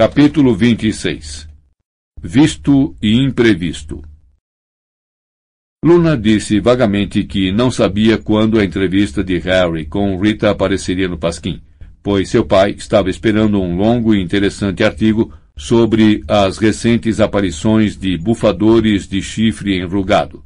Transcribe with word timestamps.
Capítulo 0.00 0.54
26 0.54 1.46
Visto 2.22 2.96
e 3.02 3.16
imprevisto 3.22 4.02
Luna 5.84 6.16
disse 6.16 6.58
vagamente 6.58 7.22
que 7.24 7.52
não 7.52 7.70
sabia 7.70 8.16
quando 8.16 8.58
a 8.58 8.64
entrevista 8.64 9.22
de 9.22 9.36
Harry 9.40 9.84
com 9.84 10.18
Rita 10.18 10.48
apareceria 10.48 11.06
no 11.06 11.18
Pasquim, 11.18 11.60
pois 12.02 12.30
seu 12.30 12.46
pai 12.46 12.70
estava 12.70 13.10
esperando 13.10 13.60
um 13.60 13.76
longo 13.76 14.14
e 14.14 14.22
interessante 14.22 14.82
artigo 14.82 15.34
sobre 15.54 16.24
as 16.26 16.56
recentes 16.56 17.20
aparições 17.20 17.94
de 17.94 18.16
bufadores 18.16 19.06
de 19.06 19.20
chifre 19.20 19.78
enrugado. 19.78 20.42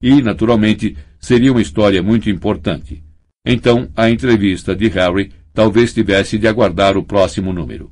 E, 0.00 0.22
naturalmente, 0.22 0.96
seria 1.18 1.50
uma 1.50 1.60
história 1.60 2.00
muito 2.04 2.30
importante. 2.30 3.02
Então, 3.44 3.90
a 3.96 4.08
entrevista 4.08 4.76
de 4.76 4.86
Harry 4.86 5.32
talvez 5.52 5.92
tivesse 5.92 6.38
de 6.38 6.46
aguardar 6.46 6.96
o 6.96 7.02
próximo 7.02 7.52
número. 7.52 7.90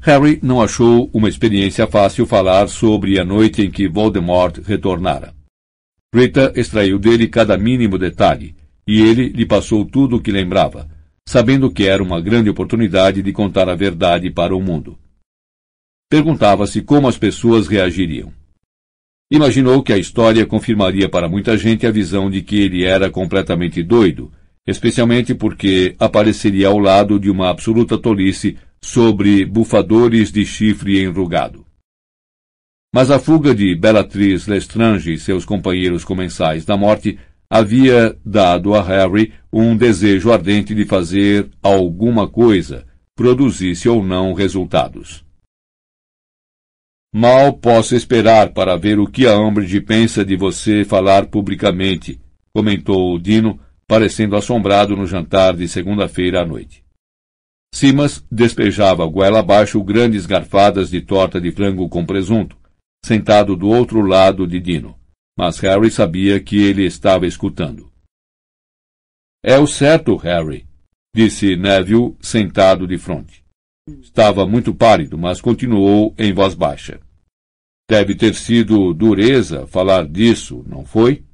Harry 0.00 0.38
não 0.42 0.62
achou 0.62 1.10
uma 1.12 1.28
experiência 1.28 1.86
fácil 1.86 2.24
falar 2.24 2.68
sobre 2.68 3.18
a 3.18 3.24
noite 3.24 3.62
em 3.62 3.70
que 3.70 3.88
Voldemort 3.88 4.58
retornara. 4.64 5.34
Rita 6.14 6.52
extraiu 6.56 6.98
dele 6.98 7.26
cada 7.28 7.58
mínimo 7.58 7.98
detalhe, 7.98 8.54
e 8.86 9.02
ele 9.02 9.28
lhe 9.28 9.44
passou 9.44 9.84
tudo 9.84 10.16
o 10.16 10.20
que 10.20 10.30
lembrava, 10.30 10.88
sabendo 11.28 11.70
que 11.70 11.86
era 11.86 12.02
uma 12.02 12.20
grande 12.20 12.48
oportunidade 12.48 13.22
de 13.22 13.32
contar 13.32 13.68
a 13.68 13.74
verdade 13.74 14.30
para 14.30 14.56
o 14.56 14.62
mundo. 14.62 14.98
Perguntava-se 16.08 16.80
como 16.80 17.06
as 17.06 17.18
pessoas 17.18 17.66
reagiriam. 17.66 18.32
Imaginou 19.30 19.82
que 19.82 19.92
a 19.92 19.98
história 19.98 20.46
confirmaria 20.46 21.06
para 21.06 21.28
muita 21.28 21.58
gente 21.58 21.86
a 21.86 21.90
visão 21.90 22.30
de 22.30 22.40
que 22.40 22.60
ele 22.60 22.84
era 22.84 23.10
completamente 23.10 23.82
doido, 23.82 24.32
especialmente 24.66 25.34
porque 25.34 25.94
apareceria 25.98 26.68
ao 26.68 26.78
lado 26.78 27.20
de 27.20 27.28
uma 27.28 27.50
absoluta 27.50 27.98
tolice 27.98 28.56
sobre 28.80 29.44
bufadores 29.44 30.30
de 30.30 30.44
chifre 30.44 31.02
enrugado. 31.02 31.66
Mas 32.94 33.10
a 33.10 33.18
fuga 33.18 33.54
de 33.54 33.74
Bellatrix 33.74 34.46
Lestrange 34.46 35.12
e 35.12 35.18
seus 35.18 35.44
companheiros 35.44 36.04
comensais 36.04 36.64
da 36.64 36.76
morte 36.76 37.18
havia 37.50 38.16
dado 38.24 38.74
a 38.74 38.82
Harry 38.82 39.32
um 39.52 39.76
desejo 39.76 40.32
ardente 40.32 40.74
de 40.74 40.84
fazer 40.84 41.50
alguma 41.62 42.28
coisa, 42.28 42.86
produzisse 43.14 43.88
ou 43.88 44.04
não 44.04 44.32
resultados. 44.32 45.24
Mal 47.12 47.54
posso 47.54 47.96
esperar 47.96 48.52
para 48.52 48.76
ver 48.76 48.98
o 48.98 49.06
que 49.06 49.26
a 49.26 49.38
Umbridge 49.38 49.80
pensa 49.80 50.24
de 50.24 50.36
você 50.36 50.84
falar 50.84 51.26
publicamente, 51.26 52.20
comentou 52.54 53.18
Dino, 53.18 53.58
parecendo 53.86 54.36
assombrado 54.36 54.94
no 54.94 55.06
jantar 55.06 55.56
de 55.56 55.66
segunda-feira 55.66 56.42
à 56.42 56.46
noite. 56.46 56.84
Simas 57.74 58.24
despejava 58.30 59.06
goela 59.06 59.40
abaixo 59.40 59.82
grandes 59.82 60.26
garfadas 60.26 60.90
de 60.90 61.00
torta 61.00 61.40
de 61.40 61.50
frango 61.52 61.88
com 61.88 62.04
presunto, 62.04 62.56
sentado 63.04 63.54
do 63.54 63.68
outro 63.68 64.00
lado 64.00 64.46
de 64.46 64.58
Dino, 64.58 64.98
mas 65.36 65.58
Harry 65.60 65.90
sabia 65.90 66.40
que 66.40 66.56
ele 66.56 66.84
estava 66.84 67.26
escutando. 67.26 67.92
É 69.44 69.58
o 69.58 69.66
certo, 69.66 70.16
Harry, 70.16 70.66
disse 71.14 71.56
Neville, 71.56 72.16
sentado 72.20 72.86
de 72.86 72.98
frente. 72.98 73.44
Estava 74.00 74.46
muito 74.46 74.74
pálido, 74.74 75.16
mas 75.16 75.40
continuou 75.40 76.14
em 76.18 76.32
voz 76.32 76.54
baixa. 76.54 77.00
Deve 77.88 78.14
ter 78.14 78.34
sido 78.34 78.92
dureza 78.92 79.66
falar 79.66 80.06
disso, 80.06 80.62
não 80.66 80.84
foi? 80.84 81.24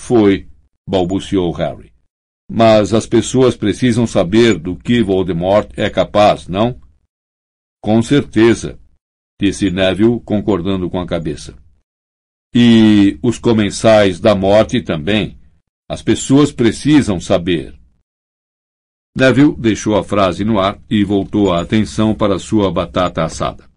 Foi, 0.00 0.48
balbuciou 0.86 1.50
Harry. 1.52 1.92
Mas 2.50 2.94
as 2.94 3.06
pessoas 3.06 3.56
precisam 3.56 4.06
saber 4.06 4.58
do 4.58 4.74
que 4.74 5.02
Voldemort 5.02 5.70
é 5.76 5.90
capaz, 5.90 6.48
não? 6.48 6.80
Com 7.82 8.00
certeza, 8.02 8.78
disse 9.40 9.70
Neville, 9.70 10.20
concordando 10.20 10.88
com 10.88 10.98
a 10.98 11.06
cabeça. 11.06 11.54
E 12.54 13.18
os 13.22 13.38
comensais 13.38 14.18
da 14.18 14.34
morte 14.34 14.80
também. 14.82 15.38
As 15.90 16.02
pessoas 16.02 16.52
precisam 16.52 17.18
saber. 17.18 17.78
Neville 19.16 19.56
deixou 19.56 19.96
a 19.96 20.04
frase 20.04 20.44
no 20.44 20.58
ar 20.58 20.78
e 20.88 21.02
voltou 21.02 21.52
a 21.52 21.60
atenção 21.60 22.14
para 22.14 22.38
sua 22.38 22.70
batata 22.70 23.24
assada. 23.24 23.68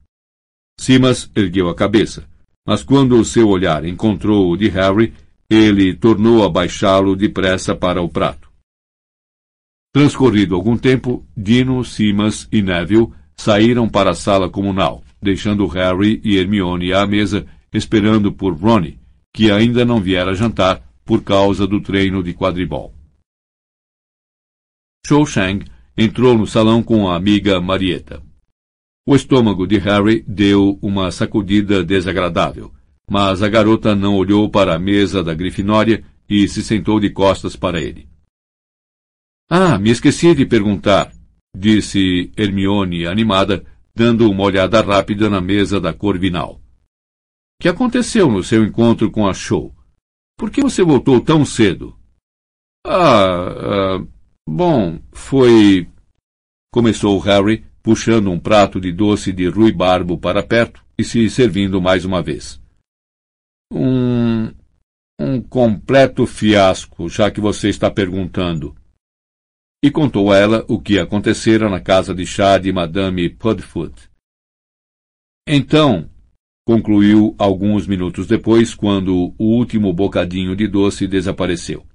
Simas 0.80 1.32
ergueu 1.36 1.70
a 1.70 1.76
cabeça, 1.76 2.28
mas 2.66 2.84
quando 2.84 3.20
o 3.20 3.26
seu 3.26 3.48
olhar 3.48 3.86
encontrou 3.86 4.52
o 4.52 4.58
de 4.58 4.68
Harry, 4.68 5.14
ele 5.50 5.96
tornou 5.96 6.44
a 6.44 6.50
baixá-lo 6.50 7.16
depressa 7.16 7.76
para 7.76 8.02
o 8.02 8.10
prato. 8.10 8.51
Transcorrido 9.94 10.56
algum 10.56 10.78
tempo, 10.78 11.26
Dino, 11.36 11.84
Simas 11.84 12.48
e 12.50 12.62
Neville 12.62 13.10
saíram 13.36 13.90
para 13.90 14.12
a 14.12 14.16
sala 14.16 14.50
comunal, 14.50 15.04
deixando 15.22 15.68
Harry 15.68 16.22
e 16.24 16.38
Hermione 16.38 16.94
à 16.94 17.06
mesa, 17.06 17.46
esperando 17.74 18.32
por 18.32 18.54
Ronnie, 18.54 19.00
que 19.34 19.52
ainda 19.52 19.84
não 19.84 20.00
viera 20.00 20.34
jantar 20.34 20.82
por 21.04 21.24
causa 21.24 21.68
do 21.68 21.82
treino 21.82 22.24
de 22.24 22.34
quadribol. 22.34 22.94
Cho 25.06 25.26
Chang 25.26 25.66
entrou 25.98 26.38
no 26.38 26.48
salão 26.48 26.82
com 26.82 27.10
a 27.10 27.18
amiga 27.18 27.60
Marieta. 27.60 28.22
O 29.06 29.16
estômago 29.16 29.68
de 29.68 29.78
Harry 29.78 30.24
deu 30.26 30.80
uma 30.82 31.12
sacudida 31.12 31.84
desagradável, 31.84 32.72
mas 33.10 33.44
a 33.44 33.50
garota 33.50 33.94
não 33.94 34.16
olhou 34.16 34.50
para 34.50 34.76
a 34.76 34.80
mesa 34.80 35.22
da 35.22 35.34
Grifinória 35.34 36.04
e 36.30 36.48
se 36.48 36.64
sentou 36.64 36.98
de 36.98 37.10
costas 37.10 37.58
para 37.58 37.82
ele. 37.82 38.11
Ah, 39.54 39.78
me 39.78 39.90
esqueci 39.90 40.34
de 40.34 40.46
perguntar, 40.46 41.12
disse 41.54 42.32
Hermione 42.38 43.06
animada, 43.06 43.66
dando 43.94 44.32
uma 44.32 44.44
olhada 44.44 44.80
rápida 44.80 45.30
na 45.30 45.42
mesa 45.42 45.78
da 45.78 45.94
Corvinal. 45.94 46.62
Que 47.60 47.68
aconteceu 47.68 48.32
no 48.32 48.42
seu 48.46 48.64
encontro 48.64 49.12
com 49.12 49.28
a 49.28 49.34
Show? 49.34 49.76
Por 50.38 50.50
que 50.50 50.62
você 50.62 50.82
voltou 50.82 51.20
tão 51.20 51.44
cedo? 51.44 51.94
Ah, 52.88 53.98
ah 54.00 54.08
bom, 54.48 54.98
foi. 55.12 55.86
Começou 56.74 57.20
Harry, 57.20 57.66
puxando 57.84 58.32
um 58.32 58.40
prato 58.40 58.80
de 58.80 58.94
doce 58.94 59.34
de 59.34 59.50
ruibarbo 59.50 60.18
para 60.18 60.42
perto 60.42 60.82
e 60.98 61.04
se 61.04 61.30
servindo 61.30 61.82
mais 61.82 62.06
uma 62.06 62.22
vez. 62.22 62.58
Um. 63.70 64.54
um 65.20 65.42
completo 65.42 66.26
fiasco, 66.26 67.10
já 67.10 67.30
que 67.30 67.42
você 67.42 67.68
está 67.68 67.92
perguntando 67.92 68.80
e 69.84 69.90
contou 69.90 70.32
a 70.32 70.38
ela 70.38 70.66
o 70.68 70.80
que 70.80 71.00
acontecera 71.00 71.70
na 71.70 71.80
casa 71.80 72.14
de 72.14 72.26
chá 72.26 72.58
de 72.58 72.72
Madame 72.72 73.30
Pudfoot. 73.30 74.10
Então, 75.48 76.10
concluiu 76.66 77.36
alguns 77.38 77.88
minutos 77.88 78.28
depois, 78.28 78.76
quando 78.76 79.34
o 79.38 79.46
último 79.46 79.92
bocadinho 79.92 80.56
de 80.56 80.68
doce 80.68 81.08
desapareceu. 81.08 81.86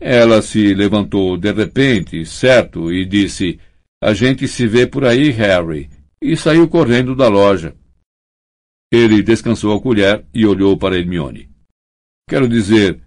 Ela 0.00 0.40
se 0.40 0.72
levantou 0.74 1.36
de 1.36 1.52
repente, 1.52 2.24
certo, 2.24 2.92
e 2.92 3.04
disse: 3.04 3.58
A 4.00 4.14
gente 4.14 4.46
se 4.46 4.66
vê 4.66 4.86
por 4.86 5.04
aí, 5.04 5.30
Harry, 5.30 5.90
e 6.22 6.36
saiu 6.36 6.68
correndo 6.68 7.14
da 7.14 7.28
loja. 7.28 7.76
Ele 8.92 9.22
descansou 9.22 9.76
a 9.76 9.80
colher 9.80 10.24
e 10.32 10.46
olhou 10.46 10.76
para 10.76 10.96
Hermione. 10.96 11.50
Quero 12.28 12.48
dizer, 12.48 13.02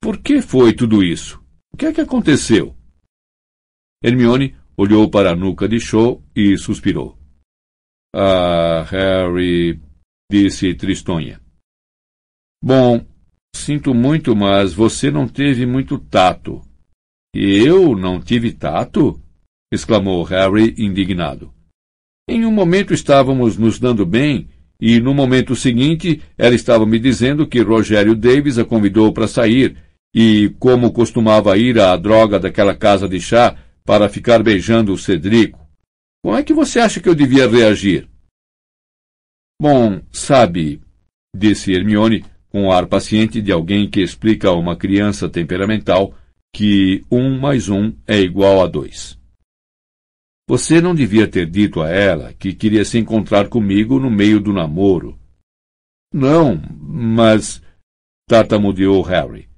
por 0.00 0.18
que 0.18 0.40
foi 0.40 0.72
tudo 0.72 1.02
isso? 1.02 1.42
O 1.72 1.76
que 1.76 1.86
é 1.86 1.92
que 1.92 2.00
aconteceu? 2.00 2.76
Hermione 4.02 4.54
olhou 4.76 5.08
para 5.08 5.32
a 5.32 5.36
nuca 5.36 5.68
de 5.68 5.78
Cho 5.78 6.20
e 6.34 6.56
suspirou. 6.56 7.16
Ah, 8.14 8.84
Harry, 8.90 9.80
disse 10.30 10.74
Tristonha. 10.74 11.40
Bom, 12.62 13.04
sinto 13.54 13.94
muito, 13.94 14.36
mas 14.36 14.72
você 14.72 15.10
não 15.10 15.26
teve 15.26 15.66
muito 15.66 15.98
tato. 15.98 16.62
Eu 17.34 17.96
não 17.96 18.20
tive 18.20 18.52
tato? 18.52 19.20
exclamou 19.72 20.22
Harry, 20.24 20.74
indignado. 20.76 21.52
Em 22.28 22.44
um 22.44 22.52
momento 22.52 22.92
estávamos 22.92 23.56
nos 23.56 23.78
dando 23.78 24.04
bem, 24.04 24.48
e 24.80 25.00
no 25.00 25.14
momento 25.14 25.56
seguinte 25.56 26.20
ela 26.36 26.54
estava 26.54 26.84
me 26.84 26.98
dizendo 26.98 27.46
que 27.46 27.62
Rogério 27.62 28.14
Davis 28.14 28.58
a 28.58 28.64
convidou 28.64 29.12
para 29.12 29.26
sair, 29.26 29.76
e 30.14 30.54
como 30.58 30.92
costumava 30.92 31.56
ir 31.56 31.78
à 31.80 31.96
droga 31.96 32.38
daquela 32.38 32.74
casa 32.74 33.08
de 33.08 33.18
chá, 33.18 33.56
para 33.84 34.08
ficar 34.08 34.42
beijando 34.42 34.92
o 34.92 34.98
Cedrico. 34.98 35.60
Como 36.24 36.36
é 36.36 36.42
que 36.42 36.54
você 36.54 36.78
acha 36.78 37.00
que 37.00 37.08
eu 37.08 37.14
devia 37.14 37.48
reagir? 37.48 38.08
Bom, 39.60 40.00
sabe, 40.12 40.80
disse 41.34 41.72
Hermione, 41.72 42.24
com 42.48 42.66
o 42.66 42.72
ar 42.72 42.86
paciente 42.86 43.40
de 43.40 43.50
alguém 43.50 43.88
que 43.88 44.00
explica 44.00 44.48
a 44.48 44.54
uma 44.54 44.76
criança 44.76 45.28
temperamental 45.28 46.14
que 46.54 47.04
um 47.10 47.38
mais 47.40 47.68
um 47.68 47.92
é 48.06 48.18
igual 48.18 48.62
a 48.62 48.66
dois. 48.66 49.18
Você 50.48 50.80
não 50.80 50.94
devia 50.94 51.26
ter 51.26 51.48
dito 51.48 51.80
a 51.80 51.88
ela 51.88 52.34
que 52.34 52.52
queria 52.52 52.84
se 52.84 52.98
encontrar 52.98 53.48
comigo 53.48 53.98
no 53.98 54.10
meio 54.10 54.38
do 54.38 54.52
namoro. 54.52 55.18
Não, 56.12 56.60
mas. 56.78 57.62
tartamudeou 58.28 59.00
Harry. 59.02 59.48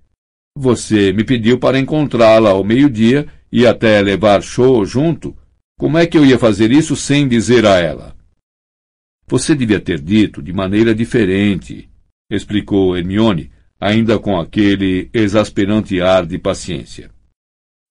Você 0.56 1.12
me 1.12 1.25
pediu 1.25 1.59
para 1.59 1.81
encontrá-la 1.81 2.50
ao 2.50 2.62
meio-dia 2.62 3.27
e 3.55 3.69
até 3.69 4.03
levar 4.03 4.43
show 4.43 4.85
junto, 4.85 5.33
Como 5.79 5.99
é 5.99 6.06
que 6.06 6.17
eu 6.17 6.25
ia 6.25 6.39
fazer 6.39 6.71
isso 6.71 6.95
sem 6.97 7.27
dizer 7.27 7.67
a 7.67 7.79
ela? 7.79 8.17
Você 9.29 9.55
devia 9.55 9.81
ter 9.81 10.01
dito 10.01 10.41
de 10.41 10.53
maneira 10.53 10.95
diferente, 10.95 11.89
explicou 12.31 12.97
Hermione, 12.97 13.51
ainda 13.81 14.19
com 14.19 14.39
aquele 14.39 15.11
exasperante 15.12 16.01
ar 16.01 16.27
de 16.27 16.39
paciência. 16.39 17.11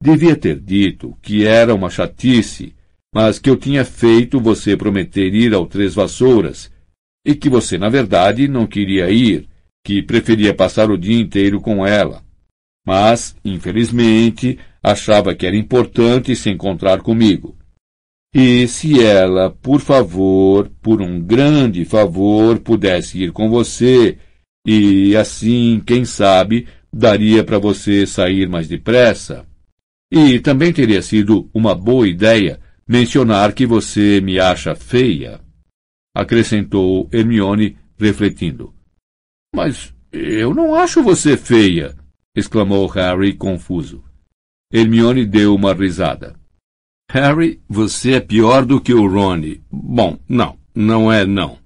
Devia 0.02 0.36
ter 0.36 0.60
dito 0.60 1.18
que 1.22 1.46
era 1.46 1.76
uma 1.76 1.90
chatice, 1.90 2.74
mas 3.14 3.38
que 3.38 3.50
eu 3.50 3.58
tinha 3.58 3.84
feito 3.84 4.40
você 4.40 4.78
prometer 4.78 5.34
ir 5.34 5.54
ao 5.54 5.66
Três 5.66 5.94
Vassouras, 5.94 6.72
e 7.26 7.36
que 7.36 7.50
você, 7.50 7.78
na 7.78 7.90
verdade, 7.90 8.48
não 8.48 8.66
queria 8.66 9.10
ir, 9.10 9.48
que 9.86 10.02
preferia 10.02 10.54
passar 10.54 10.90
o 10.90 10.98
dia 10.98 11.20
inteiro 11.20 11.60
com 11.60 11.86
ela. 11.86 12.24
Mas, 12.86 13.36
infelizmente, 13.44 14.58
achava 14.84 15.34
que 15.34 15.48
era 15.48 15.56
importante 15.56 16.36
se 16.36 16.50
encontrar 16.50 17.02
comigo. 17.02 17.58
E 18.36 18.68
se 18.68 19.02
ela, 19.02 19.50
por 19.50 19.80
favor, 19.80 20.70
por 20.82 21.02
um 21.02 21.22
grande 21.22 21.86
favor, 21.86 22.60
pudesse 22.60 23.24
ir 23.24 23.32
com 23.32 23.50
você, 23.50 24.18
e 24.68 25.16
assim, 25.16 25.82
quem 25.86 26.04
sabe, 26.04 26.68
daria 26.92 27.44
para 27.44 27.60
você 27.60 28.06
sair 28.06 28.50
mais 28.50 28.68
depressa. 28.68 29.46
E 30.12 30.40
também 30.40 30.74
teria 30.74 31.02
sido 31.02 31.50
uma 31.54 31.74
boa 31.74 32.08
ideia 32.08 32.60
mencionar 32.88 33.54
que 33.54 33.66
você 33.66 34.20
me 34.20 34.40
acha 34.40 34.76
feia, 34.76 35.40
acrescentou 36.16 37.08
Hermione, 37.12 37.78
refletindo. 37.98 38.74
Mas 39.56 39.94
eu 40.12 40.54
não 40.54 40.76
acho 40.76 41.02
você 41.04 41.38
feia, 41.38 41.96
exclamou 42.36 42.88
Harry 42.88 43.34
confuso. 43.34 44.04
Hermione 44.74 45.24
deu 45.24 45.54
uma 45.54 45.72
risada. 45.72 46.36
Harry, 47.12 47.62
você 47.70 48.14
é 48.14 48.20
pior 48.20 48.66
do 48.66 48.82
que 48.82 48.92
o 48.92 49.08
Rony. 49.08 49.62
Bom, 49.72 50.18
não, 50.28 50.58
não 50.74 51.12
é 51.12 51.28
não. 51.28 51.60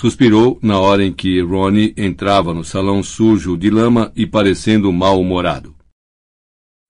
Suspirou 0.00 0.58
na 0.62 0.80
hora 0.80 1.04
em 1.04 1.12
que 1.12 1.38
Ronnie 1.42 1.92
entrava 1.98 2.54
no 2.54 2.64
salão 2.64 3.02
sujo 3.02 3.58
de 3.58 3.68
lama 3.68 4.10
e 4.16 4.26
parecendo 4.26 4.90
mal-humorado. 4.90 5.76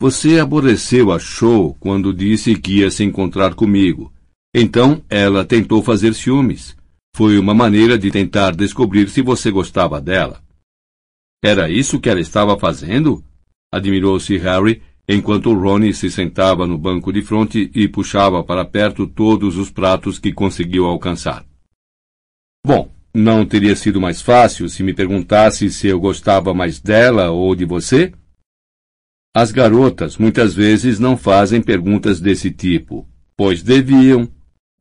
Você 0.00 0.38
aborreceu 0.38 1.10
a 1.10 1.18
Show 1.18 1.74
quando 1.80 2.14
disse 2.14 2.54
que 2.54 2.78
ia 2.78 2.90
se 2.90 3.02
encontrar 3.02 3.54
comigo. 3.54 4.12
Então 4.54 5.02
ela 5.08 5.44
tentou 5.44 5.82
fazer 5.82 6.14
ciúmes. 6.14 6.76
Foi 7.14 7.40
uma 7.40 7.54
maneira 7.54 7.98
de 7.98 8.10
tentar 8.12 8.54
descobrir 8.54 9.08
se 9.08 9.20
você 9.20 9.50
gostava 9.50 10.00
dela. 10.00 10.40
Era 11.42 11.68
isso 11.68 11.98
que 11.98 12.08
ela 12.08 12.20
estava 12.20 12.56
fazendo? 12.56 13.24
Admirou-se 13.72 14.36
Harry, 14.36 14.80
enquanto 15.08 15.54
Ronnie 15.54 15.94
se 15.94 16.10
sentava 16.10 16.66
no 16.66 16.76
banco 16.76 17.12
de 17.12 17.22
fronte 17.22 17.70
e 17.74 17.86
puxava 17.86 18.42
para 18.42 18.64
perto 18.64 19.06
todos 19.06 19.56
os 19.56 19.70
pratos 19.70 20.18
que 20.18 20.32
conseguiu 20.32 20.86
alcançar. 20.86 21.44
Bom, 22.64 22.92
não 23.14 23.46
teria 23.46 23.76
sido 23.76 24.00
mais 24.00 24.20
fácil 24.20 24.68
se 24.68 24.82
me 24.82 24.92
perguntasse 24.92 25.70
se 25.70 25.86
eu 25.86 26.00
gostava 26.00 26.52
mais 26.52 26.80
dela 26.80 27.30
ou 27.30 27.54
de 27.54 27.64
você? 27.64 28.12
As 29.34 29.52
garotas 29.52 30.16
muitas 30.16 30.54
vezes 30.54 30.98
não 30.98 31.16
fazem 31.16 31.62
perguntas 31.62 32.20
desse 32.20 32.50
tipo, 32.50 33.08
pois 33.36 33.62
deviam, 33.62 34.28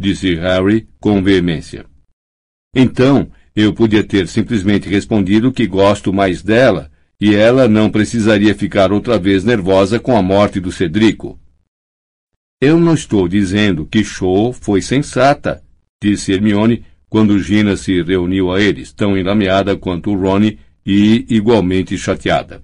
disse 0.02 0.34
Harry 0.36 0.88
com 1.00 1.22
veemência. 1.22 1.86
Então, 2.76 3.30
eu 3.56 3.74
podia 3.74 4.04
ter 4.04 4.28
simplesmente 4.28 4.90
respondido 4.90 5.52
que 5.52 5.68
gosto 5.68 6.12
mais 6.12 6.42
dela 6.42 6.92
e 7.20 7.34
ela 7.34 7.68
não 7.68 7.90
precisaria 7.90 8.54
ficar 8.54 8.92
outra 8.92 9.18
vez 9.18 9.44
nervosa 9.44 10.00
com 10.00 10.18
a 10.18 10.22
morte 10.22 10.60
do 10.60 10.72
Cedrico. 10.72 11.40
Eu 12.62 12.80
não 12.80 12.94
estou 12.94 13.28
dizendo 13.28 13.86
que 13.86 14.04
Cho 14.04 14.52
foi 14.54 14.82
sensata, 14.82 15.64
disse 16.02 16.32
Hermione 16.32 16.86
quando 17.10 17.40
Gina 17.40 17.78
se 17.78 18.02
reuniu 18.02 18.52
a 18.52 18.60
eles, 18.60 18.92
tão 18.92 19.18
enlameada 19.18 19.78
quanto 19.78 20.14
Ronnie 20.14 20.60
e 20.86 21.26
igualmente 21.30 21.98
chateada. 21.98 22.64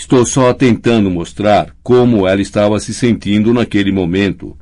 Estou 0.00 0.24
só 0.24 0.54
tentando 0.54 1.10
mostrar 1.10 1.76
como 1.82 2.26
ela 2.26 2.40
estava 2.40 2.80
se 2.80 2.94
sentindo 2.94 3.52
naquele 3.52 3.92
momento. 3.92 4.56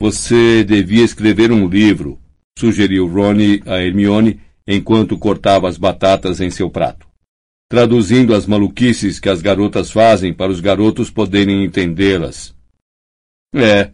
Você 0.00 0.62
devia 0.64 1.04
escrever 1.04 1.50
um 1.50 1.66
livro, 1.66 2.20
sugeriu 2.58 3.06
Ronnie 3.06 3.62
a 3.66 3.80
Hermione 3.80 4.40
enquanto 4.66 5.18
cortava 5.18 5.68
as 5.68 5.78
batatas 5.78 6.40
em 6.40 6.50
seu 6.50 6.70
prato 6.70 7.11
traduzindo 7.72 8.34
as 8.34 8.46
maluquices 8.46 9.18
que 9.18 9.30
as 9.30 9.40
garotas 9.40 9.90
fazem 9.90 10.34
para 10.34 10.52
os 10.52 10.60
garotos 10.60 11.10
poderem 11.10 11.64
entendê-las. 11.64 12.54
É, 13.54 13.90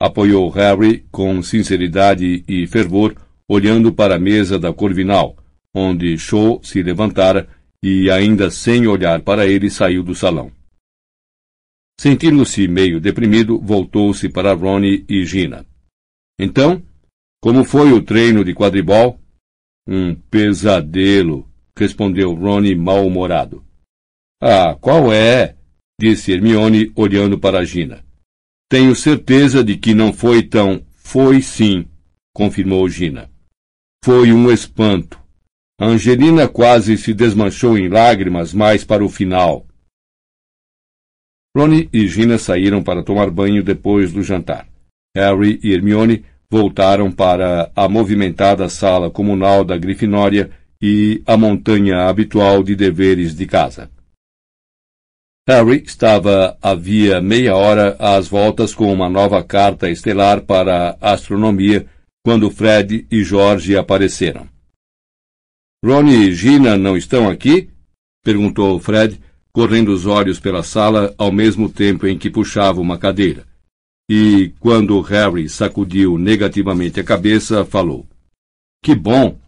apoiou 0.00 0.48
Harry 0.50 1.04
com 1.10 1.42
sinceridade 1.42 2.44
e 2.46 2.64
fervor, 2.68 3.16
olhando 3.48 3.92
para 3.92 4.14
a 4.14 4.20
mesa 4.20 4.56
da 4.56 4.72
Corvinal, 4.72 5.36
onde 5.74 6.16
Shaw 6.16 6.60
se 6.62 6.80
levantara 6.80 7.48
e, 7.82 8.08
ainda 8.08 8.52
sem 8.52 8.86
olhar 8.86 9.20
para 9.22 9.48
ele, 9.48 9.68
saiu 9.68 10.04
do 10.04 10.14
salão. 10.14 10.52
Sentindo-se 12.00 12.68
meio 12.68 13.00
deprimido, 13.00 13.58
voltou-se 13.58 14.28
para 14.28 14.54
Ronnie 14.54 15.04
e 15.08 15.24
Gina. 15.24 15.66
Então, 16.38 16.80
como 17.42 17.64
foi 17.64 17.90
o 17.90 18.00
treino 18.00 18.44
de 18.44 18.54
quadribol? 18.54 19.18
Um 19.88 20.14
pesadelo, 20.14 21.47
respondeu 21.78 22.34
Ronnie 22.34 22.74
mal-humorado. 22.74 23.64
Ah, 24.42 24.76
qual 24.80 25.12
é? 25.12 25.56
disse 26.00 26.32
Hermione, 26.32 26.92
olhando 26.94 27.38
para 27.38 27.64
Gina. 27.64 28.04
Tenho 28.70 28.94
certeza 28.94 29.64
de 29.64 29.76
que 29.76 29.94
não 29.94 30.12
foi 30.12 30.42
tão. 30.42 30.84
Foi 30.96 31.40
sim, 31.40 31.86
confirmou 32.34 32.88
Gina. 32.88 33.30
Foi 34.04 34.32
um 34.32 34.50
espanto. 34.50 35.18
Angelina 35.80 36.48
quase 36.48 36.96
se 36.96 37.14
desmanchou 37.14 37.78
em 37.78 37.88
lágrimas 37.88 38.52
mais 38.52 38.84
para 38.84 39.04
o 39.04 39.08
final. 39.08 39.66
Ronnie 41.56 41.88
e 41.92 42.06
Gina 42.06 42.36
saíram 42.36 42.82
para 42.82 43.02
tomar 43.02 43.30
banho 43.30 43.62
depois 43.62 44.12
do 44.12 44.22
jantar. 44.22 44.68
Harry 45.16 45.58
e 45.62 45.72
Hermione 45.72 46.24
voltaram 46.50 47.10
para 47.10 47.72
a 47.74 47.88
movimentada 47.88 48.68
sala 48.68 49.10
comunal 49.10 49.64
da 49.64 49.76
Grifinória 49.76 50.50
e 50.80 51.22
a 51.26 51.36
montanha 51.36 52.08
habitual 52.08 52.62
de 52.62 52.76
deveres 52.76 53.34
de 53.34 53.46
casa. 53.46 53.90
Harry 55.48 55.82
estava 55.84 56.58
havia 56.60 57.20
meia 57.20 57.56
hora 57.56 57.96
às 57.98 58.28
voltas 58.28 58.74
com 58.74 58.92
uma 58.92 59.08
nova 59.08 59.42
carta 59.42 59.88
estelar 59.88 60.42
para 60.42 60.98
a 61.00 61.12
astronomia 61.12 61.86
quando 62.22 62.50
Fred 62.50 63.06
e 63.10 63.24
George 63.24 63.76
apareceram. 63.76 64.46
Ron 65.82 66.08
e 66.08 66.34
Gina 66.34 66.76
não 66.76 66.96
estão 66.96 67.30
aqui? 67.30 67.70
perguntou 68.22 68.78
Fred, 68.78 69.18
correndo 69.52 69.92
os 69.92 70.04
olhos 70.04 70.38
pela 70.38 70.62
sala 70.62 71.14
ao 71.16 71.32
mesmo 71.32 71.70
tempo 71.70 72.06
em 72.06 72.18
que 72.18 72.28
puxava 72.28 72.80
uma 72.80 72.98
cadeira. 72.98 73.46
E, 74.10 74.52
quando 74.58 75.00
Harry 75.00 75.48
sacudiu 75.48 76.18
negativamente 76.18 76.98
a 77.00 77.04
cabeça, 77.04 77.64
falou: 77.64 78.06
Que 78.82 78.94
bom! 78.94 79.38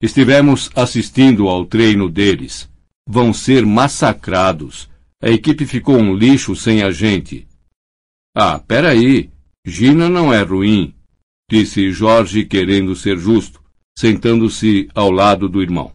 Estivemos 0.00 0.70
assistindo 0.74 1.48
ao 1.48 1.66
treino 1.66 2.08
deles. 2.08 2.70
Vão 3.08 3.32
ser 3.32 3.66
massacrados. 3.66 4.88
A 5.20 5.28
equipe 5.28 5.66
ficou 5.66 5.96
um 5.96 6.14
lixo 6.14 6.54
sem 6.54 6.82
a 6.82 6.90
gente. 6.90 7.48
Ah, 8.36 8.58
peraí. 8.58 9.30
Gina 9.66 10.08
não 10.08 10.32
é 10.32 10.40
ruim, 10.42 10.94
disse 11.50 11.90
Jorge 11.90 12.44
querendo 12.44 12.96
ser 12.96 13.18
justo, 13.18 13.62
sentando-se 13.98 14.88
ao 14.94 15.10
lado 15.10 15.46
do 15.46 15.60
irmão. 15.60 15.92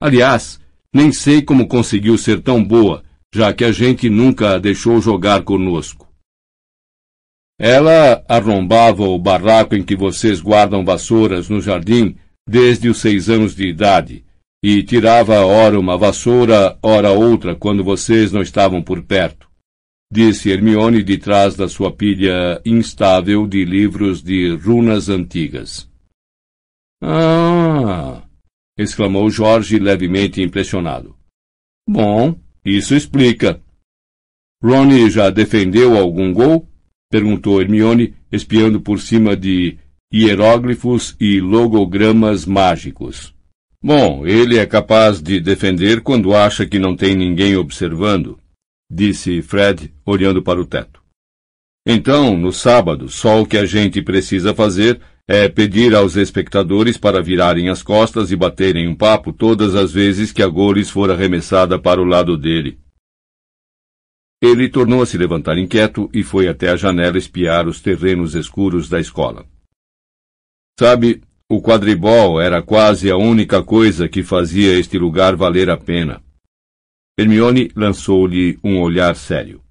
Aliás, 0.00 0.58
nem 0.94 1.12
sei 1.12 1.42
como 1.42 1.68
conseguiu 1.68 2.16
ser 2.16 2.40
tão 2.40 2.64
boa, 2.64 3.04
já 3.34 3.52
que 3.52 3.64
a 3.64 3.72
gente 3.72 4.08
nunca 4.08 4.54
a 4.54 4.58
deixou 4.58 4.98
jogar 4.98 5.42
conosco. 5.42 6.08
Ela 7.58 8.24
arrombava 8.26 9.02
o 9.02 9.18
barraco 9.18 9.74
em 9.74 9.82
que 9.82 9.96
vocês 9.96 10.40
guardam 10.40 10.84
vassouras 10.84 11.50
no 11.50 11.60
jardim 11.60 12.16
desde 12.46 12.88
os 12.88 12.98
seis 12.98 13.28
anos 13.28 13.54
de 13.54 13.66
idade, 13.66 14.24
e 14.62 14.82
tirava 14.82 15.44
ora 15.44 15.78
uma 15.78 15.98
vassoura, 15.98 16.78
ora 16.82 17.10
outra, 17.10 17.54
quando 17.54 17.84
vocês 17.84 18.32
não 18.32 18.42
estavam 18.42 18.82
por 18.82 19.02
perto. 19.02 19.48
Disse 20.10 20.50
Hermione 20.50 21.02
de 21.02 21.18
trás 21.18 21.56
da 21.56 21.68
sua 21.68 21.92
pilha 21.92 22.60
instável 22.64 23.46
de 23.46 23.64
livros 23.64 24.22
de 24.22 24.54
runas 24.54 25.08
antigas. 25.08 25.90
Ah! 27.02 28.22
exclamou 28.78 29.28
Jorge 29.30 29.78
levemente 29.78 30.40
impressionado. 30.40 31.16
Bom, 31.88 32.38
isso 32.64 32.94
explica. 32.94 33.60
Ronnie 34.62 35.10
já 35.10 35.30
defendeu 35.30 35.96
algum 35.96 36.32
gol? 36.32 36.68
perguntou 37.10 37.60
Hermione, 37.60 38.14
espiando 38.30 38.80
por 38.80 39.00
cima 39.00 39.36
de 39.36 39.78
hieróglifos 40.12 41.16
e 41.20 41.40
logogramas 41.40 42.46
mágicos. 42.46 43.34
Bom, 43.82 44.26
ele 44.26 44.58
é 44.58 44.66
capaz 44.66 45.20
de 45.20 45.40
defender 45.40 46.00
quando 46.00 46.34
acha 46.34 46.66
que 46.66 46.78
não 46.78 46.96
tem 46.96 47.14
ninguém 47.14 47.56
observando, 47.56 48.38
disse 48.90 49.42
Fred, 49.42 49.92
olhando 50.04 50.42
para 50.42 50.60
o 50.60 50.66
teto. 50.66 51.02
Então, 51.86 52.36
no 52.36 52.52
sábado, 52.52 53.08
só 53.08 53.40
o 53.40 53.46
que 53.46 53.56
a 53.56 53.64
gente 53.64 54.02
precisa 54.02 54.52
fazer 54.54 55.00
é 55.28 55.48
pedir 55.48 55.94
aos 55.94 56.16
espectadores 56.16 56.96
para 56.96 57.22
virarem 57.22 57.68
as 57.68 57.82
costas 57.82 58.30
e 58.30 58.36
baterem 58.36 58.88
um 58.88 58.94
papo 58.94 59.32
todas 59.32 59.74
as 59.74 59.92
vezes 59.92 60.32
que 60.32 60.42
a 60.42 60.46
Goles 60.46 60.88
for 60.88 61.10
arremessada 61.10 61.78
para 61.78 62.00
o 62.00 62.04
lado 62.04 62.36
dele. 62.36 62.78
Ele 64.40 64.68
tornou 64.68 65.02
a 65.02 65.06
se 65.06 65.16
levantar 65.16 65.58
inquieto 65.58 66.08
e 66.12 66.22
foi 66.22 66.46
até 66.46 66.68
a 66.68 66.76
janela 66.76 67.18
espiar 67.18 67.66
os 67.66 67.80
terrenos 67.80 68.34
escuros 68.34 68.88
da 68.88 69.00
escola. 69.00 69.46
Sabe, 70.78 71.22
o 71.48 71.62
quadribol 71.62 72.38
era 72.40 72.62
quase 72.62 73.10
a 73.10 73.16
única 73.16 73.62
coisa 73.62 74.08
que 74.08 74.22
fazia 74.22 74.78
este 74.78 74.98
lugar 74.98 75.34
valer 75.34 75.70
a 75.70 75.76
pena. 75.76 76.22
Hermione 77.18 77.70
lançou-lhe 77.74 78.58
um 78.62 78.82
olhar 78.82 79.16
sério. 79.16 79.62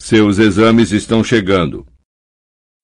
Seus 0.00 0.38
exames 0.38 0.92
estão 0.92 1.24
chegando. 1.24 1.84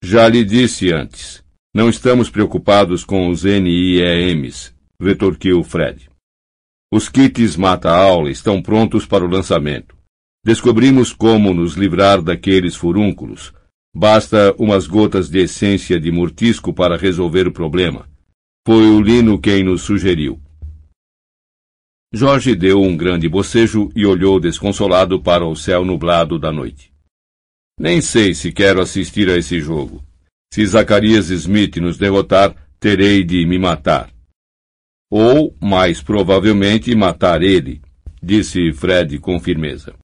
Já 0.02 0.28
lhe 0.28 0.45
disse 0.45 0.92
antes. 0.92 1.45
Não 1.73 1.88
estamos 1.88 2.28
preocupados 2.28 3.04
com 3.04 3.28
os 3.28 3.45
NIEMs, 3.45 4.75
retorquiu 5.00 5.62
Fred. 5.62 6.11
Os 6.92 7.09
kits 7.09 7.57
mata-aula 7.57 8.30
estão 8.30 8.61
prontos 8.61 9.07
para 9.07 9.25
o 9.25 9.28
lançamento. 9.28 9.97
Descobrimos 10.45 11.12
como 11.12 11.52
nos 11.52 11.75
livrar 11.75 12.21
daqueles 12.23 12.75
furúnculos. 12.75 13.52
Basta 13.95 14.54
umas 14.59 14.87
gotas 14.87 15.28
de 15.28 15.40
essência 15.40 15.99
de 15.99 16.11
mortisco 16.11 16.73
para 16.73 16.97
resolver 16.97 17.47
o 17.47 17.52
problema. 17.52 18.09
Foi 18.66 18.85
o 18.87 19.00
Lino 19.00 19.40
quem 19.40 19.64
nos 19.64 19.83
sugeriu. 19.83 20.40
Jorge 22.12 22.54
deu 22.54 22.80
um 22.80 22.97
grande 22.97 23.28
bocejo 23.28 23.90
e 23.95 24.07
olhou 24.07 24.40
desconsolado 24.40 25.23
para 25.23 25.45
o 25.45 25.54
céu 25.54 25.85
nublado 25.85 26.38
da 26.38 26.50
noite. 26.50 26.92
Nem 27.78 28.00
sei 28.00 28.35
se 28.35 28.50
quero 28.50 28.80
assistir 28.80 29.28
a 29.30 29.37
esse 29.37 29.61
jogo. 29.61 30.02
Se 30.52 30.64
Zacarias 30.66 31.28
Smith 31.28 31.76
nos 31.76 31.99
derrotar, 31.99 32.54
terei 32.80 33.23
de 33.23 33.45
me 33.47 33.59
matar. 33.59 34.11
Ou, 35.11 35.54
mais 35.61 36.02
provavelmente, 36.02 36.95
matar 36.95 37.42
ele, 37.42 37.80
disse 38.23 38.73
Fred 38.73 39.18
com 39.18 39.38
firmeza. 39.38 39.95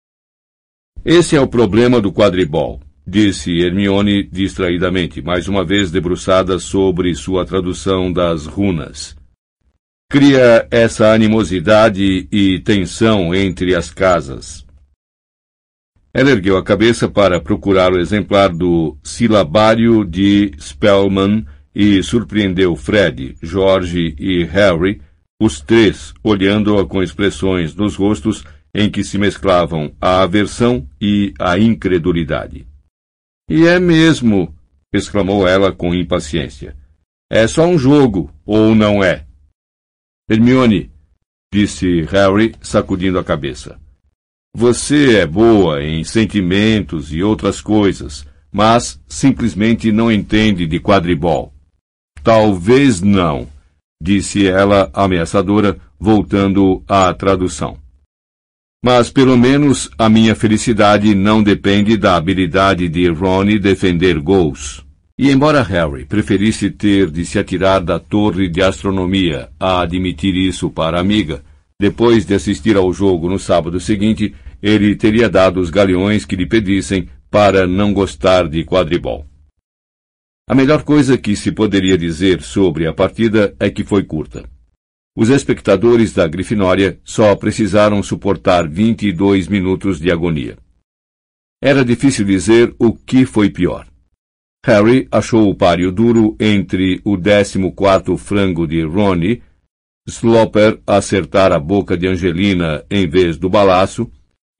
Esse 1.04 1.36
é 1.36 1.40
o 1.40 1.48
problema 1.48 2.00
do 2.00 2.12
quadribol, 2.12 2.80
disse 3.06 3.60
Hermione 3.60 4.22
distraidamente, 4.22 5.20
mais 5.20 5.48
uma 5.48 5.64
vez 5.64 5.90
debruçada 5.90 6.58
sobre 6.58 7.14
sua 7.14 7.44
tradução 7.44 8.12
das 8.12 8.46
runas. 8.46 9.14
Cria 10.10 10.66
essa 10.70 11.12
animosidade 11.12 12.28
e 12.30 12.60
tensão 12.60 13.34
entre 13.34 13.74
as 13.74 13.90
casas. 13.90 14.64
Ela 16.12 16.30
ergueu 16.30 16.56
a 16.56 16.62
cabeça 16.62 17.08
para 17.08 17.40
procurar 17.40 17.92
o 17.92 17.98
exemplar 17.98 18.48
do 18.50 18.96
Silabário 19.02 20.04
de 20.04 20.52
Spellman 20.58 21.44
e 21.74 22.00
surpreendeu 22.04 22.76
Fred, 22.76 23.34
George 23.42 24.14
e 24.18 24.44
Harry, 24.44 25.02
os 25.40 25.60
três 25.60 26.14
olhando-a 26.22 26.86
com 26.86 27.02
expressões 27.02 27.74
nos 27.74 27.96
rostos 27.96 28.44
em 28.72 28.88
que 28.88 29.02
se 29.02 29.18
mesclavam 29.18 29.92
a 30.00 30.22
aversão 30.22 30.86
e 31.00 31.34
a 31.38 31.58
incredulidade. 31.58 32.64
E 33.48 33.66
é 33.66 33.78
mesmo, 33.78 34.54
exclamou 34.92 35.46
ela 35.46 35.72
com 35.72 35.94
impaciência. 35.94 36.76
É 37.30 37.46
só 37.46 37.66
um 37.66 37.78
jogo, 37.78 38.32
ou 38.44 38.74
não 38.74 39.02
é? 39.02 39.26
Hermione, 40.28 40.90
disse 41.52 42.02
Harry, 42.02 42.54
sacudindo 42.62 43.18
a 43.18 43.24
cabeça. 43.24 43.78
Você 44.56 45.18
é 45.18 45.26
boa 45.26 45.82
em 45.82 46.04
sentimentos 46.04 47.12
e 47.12 47.22
outras 47.22 47.60
coisas, 47.60 48.26
mas 48.52 49.02
simplesmente 49.06 49.92
não 49.92 50.10
entende 50.10 50.66
de 50.66 50.78
quadribol. 50.80 51.52
Talvez 52.22 53.02
não, 53.02 53.48
disse 54.00 54.46
ela 54.46 54.90
ameaçadora, 54.94 55.78
voltando 55.98 56.82
à 56.88 57.12
tradução. 57.12 57.83
Mas 58.84 59.08
pelo 59.08 59.34
menos 59.38 59.88
a 59.96 60.10
minha 60.10 60.34
felicidade 60.34 61.14
não 61.14 61.42
depende 61.42 61.96
da 61.96 62.16
habilidade 62.16 62.86
de 62.86 63.08
Ronnie 63.08 63.58
defender 63.58 64.20
gols. 64.20 64.84
E 65.18 65.30
embora 65.30 65.62
Harry 65.62 66.04
preferisse 66.04 66.70
ter 66.70 67.10
de 67.10 67.24
se 67.24 67.38
atirar 67.38 67.80
da 67.80 67.98
torre 67.98 68.46
de 68.46 68.60
astronomia 68.60 69.48
a 69.58 69.80
admitir 69.80 70.36
isso 70.36 70.68
para 70.68 70.98
a 70.98 71.00
amiga, 71.00 71.42
depois 71.80 72.26
de 72.26 72.34
assistir 72.34 72.76
ao 72.76 72.92
jogo 72.92 73.26
no 73.26 73.38
sábado 73.38 73.80
seguinte, 73.80 74.34
ele 74.62 74.94
teria 74.94 75.30
dado 75.30 75.60
os 75.60 75.70
galeões 75.70 76.26
que 76.26 76.36
lhe 76.36 76.44
pedissem 76.44 77.08
para 77.30 77.66
não 77.66 77.94
gostar 77.94 78.46
de 78.46 78.66
quadribol. 78.66 79.24
A 80.46 80.54
melhor 80.54 80.82
coisa 80.82 81.16
que 81.16 81.34
se 81.34 81.50
poderia 81.52 81.96
dizer 81.96 82.42
sobre 82.42 82.86
a 82.86 82.92
partida 82.92 83.56
é 83.58 83.70
que 83.70 83.82
foi 83.82 84.02
curta. 84.02 84.44
Os 85.16 85.30
espectadores 85.30 86.12
da 86.12 86.26
Grifinória 86.26 86.98
só 87.04 87.36
precisaram 87.36 88.02
suportar 88.02 88.68
22 88.68 89.46
minutos 89.46 90.00
de 90.00 90.10
agonia. 90.10 90.58
Era 91.62 91.84
difícil 91.84 92.24
dizer 92.24 92.74
o 92.78 92.92
que 92.92 93.24
foi 93.24 93.48
pior. 93.48 93.86
Harry 94.66 95.06
achou 95.12 95.48
o 95.48 95.54
páreo 95.54 95.92
duro 95.92 96.36
entre 96.40 97.00
o 97.04 97.16
14º 97.16 98.16
frango 98.16 98.66
de 98.66 98.82
Ronnie, 98.82 99.42
Sloper 100.08 100.80
acertar 100.86 101.52
a 101.52 101.60
boca 101.60 101.96
de 101.96 102.08
Angelina 102.08 102.84
em 102.90 103.08
vez 103.08 103.36
do 103.36 103.48
balaço, 103.48 104.10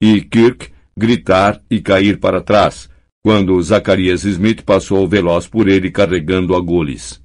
e 0.01 0.21
Kirk 0.21 0.69
gritar 0.97 1.61
e 1.69 1.81
cair 1.81 2.19
para 2.19 2.41
trás, 2.41 2.89
quando 3.21 3.61
Zacarias 3.61 4.23
Smith 4.23 4.63
passou 4.63 5.07
veloz 5.07 5.47
por 5.47 5.67
ele 5.67 5.91
carregando 5.91 6.55
a 6.55 6.59
goles. 6.61 7.21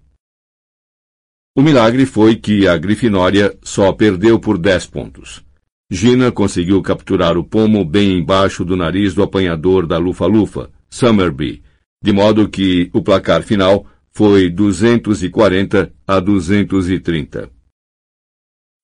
O 1.57 1.62
milagre 1.62 2.07
foi 2.07 2.37
que 2.37 2.69
a 2.69 2.76
Grifinória 2.76 3.59
só 3.62 3.92
perdeu 3.92 4.38
por 4.38 4.57
dez 4.57 4.87
pontos. 4.87 5.45
Gina 5.90 6.30
conseguiu 6.30 6.80
capturar 6.80 7.37
o 7.37 7.42
pomo 7.42 7.85
bem 7.85 8.19
embaixo 8.19 8.64
do 8.64 8.76
nariz 8.76 9.14
do 9.14 9.23
apanhador 9.25 9.85
da 9.85 9.99
Lufa-Lufa, 9.99 10.71
Summerby, 10.88 11.64
de 12.02 12.12
modo 12.12 12.49
que 12.49 12.88
o 12.92 13.02
placar 13.02 13.42
final 13.42 13.85
foi 14.12 14.49
240 14.49 15.92
a 16.07 16.21
230. 16.21 17.50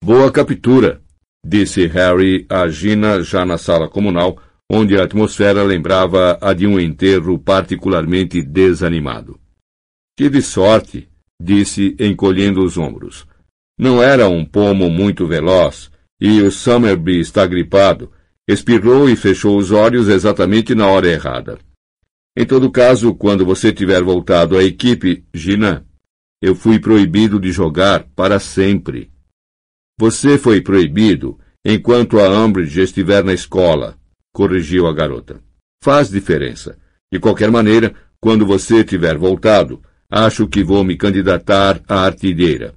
Boa 0.02 0.32
captura, 0.32 1.00
disse 1.46 1.86
Harry 1.86 2.44
a 2.48 2.66
Gina 2.66 3.22
já 3.22 3.46
na 3.46 3.58
sala 3.58 3.88
comunal, 3.88 4.42
onde 4.68 4.98
a 4.98 5.04
atmosfera 5.04 5.62
lembrava 5.62 6.36
a 6.40 6.52
de 6.52 6.66
um 6.66 6.80
enterro 6.80 7.38
particularmente 7.38 8.42
desanimado. 8.42 9.38
Tive 10.18 10.42
sorte, 10.42 11.08
disse 11.40 11.96
encolhendo 12.00 12.64
os 12.64 12.76
ombros. 12.78 13.26
Não 13.78 14.02
era 14.02 14.28
um 14.28 14.44
pomo 14.44 14.88
muito 14.88 15.26
veloz, 15.26 15.90
e 16.20 16.40
o 16.40 16.50
Summerby 16.50 17.20
está 17.20 17.46
gripado. 17.46 18.10
Espirrou 18.48 19.08
e 19.08 19.16
fechou 19.16 19.58
os 19.58 19.70
olhos 19.70 20.08
exatamente 20.08 20.74
na 20.74 20.86
hora 20.86 21.08
errada. 21.08 21.58
Em 22.36 22.46
todo 22.46 22.70
caso, 22.70 23.14
quando 23.14 23.44
você 23.44 23.72
tiver 23.72 24.02
voltado 24.02 24.56
à 24.56 24.62
equipe, 24.62 25.24
Gina, 25.34 25.86
eu 26.40 26.54
fui 26.54 26.78
proibido 26.78 27.40
de 27.40 27.50
jogar 27.50 28.04
para 28.14 28.38
sempre. 28.38 29.10
Você 29.98 30.38
foi 30.38 30.60
proibido 30.60 31.38
enquanto 31.64 32.20
a 32.20 32.28
Umbridge 32.28 32.80
estiver 32.80 33.24
na 33.24 33.32
escola, 33.32 33.98
corrigiu 34.32 34.86
a 34.86 34.92
garota. 34.92 35.42
Faz 35.82 36.08
diferença. 36.08 36.78
De 37.12 37.18
qualquer 37.18 37.50
maneira, 37.50 37.94
quando 38.20 38.46
você 38.46 38.84
tiver 38.84 39.16
voltado, 39.16 39.82
acho 40.10 40.46
que 40.48 40.62
vou 40.62 40.84
me 40.84 40.96
candidatar 40.96 41.80
à 41.88 42.00
artilheira. 42.00 42.74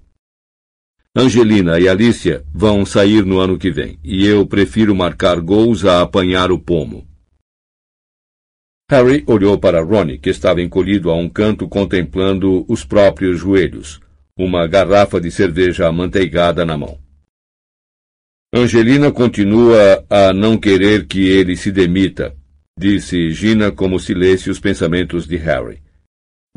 Angelina 1.15 1.79
e 1.79 1.88
Alicia 1.88 2.43
vão 2.53 2.86
sair 2.86 3.25
no 3.25 3.39
ano 3.39 3.57
que 3.57 3.71
vem, 3.71 4.00
e 4.03 4.25
eu 4.25 4.45
prefiro 4.45 4.95
marcar 4.95 5.39
gols 5.39 5.83
a 5.83 6.01
apanhar 6.01 6.51
o 6.51 6.59
pomo. 6.59 7.07
Harry 8.89 9.24
olhou 9.27 9.57
para 9.57 9.81
Ronnie, 9.81 10.17
que 10.17 10.29
estava 10.29 10.62
encolhido 10.62 11.12
a 11.12 11.15
um 11.15 11.29
canto 11.29 11.67
contemplando 11.67 12.65
os 12.67 12.83
próprios 12.83 13.39
joelhos, 13.39 14.00
uma 14.38 14.65
garrafa 14.67 15.19
de 15.19 15.29
cerveja 15.29 15.88
amanteigada 15.88 16.65
na 16.65 16.77
mão. 16.77 16.98
Angelina 18.53 19.12
continua 19.12 20.03
a 20.09 20.33
não 20.33 20.57
querer 20.57 21.05
que 21.05 21.27
ele 21.27 21.55
se 21.55 21.71
demita, 21.71 22.36
disse 22.79 23.29
Gina 23.31 23.71
como 23.71 24.00
se 24.00 24.13
lesse 24.13 24.50
os 24.50 24.59
pensamentos 24.59 25.27
de 25.27 25.38
Harry. 25.38 25.83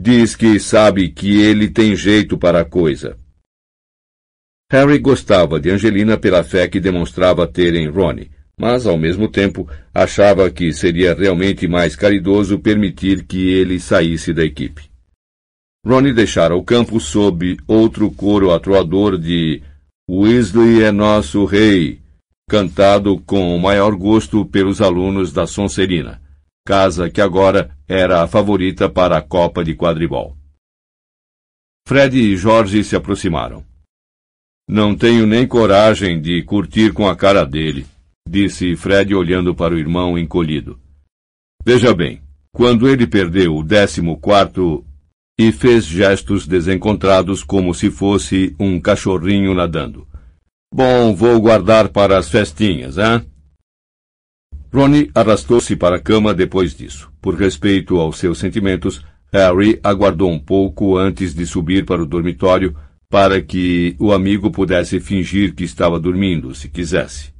Diz 0.04 0.34
que 0.34 0.58
sabe 0.58 1.10
que 1.10 1.40
ele 1.40 1.70
tem 1.70 1.94
jeito 1.94 2.36
para 2.36 2.62
a 2.62 2.64
coisa. 2.64 3.16
Harry 4.68 4.98
gostava 4.98 5.60
de 5.60 5.70
Angelina 5.70 6.18
pela 6.18 6.42
fé 6.42 6.66
que 6.66 6.80
demonstrava 6.80 7.46
ter 7.46 7.76
em 7.76 7.88
Ronnie, 7.88 8.28
mas, 8.58 8.84
ao 8.84 8.98
mesmo 8.98 9.28
tempo, 9.28 9.70
achava 9.94 10.50
que 10.50 10.72
seria 10.72 11.14
realmente 11.14 11.68
mais 11.68 11.94
caridoso 11.94 12.58
permitir 12.58 13.24
que 13.26 13.48
ele 13.48 13.78
saísse 13.78 14.32
da 14.32 14.44
equipe. 14.44 14.90
Ronnie 15.86 16.12
deixara 16.12 16.56
o 16.56 16.64
campo 16.64 16.98
sob 16.98 17.56
outro 17.68 18.10
coro 18.10 18.50
atroador 18.50 19.16
de 19.16 19.62
Weasley 20.10 20.82
é 20.82 20.90
nosso 20.90 21.44
rei, 21.44 22.00
cantado 22.50 23.20
com 23.20 23.54
o 23.54 23.60
maior 23.60 23.94
gosto 23.94 24.44
pelos 24.44 24.80
alunos 24.80 25.32
da 25.32 25.46
Sonserina, 25.46 26.20
casa 26.66 27.08
que 27.08 27.20
agora 27.20 27.70
era 27.92 28.22
a 28.22 28.26
favorita 28.26 28.88
para 28.88 29.18
a 29.18 29.22
Copa 29.22 29.62
de 29.62 29.74
Quadribol. 29.74 30.34
Fred 31.86 32.18
e 32.18 32.34
Jorge 32.38 32.82
se 32.82 32.96
aproximaram. 32.96 33.62
Não 34.66 34.96
tenho 34.96 35.26
nem 35.26 35.46
coragem 35.46 36.18
de 36.18 36.42
curtir 36.42 36.94
com 36.94 37.06
a 37.06 37.14
cara 37.14 37.44
dele, 37.44 37.84
disse 38.26 38.74
Fred 38.76 39.14
olhando 39.14 39.54
para 39.54 39.74
o 39.74 39.78
irmão 39.78 40.16
encolhido. 40.16 40.80
Veja 41.62 41.94
bem, 41.94 42.22
quando 42.50 42.88
ele 42.88 43.06
perdeu 43.06 43.56
o 43.56 43.62
décimo 43.62 44.18
quarto 44.18 44.82
e 45.38 45.52
fez 45.52 45.84
gestos 45.84 46.46
desencontrados 46.46 47.44
como 47.44 47.74
se 47.74 47.90
fosse 47.90 48.56
um 48.58 48.80
cachorrinho 48.80 49.52
nadando. 49.52 50.08
Bom, 50.72 51.14
vou 51.14 51.38
guardar 51.42 51.90
para 51.90 52.16
as 52.16 52.30
festinhas, 52.30 52.96
hein? 52.96 53.30
Ronnie 54.74 55.10
arrastou-se 55.14 55.76
para 55.76 55.96
a 55.96 56.00
cama 56.00 56.32
depois 56.32 56.74
disso. 56.74 57.12
Por 57.20 57.34
respeito 57.34 57.98
aos 57.98 58.16
seus 58.16 58.38
sentimentos, 58.38 59.04
Harry 59.30 59.78
aguardou 59.84 60.30
um 60.30 60.38
pouco 60.38 60.96
antes 60.96 61.34
de 61.34 61.44
subir 61.46 61.84
para 61.84 62.02
o 62.02 62.06
dormitório 62.06 62.74
para 63.10 63.42
que 63.42 63.94
o 63.98 64.10
amigo 64.10 64.50
pudesse 64.50 64.98
fingir 64.98 65.54
que 65.54 65.64
estava 65.64 66.00
dormindo, 66.00 66.54
se 66.54 66.70
quisesse. 66.70 67.34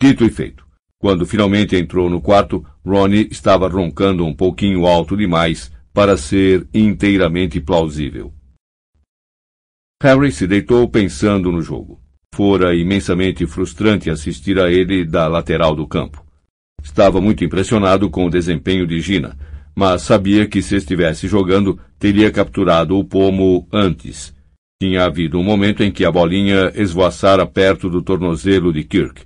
Dito 0.00 0.24
e 0.24 0.30
feito. 0.30 0.64
Quando 0.98 1.26
finalmente 1.26 1.76
entrou 1.76 2.08
no 2.08 2.22
quarto, 2.22 2.64
Ronnie 2.84 3.28
estava 3.30 3.68
roncando 3.68 4.24
um 4.24 4.34
pouquinho 4.34 4.86
alto 4.86 5.14
demais 5.14 5.70
para 5.92 6.16
ser 6.16 6.66
inteiramente 6.72 7.60
plausível. 7.60 8.32
Harry 10.02 10.32
se 10.32 10.46
deitou 10.46 10.88
pensando 10.88 11.52
no 11.52 11.60
jogo. 11.60 12.00
Fora 12.34 12.74
imensamente 12.74 13.46
frustrante 13.46 14.08
assistir 14.08 14.58
a 14.58 14.70
ele 14.70 15.04
da 15.04 15.28
lateral 15.28 15.76
do 15.76 15.86
campo. 15.86 16.29
Estava 16.82 17.20
muito 17.20 17.44
impressionado 17.44 18.08
com 18.10 18.26
o 18.26 18.30
desempenho 18.30 18.86
de 18.86 19.00
Gina, 19.00 19.36
mas 19.74 20.02
sabia 20.02 20.46
que 20.46 20.62
se 20.62 20.76
estivesse 20.76 21.28
jogando, 21.28 21.78
teria 21.98 22.30
capturado 22.30 22.98
o 22.98 23.04
pomo 23.04 23.68
antes. 23.72 24.34
Tinha 24.82 25.04
havido 25.04 25.38
um 25.38 25.44
momento 25.44 25.82
em 25.82 25.92
que 25.92 26.04
a 26.04 26.10
bolinha 26.10 26.72
esvoaçara 26.74 27.46
perto 27.46 27.90
do 27.90 28.02
tornozelo 28.02 28.72
de 28.72 28.82
Kirk. 28.82 29.22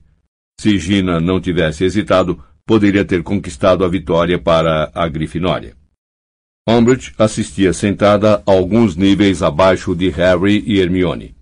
Se 0.60 0.78
Gina 0.78 1.20
não 1.20 1.40
tivesse 1.40 1.84
hesitado, 1.84 2.42
poderia 2.66 3.04
ter 3.04 3.22
conquistado 3.22 3.84
a 3.84 3.88
vitória 3.88 4.38
para 4.38 4.90
a 4.94 5.06
Grifinória. 5.08 5.76
Umbridge 6.66 7.12
assistia 7.18 7.72
sentada 7.72 8.42
alguns 8.46 8.96
níveis 8.96 9.42
abaixo 9.42 9.94
de 9.94 10.08
Harry 10.08 10.64
e 10.66 10.80
Hermione. 10.80 11.33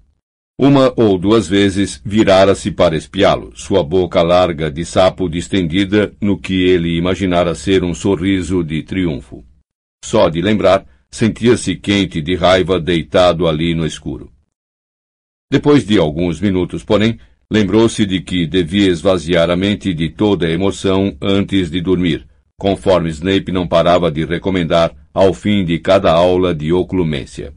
Uma 0.64 0.92
ou 0.94 1.18
duas 1.18 1.48
vezes 1.48 2.00
virara-se 2.04 2.70
para 2.70 2.96
espiá-lo, 2.96 3.50
sua 3.52 3.82
boca 3.82 4.22
larga 4.22 4.70
de 4.70 4.84
sapo 4.84 5.28
distendida 5.28 6.14
no 6.20 6.38
que 6.38 6.62
ele 6.62 6.96
imaginara 6.96 7.52
ser 7.52 7.82
um 7.82 7.92
sorriso 7.92 8.62
de 8.62 8.80
triunfo. 8.84 9.44
Só 10.04 10.28
de 10.28 10.40
lembrar, 10.40 10.86
sentia-se 11.10 11.74
quente 11.74 12.22
de 12.22 12.36
raiva 12.36 12.78
deitado 12.78 13.48
ali 13.48 13.74
no 13.74 13.84
escuro. 13.84 14.30
Depois 15.50 15.84
de 15.84 15.98
alguns 15.98 16.40
minutos, 16.40 16.84
porém, 16.84 17.18
lembrou-se 17.50 18.06
de 18.06 18.20
que 18.20 18.46
devia 18.46 18.86
esvaziar 18.86 19.50
a 19.50 19.56
mente 19.56 19.92
de 19.92 20.10
toda 20.10 20.46
a 20.46 20.50
emoção 20.52 21.16
antes 21.20 21.72
de 21.72 21.80
dormir, 21.80 22.24
conforme 22.56 23.10
Snape 23.10 23.50
não 23.50 23.66
parava 23.66 24.12
de 24.12 24.24
recomendar 24.24 24.94
ao 25.12 25.34
fim 25.34 25.64
de 25.64 25.80
cada 25.80 26.12
aula 26.12 26.54
de 26.54 26.72
oclumência. 26.72 27.52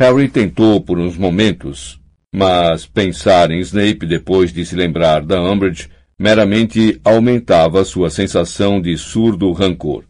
Harry 0.00 0.28
tentou 0.28 0.80
por 0.80 0.96
uns 0.96 1.16
momentos, 1.16 2.00
mas 2.32 2.86
pensar 2.86 3.50
em 3.50 3.58
Snape 3.58 4.06
depois 4.06 4.52
de 4.52 4.64
se 4.64 4.76
lembrar 4.76 5.24
da 5.24 5.42
Umbridge 5.42 5.88
meramente 6.16 7.00
aumentava 7.02 7.84
sua 7.84 8.08
sensação 8.08 8.80
de 8.80 8.96
surdo 8.96 9.50
rancor. 9.50 10.04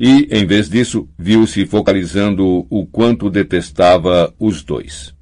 E, 0.00 0.28
em 0.30 0.46
vez 0.46 0.70
disso, 0.70 1.08
viu-se 1.18 1.66
focalizando 1.66 2.66
o 2.70 2.86
quanto 2.86 3.28
detestava 3.28 4.34
os 4.38 4.62
dois. 4.62 5.14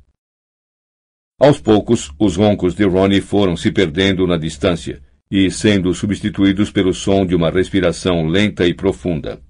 Aos 1.41 1.59
poucos, 1.59 2.13
os 2.19 2.37
roncos 2.37 2.75
de 2.75 2.85
Ronnie 2.85 3.21
foram 3.21 3.57
se 3.57 3.73
perdendo 3.73 4.27
na 4.27 4.37
distância 4.37 5.03
e 5.29 5.51
sendo 5.51 5.93
substituídos 5.93 6.71
pelo 6.71 6.95
som 6.95 7.27
de 7.27 7.35
uma 7.35 7.51
respiração 7.51 8.27
lenta 8.29 8.67
e 8.69 8.75
profunda. 8.75 9.41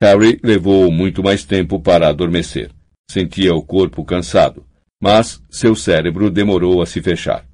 Harry 0.00 0.38
levou 0.44 0.92
muito 0.92 1.22
mais 1.22 1.44
tempo 1.44 1.80
para 1.80 2.08
adormecer. 2.08 2.75
Sentia 3.08 3.54
o 3.54 3.62
corpo 3.62 4.04
cansado, 4.04 4.66
mas 5.00 5.42
seu 5.50 5.74
cérebro 5.74 6.30
demorou 6.30 6.82
a 6.82 6.86
se 6.86 7.00
fechar. 7.00 7.46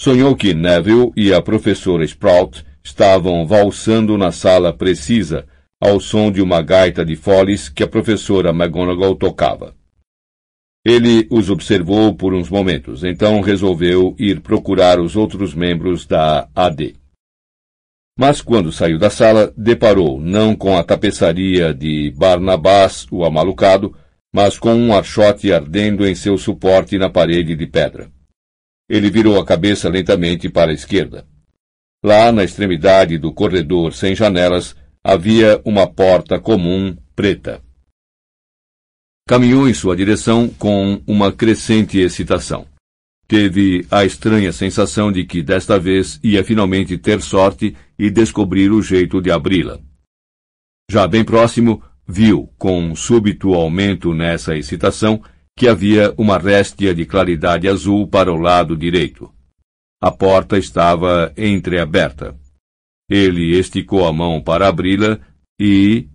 Sonhou 0.00 0.34
que 0.36 0.52
Neville 0.52 1.12
e 1.16 1.32
a 1.32 1.40
professora 1.40 2.04
Sprout 2.04 2.64
estavam 2.82 3.46
valsando 3.46 4.18
na 4.18 4.32
sala 4.32 4.72
precisa 4.72 5.46
ao 5.80 6.00
som 6.00 6.30
de 6.30 6.42
uma 6.42 6.60
gaita 6.62 7.04
de 7.04 7.16
foles 7.16 7.68
que 7.68 7.82
a 7.82 7.88
professora 7.88 8.50
McGonagall 8.50 9.14
tocava. 9.14 9.74
Ele 10.84 11.26
os 11.30 11.48
observou 11.48 12.14
por 12.14 12.34
uns 12.34 12.50
momentos, 12.50 13.04
então 13.04 13.40
resolveu 13.40 14.14
ir 14.18 14.40
procurar 14.40 15.00
os 15.00 15.16
outros 15.16 15.54
membros 15.54 16.06
da 16.06 16.48
AD. 16.54 16.96
Mas 18.16 18.40
quando 18.40 18.70
saiu 18.70 18.98
da 18.98 19.10
sala, 19.10 19.52
deparou 19.56 20.20
não 20.20 20.54
com 20.54 20.76
a 20.76 20.84
tapeçaria 20.84 21.74
de 21.74 22.12
Barnabás, 22.16 23.06
o 23.10 23.24
amalucado, 23.24 23.96
mas 24.32 24.58
com 24.58 24.74
um 24.74 24.94
archote 24.94 25.52
ardendo 25.52 26.06
em 26.06 26.14
seu 26.14 26.38
suporte 26.38 26.96
na 26.96 27.10
parede 27.10 27.56
de 27.56 27.66
pedra. 27.66 28.10
Ele 28.88 29.10
virou 29.10 29.40
a 29.40 29.44
cabeça 29.44 29.88
lentamente 29.88 30.48
para 30.48 30.70
a 30.70 30.74
esquerda. 30.74 31.26
Lá 32.04 32.30
na 32.30 32.44
extremidade 32.44 33.18
do 33.18 33.32
corredor 33.32 33.92
sem 33.92 34.14
janelas 34.14 34.76
havia 35.02 35.60
uma 35.64 35.86
porta 35.86 36.38
comum 36.38 36.96
preta. 37.16 37.62
Caminhou 39.26 39.68
em 39.68 39.74
sua 39.74 39.96
direção 39.96 40.48
com 40.48 41.02
uma 41.06 41.32
crescente 41.32 41.98
excitação. 41.98 42.66
Teve 43.34 43.84
a 43.90 44.04
estranha 44.04 44.52
sensação 44.52 45.10
de 45.10 45.24
que 45.24 45.42
desta 45.42 45.76
vez 45.76 46.20
ia 46.22 46.44
finalmente 46.44 46.96
ter 46.96 47.20
sorte 47.20 47.76
e 47.98 48.08
descobrir 48.08 48.70
o 48.70 48.80
jeito 48.80 49.20
de 49.20 49.28
abri-la. 49.28 49.80
Já 50.88 51.08
bem 51.08 51.24
próximo, 51.24 51.82
viu, 52.06 52.48
com 52.56 52.80
um 52.80 52.94
súbito 52.94 53.52
aumento 53.52 54.14
nessa 54.14 54.56
excitação, 54.56 55.20
que 55.58 55.66
havia 55.66 56.14
uma 56.16 56.38
réstia 56.38 56.94
de 56.94 57.04
claridade 57.04 57.66
azul 57.66 58.06
para 58.06 58.32
o 58.32 58.36
lado 58.36 58.76
direito. 58.76 59.28
A 60.00 60.12
porta 60.12 60.56
estava 60.56 61.32
entreaberta. 61.36 62.38
Ele 63.10 63.58
esticou 63.58 64.06
a 64.06 64.12
mão 64.12 64.40
para 64.40 64.68
abri-la 64.68 65.18
e. 65.58 66.06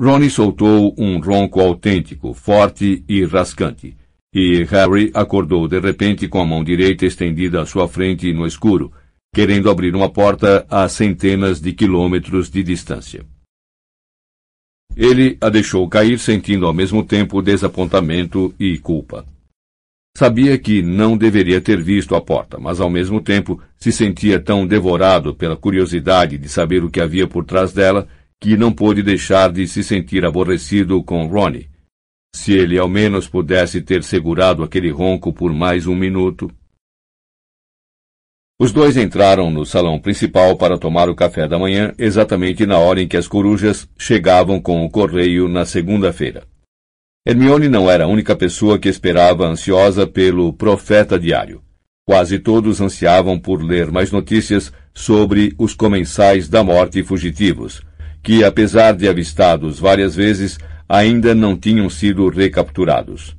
Ronnie 0.00 0.30
soltou 0.30 0.94
um 0.96 1.18
ronco 1.18 1.60
autêntico, 1.60 2.32
forte 2.32 3.04
e 3.08 3.24
rascante 3.24 3.96
e 4.34 4.64
Harry 4.64 5.12
acordou 5.14 5.68
de 5.68 5.78
repente 5.78 6.26
com 6.26 6.40
a 6.40 6.44
mão 6.44 6.64
direita 6.64 7.06
estendida 7.06 7.62
à 7.62 7.66
sua 7.66 7.86
frente 7.86 8.32
no 8.32 8.46
escuro, 8.46 8.92
querendo 9.32 9.70
abrir 9.70 9.94
uma 9.94 10.08
porta 10.08 10.66
a 10.68 10.88
centenas 10.88 11.60
de 11.60 11.72
quilômetros 11.72 12.50
de 12.50 12.62
distância. 12.62 13.24
Ele 14.96 15.36
a 15.40 15.48
deixou 15.48 15.88
cair, 15.88 16.18
sentindo 16.18 16.66
ao 16.66 16.72
mesmo 16.72 17.04
tempo 17.04 17.42
desapontamento 17.42 18.54
e 18.58 18.78
culpa. 18.78 19.24
Sabia 20.16 20.56
que 20.56 20.82
não 20.82 21.16
deveria 21.16 21.60
ter 21.60 21.82
visto 21.82 22.14
a 22.14 22.20
porta, 22.20 22.58
mas 22.58 22.80
ao 22.80 22.88
mesmo 22.88 23.20
tempo 23.20 23.60
se 23.76 23.90
sentia 23.90 24.38
tão 24.38 24.64
devorado 24.64 25.34
pela 25.34 25.56
curiosidade 25.56 26.38
de 26.38 26.48
saber 26.48 26.84
o 26.84 26.90
que 26.90 27.00
havia 27.00 27.26
por 27.26 27.44
trás 27.44 27.72
dela 27.72 28.06
que 28.40 28.56
não 28.56 28.72
pôde 28.72 29.02
deixar 29.02 29.50
de 29.50 29.66
se 29.66 29.82
sentir 29.82 30.24
aborrecido 30.24 31.02
com 31.02 31.26
Ronnie, 31.26 31.68
se 32.34 32.52
ele 32.52 32.76
ao 32.76 32.88
menos 32.88 33.28
pudesse 33.28 33.80
ter 33.80 34.02
segurado 34.02 34.64
aquele 34.64 34.90
ronco 34.90 35.32
por 35.32 35.52
mais 35.52 35.86
um 35.86 35.94
minuto. 35.94 36.50
Os 38.58 38.72
dois 38.72 38.96
entraram 38.96 39.52
no 39.52 39.64
salão 39.64 40.00
principal 40.00 40.56
para 40.56 40.76
tomar 40.76 41.08
o 41.08 41.14
café 41.14 41.46
da 41.46 41.60
manhã, 41.60 41.94
exatamente 41.96 42.66
na 42.66 42.76
hora 42.76 43.00
em 43.00 43.06
que 43.06 43.16
as 43.16 43.28
corujas 43.28 43.88
chegavam 43.96 44.60
com 44.60 44.84
o 44.84 44.90
correio 44.90 45.48
na 45.48 45.64
segunda-feira. 45.64 46.42
Hermione 47.24 47.68
não 47.68 47.88
era 47.88 48.02
a 48.02 48.08
única 48.08 48.34
pessoa 48.34 48.80
que 48.80 48.88
esperava 48.88 49.46
ansiosa 49.46 50.04
pelo 50.04 50.52
Profeta 50.52 51.16
Diário. 51.16 51.62
Quase 52.04 52.40
todos 52.40 52.80
ansiavam 52.80 53.38
por 53.38 53.62
ler 53.62 53.92
mais 53.92 54.10
notícias 54.10 54.72
sobre 54.92 55.54
os 55.56 55.72
comensais 55.72 56.48
da 56.48 56.64
morte 56.64 57.00
fugitivos, 57.04 57.80
que, 58.24 58.42
apesar 58.42 58.96
de 58.96 59.08
avistados 59.08 59.78
várias 59.78 60.16
vezes, 60.16 60.58
ainda 60.88 61.34
não 61.34 61.56
tinham 61.56 61.88
sido 61.88 62.28
recapturados. 62.28 63.36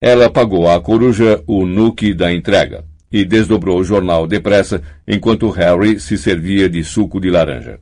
Ela 0.00 0.30
pagou 0.30 0.70
à 0.70 0.80
coruja 0.80 1.42
o 1.46 1.66
nuque 1.66 2.14
da 2.14 2.32
entrega 2.32 2.84
e 3.10 3.24
desdobrou 3.24 3.78
o 3.78 3.84
jornal 3.84 4.26
depressa 4.26 4.82
enquanto 5.06 5.50
Harry 5.50 5.98
se 5.98 6.16
servia 6.16 6.68
de 6.68 6.84
suco 6.84 7.20
de 7.20 7.30
laranja. 7.30 7.80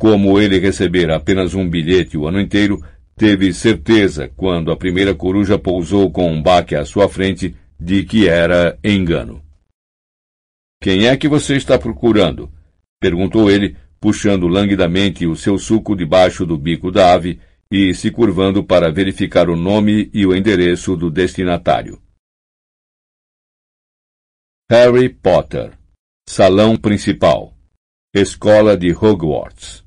Como 0.00 0.40
ele 0.40 0.58
recebera 0.58 1.16
apenas 1.16 1.54
um 1.54 1.68
bilhete 1.68 2.16
o 2.16 2.26
ano 2.26 2.40
inteiro, 2.40 2.82
teve 3.16 3.52
certeza, 3.52 4.30
quando 4.36 4.72
a 4.72 4.76
primeira 4.76 5.14
coruja 5.14 5.58
pousou 5.58 6.10
com 6.10 6.30
um 6.30 6.42
baque 6.42 6.74
à 6.74 6.84
sua 6.84 7.08
frente, 7.08 7.54
de 7.78 8.04
que 8.04 8.28
era 8.28 8.78
engano. 8.82 9.42
Quem 10.80 11.06
é 11.06 11.16
que 11.16 11.28
você 11.28 11.56
está 11.56 11.78
procurando? 11.78 12.50
perguntou 13.00 13.50
ele, 13.50 13.76
puxando 14.02 14.48
languidamente 14.48 15.28
o 15.28 15.36
seu 15.36 15.56
suco 15.56 15.94
debaixo 15.94 16.44
do 16.44 16.58
bico 16.58 16.90
da 16.90 17.14
ave 17.14 17.40
e 17.70 17.94
se 17.94 18.10
curvando 18.10 18.64
para 18.64 18.90
verificar 18.90 19.48
o 19.48 19.54
nome 19.54 20.10
e 20.12 20.26
o 20.26 20.34
endereço 20.34 20.96
do 20.96 21.08
destinatário. 21.08 22.02
Harry 24.68 25.08
Potter 25.08 25.78
Salão 26.28 26.76
Principal 26.76 27.54
Escola 28.12 28.76
de 28.76 28.92
Hogwarts 28.92 29.84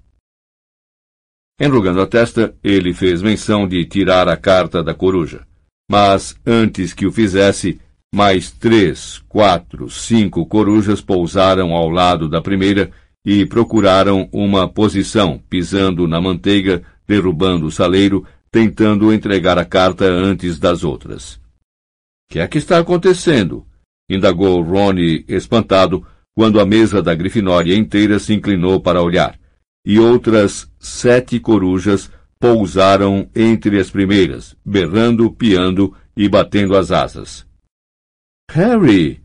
Enrugando 1.60 2.00
a 2.00 2.08
testa, 2.08 2.56
ele 2.64 2.94
fez 2.94 3.22
menção 3.22 3.68
de 3.68 3.84
tirar 3.86 4.30
a 4.30 4.38
carta 4.38 4.82
da 4.82 4.94
coruja. 4.94 5.46
Mas, 5.90 6.40
antes 6.46 6.94
que 6.94 7.06
o 7.06 7.12
fizesse, 7.12 7.80
mais 8.14 8.52
três, 8.52 9.20
quatro, 9.28 9.90
cinco 9.90 10.46
corujas 10.46 11.02
pousaram 11.02 11.74
ao 11.74 11.90
lado 11.90 12.30
da 12.30 12.42
primeira 12.42 12.92
e 13.26 13.46
procuraram 13.46 14.30
uma 14.32 14.70
posição, 14.70 15.42
pisando 15.50 16.08
na 16.08 16.22
manteiga, 16.22 16.84
derrubando 17.08 17.66
o 17.66 17.72
saleiro, 17.72 18.26
tentando 18.52 19.12
entregar 19.12 19.58
a 19.58 19.66
carta 19.66 20.06
antes 20.06 20.60
das 20.60 20.84
outras. 20.84 21.40
Que 22.30 22.40
é 22.40 22.48
que 22.48 22.58
está 22.58 22.78
acontecendo? 22.78 23.66
indagou 24.10 24.62
Rony 24.62 25.26
espantado, 25.28 26.06
quando 26.36 26.60
a 26.60 26.66
mesa 26.66 27.02
da 27.02 27.16
Grifinória 27.16 27.76
inteira 27.76 28.20
se 28.20 28.34
inclinou 28.34 28.80
para 28.80 29.02
olhar, 29.02 29.40
e 29.86 30.00
outras 30.00 30.70
sete 30.78 31.40
corujas 31.40 32.12
pousaram 32.40 33.28
entre 33.36 33.80
as 33.80 33.90
primeiras, 33.90 34.56
berrando, 34.64 35.32
piando 35.32 35.96
e 36.16 36.30
batendo 36.30 36.78
as 36.78 36.92
asas. 36.92 37.46
Harry! 38.52 39.25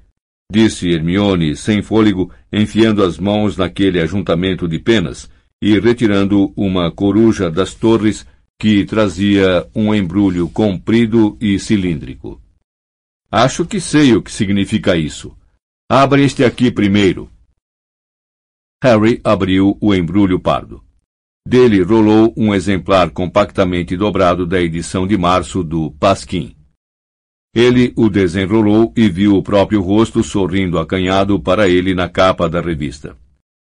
Disse 0.50 0.90
Hermione, 0.90 1.56
sem 1.56 1.80
fôlego, 1.80 2.30
enfiando 2.52 3.02
as 3.04 3.18
mãos 3.18 3.56
naquele 3.56 4.00
ajuntamento 4.00 4.66
de 4.66 4.78
penas 4.78 5.30
e 5.62 5.78
retirando 5.78 6.52
uma 6.56 6.90
coruja 6.90 7.50
das 7.50 7.74
torres 7.74 8.26
que 8.58 8.84
trazia 8.84 9.66
um 9.74 9.94
embrulho 9.94 10.48
comprido 10.48 11.36
e 11.40 11.58
cilíndrico. 11.58 12.40
Acho 13.30 13.64
que 13.64 13.80
sei 13.80 14.14
o 14.14 14.22
que 14.22 14.32
significa 14.32 14.96
isso. 14.96 15.36
Abra 15.88 16.20
este 16.20 16.44
aqui 16.44 16.70
primeiro. 16.70 17.30
Harry 18.82 19.20
abriu 19.22 19.78
o 19.80 19.94
embrulho 19.94 20.40
pardo. 20.40 20.82
Dele 21.46 21.82
rolou 21.82 22.34
um 22.36 22.54
exemplar 22.54 23.10
compactamente 23.10 23.96
dobrado 23.96 24.46
da 24.46 24.60
edição 24.60 25.06
de 25.06 25.16
março 25.16 25.62
do 25.62 25.90
Pasquim. 25.92 26.54
Ele 27.54 27.92
o 27.96 28.08
desenrolou 28.08 28.92
e 28.96 29.08
viu 29.08 29.36
o 29.36 29.42
próprio 29.42 29.80
rosto 29.80 30.22
sorrindo 30.22 30.78
acanhado 30.78 31.40
para 31.40 31.68
ele 31.68 31.94
na 31.94 32.08
capa 32.08 32.48
da 32.48 32.60
revista. 32.60 33.16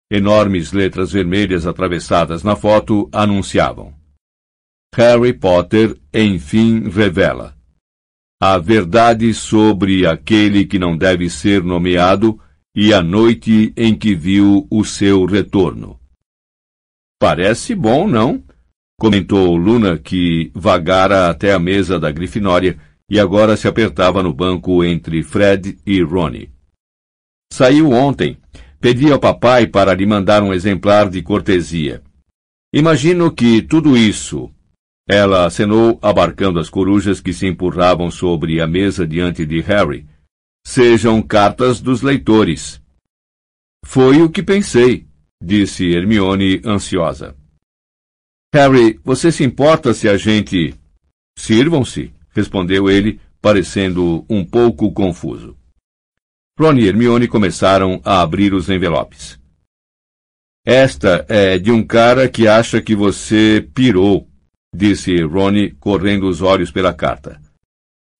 Enormes 0.09 0.71
letras 0.71 1.11
vermelhas 1.11 1.67
atravessadas 1.67 2.43
na 2.43 2.55
foto 2.55 3.07
anunciavam: 3.11 3.93
Harry 4.95 5.33
Potter 5.33 5.95
enfim 6.13 6.89
revela 6.89 7.55
a 8.39 8.57
verdade 8.57 9.33
sobre 9.33 10.05
aquele 10.05 10.65
que 10.65 10.77
não 10.77 10.95
deve 10.95 11.29
ser 11.29 11.63
nomeado 11.63 12.39
e 12.75 12.93
a 12.93 13.01
noite 13.01 13.73
em 13.75 13.95
que 13.95 14.13
viu 14.13 14.67
o 14.69 14.85
seu 14.85 15.25
retorno. 15.25 15.99
Parece 17.19 17.73
bom, 17.73 18.07
não? 18.07 18.43
comentou 18.99 19.55
Luna, 19.55 19.97
que 19.97 20.51
vagara 20.53 21.29
até 21.29 21.53
a 21.53 21.59
mesa 21.59 21.99
da 21.99 22.11
Grifinória 22.11 22.79
e 23.09 23.19
agora 23.19 23.55
se 23.55 23.67
apertava 23.67 24.21
no 24.21 24.33
banco 24.33 24.83
entre 24.83 25.23
Fred 25.23 25.77
e 25.85 26.01
Ronnie. 26.01 26.51
Saiu 27.51 27.91
ontem. 27.91 28.37
Pedi 28.79 29.11
ao 29.11 29.19
papai 29.19 29.65
para 29.65 29.93
lhe 29.93 30.05
mandar 30.05 30.43
um 30.43 30.53
exemplar 30.53 31.09
de 31.09 31.21
cortesia. 31.23 32.03
Imagino 32.71 33.31
que 33.33 33.61
tudo 33.61 33.97
isso. 33.97 34.51
Ela 35.09 35.45
acenou, 35.45 35.97
abarcando 36.01 36.59
as 36.59 36.69
corujas 36.69 37.19
que 37.21 37.33
se 37.33 37.47
empurravam 37.47 38.11
sobre 38.11 38.61
a 38.61 38.67
mesa 38.67 39.07
diante 39.07 39.45
de 39.45 39.61
Harry. 39.61 40.05
Sejam 40.65 41.21
cartas 41.21 41.79
dos 41.79 42.01
leitores. 42.01 42.81
Foi 43.85 44.21
o 44.21 44.29
que 44.29 44.43
pensei, 44.43 45.07
disse 45.41 45.89
Hermione 45.91 46.61
ansiosa. 46.65 47.35
Harry, 48.53 48.99
você 49.03 49.31
se 49.31 49.43
importa 49.43 49.93
se 49.93 50.09
a 50.09 50.17
gente. 50.17 50.75
Sirvam-se, 51.37 52.13
respondeu 52.37 52.87
ele, 52.87 53.19
parecendo 53.41 54.23
um 54.29 54.45
pouco 54.45 54.91
confuso. 54.91 55.57
Ron 56.59 56.75
e 56.75 56.87
Hermione 56.87 57.27
começaram 57.27 57.99
a 58.05 58.21
abrir 58.21 58.53
os 58.53 58.69
envelopes. 58.69 59.39
Esta 60.63 61.25
é 61.27 61.57
de 61.57 61.71
um 61.71 61.83
cara 61.83 62.29
que 62.29 62.47
acha 62.47 62.79
que 62.79 62.95
você 62.95 63.67
pirou, 63.73 64.27
disse 64.75 65.19
Ronnie, 65.23 65.71
correndo 65.79 66.27
os 66.27 66.41
olhos 66.41 66.69
pela 66.71 66.93
carta. 66.93 67.41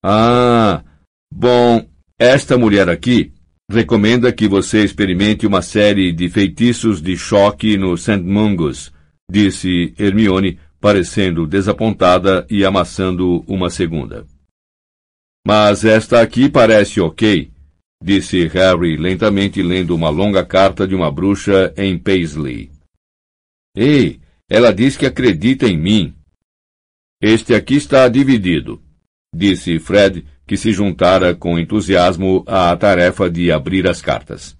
Ah, 0.03 0.84
bom, 1.32 1.86
esta 2.17 2.58
mulher 2.58 2.89
aqui 2.89 3.34
recomenda 3.69 4.32
que 4.32 4.47
você 4.47 4.84
experimente 4.84 5.45
uma 5.45 5.62
série 5.62 6.12
de 6.12 6.30
feitiços 6.30 7.01
de 7.01 7.17
choque 7.17 7.77
no 7.77 7.97
St. 7.97 8.17
Mungus, 8.17 8.91
disse 9.30 9.93
Hermione, 9.99 10.58
parecendo 10.80 11.46
desapontada 11.46 12.46
e 12.50 12.63
amassando 12.63 13.44
uma 13.48 13.70
segunda. 13.70 14.26
Mas 15.46 15.86
esta 15.86 16.22
aqui 16.22 16.50
parece 16.50 17.00
ok, 17.00 17.52
disse 18.04 18.48
Harry 18.48 18.98
lentamente 18.98 19.62
lendo 19.62 19.96
uma 19.96 20.10
longa 20.10 20.46
carta 20.46 20.88
de 20.88 20.94
uma 20.94 21.12
bruxa 21.12 21.74
em 21.78 21.98
Paisley. 21.98 22.70
Ei, 23.76 24.20
ela 24.50 24.74
diz 24.74 24.98
que 24.98 25.06
acredita 25.06 25.68
em 25.68 25.78
mim. 25.78 26.13
Este 27.22 27.54
aqui 27.54 27.76
está 27.76 28.08
dividido, 28.08 28.82
disse 29.34 29.80
Fred, 29.80 30.26
que 30.46 30.56
se 30.56 30.72
juntara 30.72 31.36
com 31.36 31.60
entusiasmo 31.60 32.44
à 32.48 32.76
tarefa 32.78 33.30
de 33.30 33.52
abrir 33.52 33.88
as 33.88 34.02
cartas. 34.02 34.58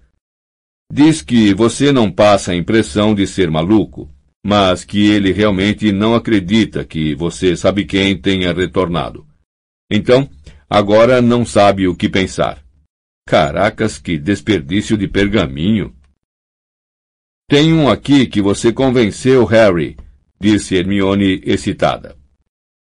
Diz 0.92 1.22
que 1.22 1.54
você 1.54 1.92
não 1.92 2.10
passa 2.10 2.52
a 2.52 2.56
impressão 2.56 3.14
de 3.14 3.26
ser 3.26 3.50
maluco, 3.50 4.10
mas 4.44 4.84
que 4.84 5.10
ele 5.10 5.32
realmente 5.32 5.92
não 5.92 6.14
acredita 6.14 6.84
que 6.84 7.14
você 7.14 7.56
sabe 7.56 7.84
quem 7.84 8.16
tenha 8.20 8.52
retornado. 8.52 9.26
Então, 9.90 10.28
agora 10.68 11.20
não 11.20 11.44
sabe 11.44 11.88
o 11.88 11.94
que 11.94 12.08
pensar. 12.08 12.62
Caracas, 13.26 13.98
que 13.98 14.18
desperdício 14.18 14.96
de 14.96 15.06
pergaminho! 15.06 15.94
Tem 17.48 17.72
um 17.72 17.88
aqui 17.88 18.26
que 18.26 18.42
você 18.42 18.72
convenceu, 18.72 19.44
Harry, 19.44 19.96
disse 20.40 20.76
Hermione 20.76 21.40
excitada. 21.44 22.16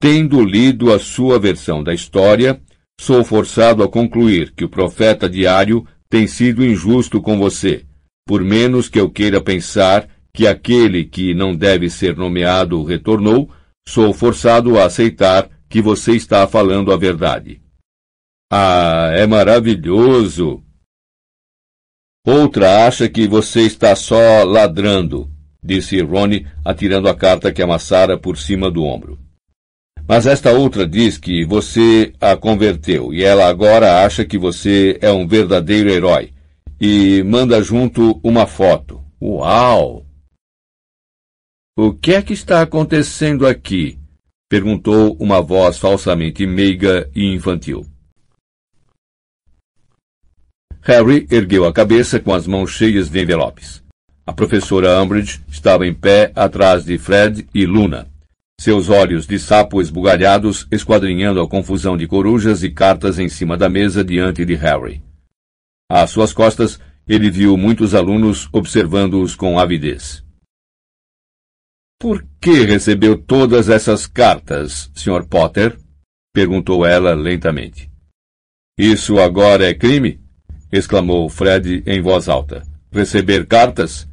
Tendo 0.02 0.44
lido 0.44 0.92
a 0.94 1.00
sua 1.00 1.38
versão 1.40 1.84
da 1.84 1.94
história, 1.94 2.62
sou 3.00 3.24
forçado 3.24 3.84
a 3.84 3.88
concluir 3.88 4.52
que 4.54 4.64
o 4.64 4.70
profeta 4.70 5.30
diário 5.30 5.86
tem 6.10 6.26
sido 6.26 6.66
injusto 6.66 7.22
com 7.22 7.38
você, 7.38 7.86
por 8.26 8.44
menos 8.44 8.90
que 8.90 9.00
eu 9.00 9.10
queira 9.10 9.40
pensar 9.40 10.08
que 10.34 10.48
aquele 10.48 11.04
que 11.04 11.34
não 11.34 11.56
deve 11.56 11.90
ser 11.90 12.16
nomeado 12.16 12.84
retornou, 12.84 13.50
sou 13.88 14.14
forçado 14.14 14.80
a 14.80 14.86
aceitar 14.86 15.50
que 15.68 15.82
você 15.82 16.16
está 16.16 16.48
falando 16.48 16.92
a 16.92 16.98
verdade. 16.98 17.62
Ah, 18.52 19.12
é 19.14 19.28
maravilhoso! 19.28 20.64
Outra 22.26 22.86
acha 22.86 23.08
que 23.08 23.28
você 23.28 23.62
está 23.62 23.96
só 23.96 24.44
ladrando, 24.44 25.30
disse 25.64 26.02
Ronnie, 26.02 26.46
atirando 26.66 27.08
a 27.08 27.16
carta 27.16 27.52
que 27.52 27.62
amassara 27.62 28.18
por 28.18 28.38
cima 28.38 28.70
do 28.70 28.84
ombro. 28.84 29.20
Mas 30.08 30.26
esta 30.26 30.52
outra 30.52 30.88
diz 30.88 31.20
que 31.20 31.46
você 31.46 32.12
a 32.20 32.36
converteu 32.36 33.14
e 33.14 33.24
ela 33.24 33.48
agora 33.48 34.04
acha 34.04 34.26
que 34.26 34.40
você 34.40 34.98
é 35.02 35.12
um 35.12 35.28
verdadeiro 35.28 35.90
herói 35.90 36.32
e 36.82 37.22
manda 37.24 37.62
junto 37.62 38.20
uma 38.24 38.48
foto. 38.48 39.04
Uau! 39.22 40.09
O 41.82 41.94
que 41.94 42.12
é 42.12 42.22
que 42.22 42.34
está 42.34 42.62
acontecendo 42.62 43.48
aqui? 43.48 43.98
perguntou 44.50 45.16
uma 45.18 45.42
voz 45.42 45.78
falsamente 45.78 46.46
meiga 46.46 47.10
e 47.16 47.34
infantil. 47.34 47.86
Harry 50.82 51.26
ergueu 51.32 51.64
a 51.64 51.72
cabeça 51.72 52.20
com 52.20 52.34
as 52.34 52.46
mãos 52.46 52.72
cheias 52.72 53.10
de 53.10 53.22
envelopes. 53.22 53.82
A 54.28 54.34
professora 54.34 55.02
Umbridge 55.02 55.42
estava 55.48 55.88
em 55.88 55.94
pé 55.94 56.34
atrás 56.36 56.84
de 56.84 56.98
Fred 56.98 57.48
e 57.56 57.66
Luna, 57.66 58.10
seus 58.60 58.90
olhos 58.90 59.26
de 59.26 59.40
sapo 59.40 59.80
esbugalhados 59.80 60.68
esquadrinhando 60.70 61.40
a 61.40 61.48
confusão 61.48 61.96
de 61.96 62.06
corujas 62.08 62.62
e 62.62 62.70
cartas 62.70 63.18
em 63.18 63.30
cima 63.30 63.56
da 63.56 63.70
mesa 63.70 64.04
diante 64.04 64.44
de 64.44 64.56
Harry. 64.56 65.02
Às 65.90 66.10
suas 66.10 66.34
costas, 66.34 66.78
ele 67.08 67.32
viu 67.32 67.56
muitos 67.56 67.96
alunos 67.96 68.50
observando-os 68.52 69.34
com 69.34 69.58
avidez. 69.58 70.28
Por 72.00 72.26
que 72.40 72.64
recebeu 72.64 73.18
todas 73.18 73.68
essas 73.68 74.08
cartas, 74.08 74.90
Sr. 74.96 75.28
Potter? 75.28 75.78
perguntou 76.34 76.86
ela 76.86 77.14
lentamente. 77.14 77.92
Isso 78.78 79.20
agora 79.20 79.70
é 79.70 79.74
crime? 79.74 80.22
exclamou 80.72 81.28
Fred 81.28 81.84
em 81.86 82.02
voz 82.02 82.30
alta. 82.30 82.66
Receber 82.90 83.46
cartas? 83.46 84.08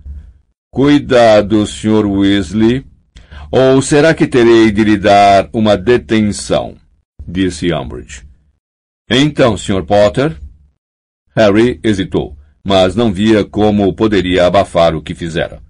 Cuidado, 0.72 1.64
Sr. 1.64 2.06
Weasley. 2.06 2.84
Ou 3.52 3.80
será 3.80 4.12
que 4.12 4.26
terei 4.26 4.72
de 4.72 4.82
lhe 4.82 4.98
dar 4.98 5.48
uma 5.52 5.76
detenção? 5.76 6.76
disse 7.24 7.72
Umbridge. 7.72 8.26
Então, 9.08 9.56
Sr. 9.56 9.84
Potter? 9.84 10.36
Harry 11.36 11.78
hesitou, 11.84 12.36
mas 12.64 12.96
não 12.96 13.12
via 13.12 13.44
como 13.44 13.94
poderia 13.94 14.44
abafar 14.44 14.96
o 14.96 15.02
que 15.02 15.14
fizera. 15.14 15.64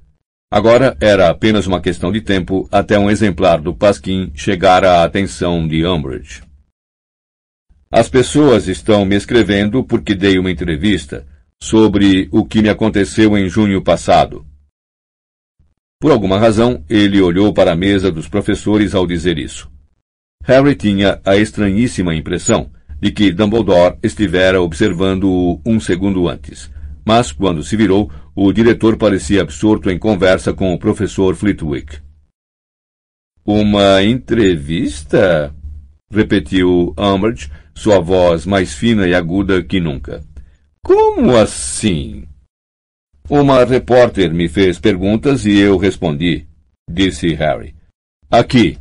Agora 0.51 0.97
era 1.01 1.29
apenas 1.29 1.67
uma 1.67 1.81
questão 1.81 2.13
de 2.13 2.21
tempo 2.21 2.69
até 2.71 2.97
um 2.99 3.11
exemplar 3.11 3.61
do 3.61 3.75
Pasquim 3.75 4.31
chegar 4.35 4.85
à 4.85 5.03
atenção 5.03 5.67
de 5.67 5.85
Umbridge. 5.85 6.43
As 7.91 8.09
pessoas 8.09 8.69
estão 8.69 9.05
me 9.05 9.17
escrevendo 9.17 9.83
porque 9.83 10.15
dei 10.15 10.39
uma 10.39 10.51
entrevista 10.51 11.27
sobre 11.61 12.29
o 12.31 12.45
que 12.45 12.63
me 12.63 12.69
aconteceu 12.69 13.37
em 13.37 13.49
junho 13.49 13.83
passado. 13.83 14.47
Por 16.01 16.13
alguma 16.13 16.39
razão, 16.39 16.85
ele 16.89 17.21
olhou 17.21 17.53
para 17.53 17.73
a 17.73 17.77
mesa 17.77 18.13
dos 18.13 18.29
professores 18.29 18.95
ao 18.95 19.07
dizer 19.07 19.39
isso. 19.39 19.69
Harry 20.45 20.77
tinha 20.77 21.21
a 21.25 21.37
estranhíssima 21.37 22.15
impressão 22.15 22.71
de 23.01 23.11
que 23.11 23.33
Dumbledore 23.33 23.99
estivera 24.03 24.61
observando-o 24.61 25.61
um 25.67 25.81
segundo 25.81 26.29
antes, 26.29 26.71
mas 27.07 27.31
quando 27.31 27.63
se 27.63 27.77
virou, 27.77 28.11
o 28.35 28.53
diretor 28.53 28.97
parecia 28.97 29.43
absorto 29.43 29.89
em 29.89 29.97
conversa 29.97 30.53
com 30.53 30.75
o 30.75 30.79
professor 30.79 31.37
Flitwick. 31.37 31.99
Uma 33.45 34.03
entrevista? 34.03 35.55
repetiu 36.11 36.93
Umbridge, 36.99 37.49
sua 37.75 38.01
voz 38.01 38.45
mais 38.45 38.75
fina 38.75 39.07
e 39.07 39.15
aguda 39.15 39.63
que 39.63 39.79
nunca. 39.79 40.21
Como 40.83 41.37
assim? 41.37 42.27
Uma 43.31 43.65
repórter 43.65 44.35
me 44.35 44.49
fez 44.49 44.81
perguntas 44.81 45.47
e 45.47 45.57
eu 45.57 45.77
respondi, 45.77 46.45
disse 46.91 47.35
Harry. 47.35 47.75
Aqui. 48.29 48.79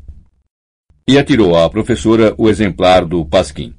E 1.07 1.19
atirou 1.19 1.55
à 1.55 1.69
professora 1.69 2.33
o 2.39 2.49
exemplar 2.49 3.05
do 3.05 3.23
Pasquim. 3.23 3.75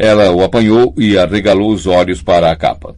Ela 0.00 0.30
o 0.32 0.42
apanhou 0.42 0.94
e 0.96 1.18
arregalou 1.18 1.70
os 1.70 1.86
olhos 1.86 2.22
para 2.22 2.50
a 2.50 2.56
capa. 2.56 2.96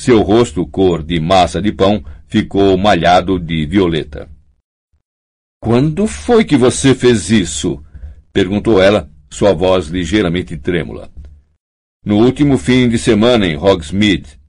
Seu 0.00 0.22
rosto, 0.22 0.66
cor 0.66 1.02
de 1.02 1.20
massa 1.20 1.60
de 1.60 1.70
pão, 1.70 2.02
ficou 2.26 2.74
malhado 2.78 3.38
de 3.38 3.66
violeta. 3.66 4.30
Quando 5.62 6.06
foi 6.06 6.42
que 6.42 6.56
você 6.56 6.94
fez 6.94 7.28
isso? 7.28 7.84
perguntou 8.32 8.80
ela, 8.80 9.10
sua 9.28 9.52
voz 9.52 9.88
ligeiramente 9.88 10.56
trêmula. 10.56 11.10
No 12.02 12.16
último 12.16 12.56
fim 12.56 12.88
de 12.88 12.96
semana 12.96 13.46
em 13.46 13.58
Hogsmeade. 13.58 14.40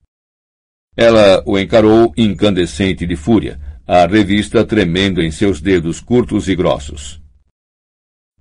Ela 0.96 1.44
o 1.46 1.60
encarou 1.60 2.14
incandescente 2.16 3.06
de 3.06 3.18
fúria, 3.18 3.60
a 3.86 4.08
revista 4.08 4.64
tremendo 4.64 5.22
em 5.22 5.32
seus 5.32 5.60
dedos 5.60 6.00
curtos 6.00 6.48
e 6.48 6.56
grossos. 6.56 7.22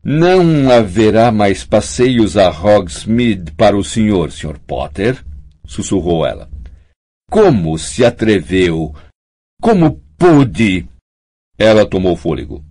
Não 0.04 0.70
haverá 0.70 1.32
mais 1.32 1.64
passeios 1.64 2.36
a 2.36 2.50
Hogsmeade 2.50 3.50
para 3.56 3.76
o 3.76 3.82
senhor, 3.82 4.30
Sr. 4.30 4.60
Potter? 4.60 5.24
sussurrou 5.66 6.24
ela. 6.24 6.48
Como 7.30 7.78
se 7.78 8.04
atreveu? 8.04 8.92
Como 9.62 10.02
pôde? 10.18 10.88
Ela 11.56 11.86
tomou 11.86 12.16
fôlego. 12.16 12.64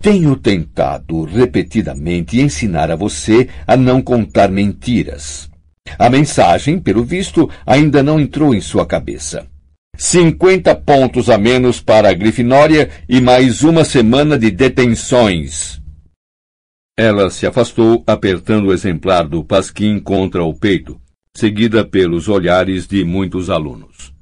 Tenho 0.00 0.34
tentado 0.34 1.22
repetidamente 1.22 2.40
ensinar 2.40 2.90
a 2.90 2.96
você 2.96 3.48
a 3.64 3.76
não 3.76 4.02
contar 4.02 4.50
mentiras. 4.50 5.48
A 5.96 6.10
mensagem, 6.10 6.80
pelo 6.80 7.04
visto, 7.04 7.48
ainda 7.64 8.02
não 8.02 8.18
entrou 8.18 8.52
em 8.52 8.60
sua 8.60 8.84
cabeça. 8.84 9.46
Cinquenta 9.96 10.74
pontos 10.74 11.30
a 11.30 11.38
menos 11.38 11.80
para 11.80 12.10
a 12.10 12.14
Grifinória 12.14 12.90
e 13.08 13.20
mais 13.20 13.62
uma 13.62 13.84
semana 13.84 14.36
de 14.36 14.50
detenções. 14.50 15.80
Ela 16.98 17.30
se 17.30 17.46
afastou, 17.46 18.02
apertando 18.08 18.66
o 18.66 18.72
exemplar 18.72 19.28
do 19.28 19.44
Pasquim 19.44 20.00
contra 20.00 20.42
o 20.42 20.52
peito 20.52 21.00
seguida 21.38 21.84
pelos 21.84 22.28
olhares 22.28 22.88
de 22.88 23.04
muitos 23.04 23.48
alunos. 23.48 24.12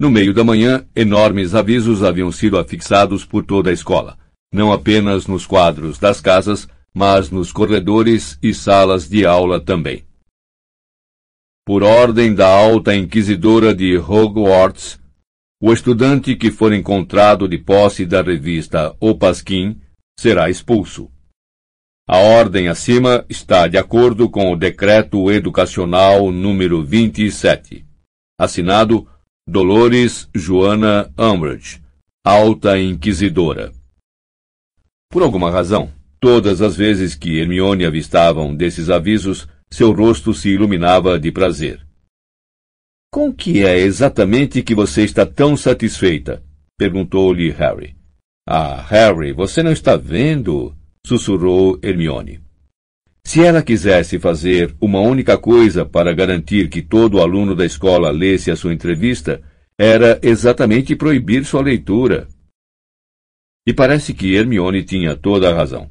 No 0.00 0.10
meio 0.10 0.32
da 0.32 0.42
manhã, 0.42 0.86
enormes 0.96 1.54
avisos 1.54 2.02
haviam 2.02 2.32
sido 2.32 2.58
afixados 2.58 3.26
por 3.26 3.44
toda 3.44 3.68
a 3.68 3.74
escola, 3.74 4.18
não 4.50 4.72
apenas 4.72 5.26
nos 5.26 5.46
quadros 5.46 5.98
das 5.98 6.18
casas, 6.18 6.66
mas 6.94 7.30
nos 7.30 7.52
corredores 7.52 8.38
e 8.42 8.54
salas 8.54 9.06
de 9.06 9.26
aula 9.26 9.60
também. 9.60 10.06
Por 11.66 11.82
ordem 11.82 12.34
da 12.34 12.48
alta 12.48 12.96
inquisidora 12.96 13.74
de 13.74 13.98
Hogwarts, 13.98 14.98
o 15.60 15.74
estudante 15.74 16.34
que 16.34 16.50
for 16.50 16.72
encontrado 16.72 17.46
de 17.46 17.58
posse 17.58 18.06
da 18.06 18.22
revista 18.22 18.96
O 18.98 19.14
Pasquim 19.14 19.78
será 20.18 20.48
expulso. 20.48 21.10
A 22.08 22.18
ordem 22.18 22.66
acima 22.66 23.24
está 23.28 23.68
de 23.68 23.78
acordo 23.78 24.28
com 24.28 24.52
o 24.52 24.56
Decreto 24.56 25.30
Educacional 25.30 26.32
número 26.32 26.84
27. 26.84 27.86
Assinado 28.36 29.08
Dolores 29.46 30.28
Joana 30.34 31.12
Umbridge, 31.16 31.80
Alta 32.24 32.76
Inquisidora. 32.76 33.72
Por 35.08 35.22
alguma 35.22 35.48
razão, 35.48 35.92
todas 36.18 36.60
as 36.60 36.74
vezes 36.76 37.14
que 37.14 37.38
Hermione 37.38 37.86
avistava 37.86 38.42
um 38.42 38.54
desses 38.54 38.90
avisos, 38.90 39.46
seu 39.70 39.92
rosto 39.92 40.34
se 40.34 40.48
iluminava 40.48 41.20
de 41.20 41.30
prazer. 41.30 41.86
Com 43.12 43.32
que 43.32 43.64
é 43.64 43.78
exatamente 43.78 44.60
que 44.62 44.74
você 44.74 45.04
está 45.04 45.24
tão 45.24 45.56
satisfeita? 45.56 46.42
perguntou-lhe 46.76 47.50
Harry. 47.50 47.94
Ah, 48.44 48.82
Harry, 48.88 49.32
você 49.32 49.62
não 49.62 49.70
está 49.70 49.96
vendo? 49.96 50.74
Sussurrou 51.06 51.78
Hermione. 51.82 52.40
Se 53.24 53.42
ela 53.42 53.62
quisesse 53.62 54.18
fazer 54.18 54.74
uma 54.80 55.00
única 55.00 55.38
coisa 55.38 55.84
para 55.84 56.12
garantir 56.12 56.68
que 56.68 56.82
todo 56.82 57.20
aluno 57.20 57.54
da 57.54 57.64
escola 57.64 58.10
lesse 58.10 58.50
a 58.50 58.56
sua 58.56 58.74
entrevista, 58.74 59.40
era 59.78 60.18
exatamente 60.22 60.94
proibir 60.96 61.44
sua 61.44 61.62
leitura. 61.62 62.28
E 63.66 63.72
parece 63.72 64.12
que 64.12 64.34
Hermione 64.34 64.82
tinha 64.82 65.16
toda 65.16 65.50
a 65.50 65.54
razão. 65.54 65.88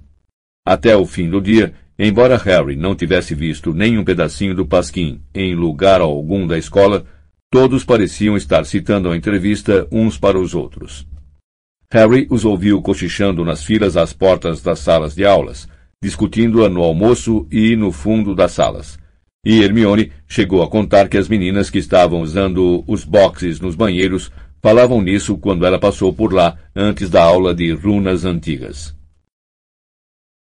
Até 0.66 0.96
o 0.96 1.06
fim 1.06 1.30
do 1.30 1.42
dia, 1.42 1.74
embora 1.98 2.38
Harry 2.38 2.76
não 2.76 2.96
tivesse 2.96 3.34
visto 3.34 3.74
nenhum 3.74 4.04
pedacinho 4.04 4.54
do 4.54 4.66
Pasquim 4.66 5.22
em 5.34 5.56
lugar 5.56 6.02
algum 6.02 6.46
da 6.46 6.58
escola, 6.58 7.06
todos 7.50 7.84
pareciam 7.84 8.38
estar 8.38 8.66
citando 8.66 9.10
a 9.10 9.18
entrevista 9.18 9.88
uns 9.92 10.18
para 10.18 10.40
os 10.40 10.54
outros. 10.54 11.08
Harry 11.94 12.26
os 12.30 12.46
ouviu 12.46 12.82
cochichando 12.82 13.44
nas 13.44 13.66
filas 13.66 13.98
às 13.98 14.14
portas 14.14 14.62
das 14.62 14.80
salas 14.80 15.14
de 15.14 15.26
aulas, 15.26 15.68
discutindo-a 16.02 16.70
no 16.70 16.82
almoço 16.82 17.46
e 17.52 17.76
no 17.76 17.92
fundo 17.92 18.34
das 18.34 18.54
salas. 18.54 18.98
E 19.46 19.62
Hermione 19.62 20.10
chegou 20.26 20.64
a 20.64 20.70
contar 20.70 21.10
que 21.10 21.18
as 21.18 21.28
meninas 21.28 21.70
que 21.70 21.80
estavam 21.80 22.22
usando 22.22 22.84
os 22.88 23.04
boxes 23.04 23.60
nos 23.60 23.76
banheiros 23.76 24.32
falavam 24.62 25.02
nisso 25.02 25.38
quando 25.38 25.66
ela 25.66 25.78
passou 25.78 26.14
por 26.14 26.32
lá 26.32 26.58
antes 26.74 27.10
da 27.10 27.22
aula 27.22 27.54
de 27.54 27.74
runas 27.74 28.24
antigas. 28.24 28.96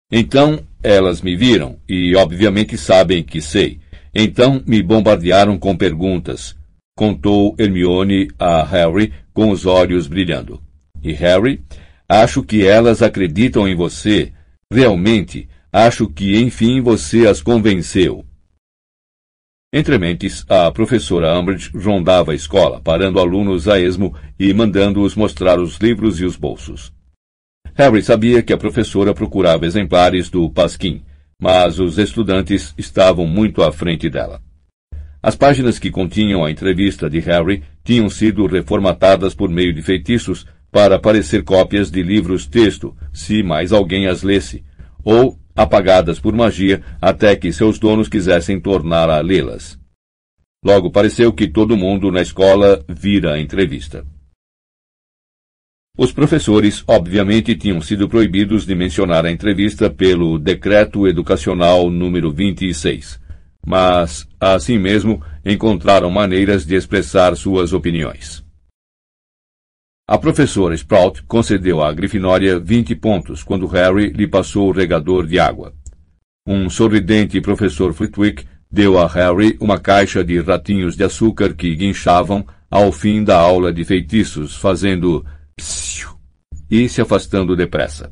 Então 0.09 0.65
elas 0.81 1.21
me 1.21 1.35
viram 1.35 1.77
e 1.87 2.15
obviamente 2.15 2.77
sabem 2.77 3.23
que 3.23 3.41
sei. 3.41 3.81
Então 4.15 4.63
me 4.65 4.81
bombardearam 4.81 5.57
com 5.57 5.75
perguntas, 5.75 6.55
contou 6.95 7.55
Hermione 7.59 8.29
a 8.39 8.63
Harry 8.63 9.11
com 9.33 9.49
os 9.49 9.65
olhos 9.65 10.07
brilhando. 10.07 10.70
E 11.03 11.11
Harry, 11.13 11.61
acho 12.07 12.43
que 12.43 12.65
elas 12.65 13.01
acreditam 13.01 13.67
em 13.67 13.75
você. 13.75 14.33
Realmente, 14.71 15.49
acho 15.71 16.07
que 16.07 16.37
enfim 16.39 16.81
você 16.81 17.27
as 17.27 17.41
convenceu. 17.41 18.25
Entre 19.73 19.97
mentes, 19.97 20.45
a 20.49 20.69
professora 20.69 21.37
Umbridge 21.39 21.71
rondava 21.73 22.33
a 22.33 22.35
escola, 22.35 22.81
parando 22.81 23.19
alunos 23.19 23.69
a 23.69 23.79
esmo 23.79 24.13
e 24.37 24.53
mandando-os 24.53 25.15
mostrar 25.15 25.59
os 25.59 25.77
livros 25.77 26.19
e 26.19 26.25
os 26.25 26.35
bolsos. 26.35 26.91
Harry 27.73 28.03
sabia 28.03 28.43
que 28.43 28.51
a 28.51 28.57
professora 28.57 29.13
procurava 29.13 29.65
exemplares 29.65 30.29
do 30.29 30.49
Pasquim, 30.49 31.01
mas 31.41 31.79
os 31.79 31.97
estudantes 31.97 32.73
estavam 32.77 33.25
muito 33.25 33.63
à 33.63 33.71
frente 33.71 34.09
dela. 34.09 34.41
As 35.23 35.35
páginas 35.35 35.79
que 35.79 35.89
continham 35.89 36.43
a 36.43 36.51
entrevista 36.51 37.09
de 37.09 37.19
Harry 37.19 37.63
tinham 37.83 38.09
sido 38.09 38.45
reformatadas 38.47 39.33
por 39.33 39.49
meio 39.49 39.73
de 39.73 39.81
feitiços 39.81 40.45
para 40.71 40.97
parecer 40.97 41.43
cópias 41.43 41.91
de 41.91 42.01
livros-texto, 42.01 42.95
se 43.11 43.43
mais 43.43 43.73
alguém 43.73 44.07
as 44.07 44.23
lesse, 44.23 44.63
ou 45.03 45.37
apagadas 45.55 46.19
por 46.19 46.33
magia 46.33 46.81
até 47.01 47.35
que 47.35 47.51
seus 47.51 47.77
donos 47.77 48.07
quisessem 48.07 48.59
tornar 48.59 49.09
a 49.09 49.19
lê-las. 49.19 49.77
Logo 50.63 50.91
pareceu 50.91 51.33
que 51.33 51.47
todo 51.47 51.75
mundo 51.75 52.11
na 52.11 52.21
escola 52.21 52.83
vira 52.87 53.33
a 53.33 53.41
entrevista. 53.41 54.05
Os 55.97 56.13
professores, 56.13 56.83
obviamente, 56.87 57.55
tinham 57.55 57.81
sido 57.81 58.07
proibidos 58.07 58.65
de 58.65 58.73
mencionar 58.73 59.25
a 59.25 59.31
entrevista 59.31 59.89
pelo 59.89 60.39
Decreto 60.39 61.05
Educacional 61.05 61.89
número 61.89 62.31
26, 62.31 63.19
mas, 63.65 64.25
assim 64.39 64.79
mesmo, 64.79 65.21
encontraram 65.45 66.09
maneiras 66.09 66.65
de 66.65 66.75
expressar 66.75 67.35
suas 67.35 67.73
opiniões. 67.73 68.43
A 70.07 70.17
professora 70.17 70.75
Sprout 70.75 71.23
concedeu 71.23 71.81
à 71.81 71.91
Grifinória 71.93 72.59
20 72.59 72.95
pontos 72.95 73.43
quando 73.43 73.67
Harry 73.67 74.09
lhe 74.09 74.27
passou 74.27 74.69
o 74.69 74.71
regador 74.71 75.25
de 75.25 75.39
água. 75.39 75.73
Um 76.45 76.69
sorridente 76.69 77.39
professor 77.39 77.93
Flitwick 77.93 78.45
deu 78.69 78.97
a 78.97 79.07
Harry 79.07 79.55
uma 79.59 79.79
caixa 79.79 80.23
de 80.23 80.39
ratinhos 80.41 80.95
de 80.95 81.03
açúcar 81.03 81.53
que 81.53 81.75
guinchavam 81.75 82.45
ao 82.69 82.91
fim 82.91 83.23
da 83.23 83.37
aula 83.39 83.71
de 83.71 83.83
feitiços, 83.83 84.55
fazendo 84.55 85.25
psiu 85.55 86.09
e 86.69 86.89
se 86.89 87.01
afastando 87.01 87.55
depressa. 87.55 88.11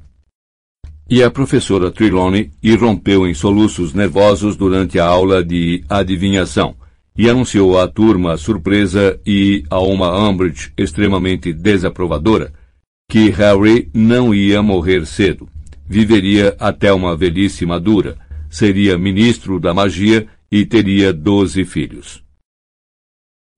E 1.10 1.24
a 1.24 1.32
professora 1.32 1.90
Trelawney 1.90 2.52
irrompeu 2.62 3.28
em 3.28 3.34
soluços 3.34 3.94
nervosos 3.94 4.56
durante 4.56 5.00
a 5.00 5.06
aula 5.06 5.44
de 5.44 5.84
adivinhação 5.90 6.76
e 7.20 7.30
anunciou 7.30 7.78
à 7.78 7.86
turma 7.86 8.38
surpresa 8.38 9.20
e 9.26 9.66
a 9.70 9.78
uma 9.78 10.10
Umbridge 10.30 10.72
extremamente 10.78 11.52
desaprovadora 11.52 12.54
que 13.12 13.30
Harry 13.32 13.90
não 13.94 14.34
ia 14.34 14.64
morrer 14.64 15.06
cedo, 15.06 15.50
viveria 15.86 16.56
até 16.58 16.94
uma 16.94 17.18
velhice 17.18 17.66
madura, 17.66 18.18
seria 18.50 18.98
ministro 18.98 19.60
da 19.60 19.74
magia 19.74 20.30
e 20.50 20.66
teria 20.66 21.12
doze 21.12 21.66
filhos. 21.66 22.24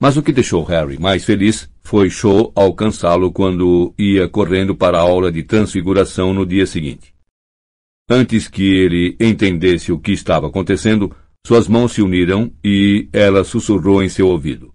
Mas 0.02 0.17
o 0.17 0.24
que 0.24 0.34
deixou 0.34 0.63
Harry 0.63 0.97
mais 0.97 1.24
feliz 1.24 1.69
foi 1.84 2.10
Cho 2.10 2.52
alcançá-lo 2.56 3.32
quando 3.32 3.93
ia 3.95 4.28
correndo 4.28 4.76
para 4.76 4.97
a 4.97 5.02
aula 5.02 5.32
de 5.32 5.43
transfiguração 5.43 6.34
no 6.34 6.47
dia 6.47 6.65
seguinte. 6.65 7.13
Antes 8.10 8.47
que 8.47 8.63
ele 8.63 9.15
entendesse 9.19 9.91
o 9.91 10.00
que 10.00 10.13
estava 10.13 10.47
acontecendo, 10.47 11.15
suas 11.45 11.67
mãos 11.67 11.93
se 11.93 12.01
uniram 12.01 12.51
e 12.63 13.10
ela 13.12 13.43
sussurrou 13.43 14.04
em 14.04 14.10
seu 14.10 14.27
ouvido. 14.27 14.73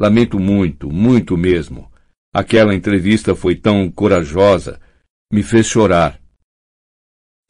Lamento 0.00 0.38
muito, 0.38 0.90
muito 0.90 1.36
mesmo. 1.36 1.90
Aquela 2.32 2.74
entrevista 2.74 3.34
foi 3.34 3.56
tão 3.56 3.90
corajosa. 3.90 4.80
Me 5.32 5.42
fez 5.42 5.66
chorar. 5.66 6.20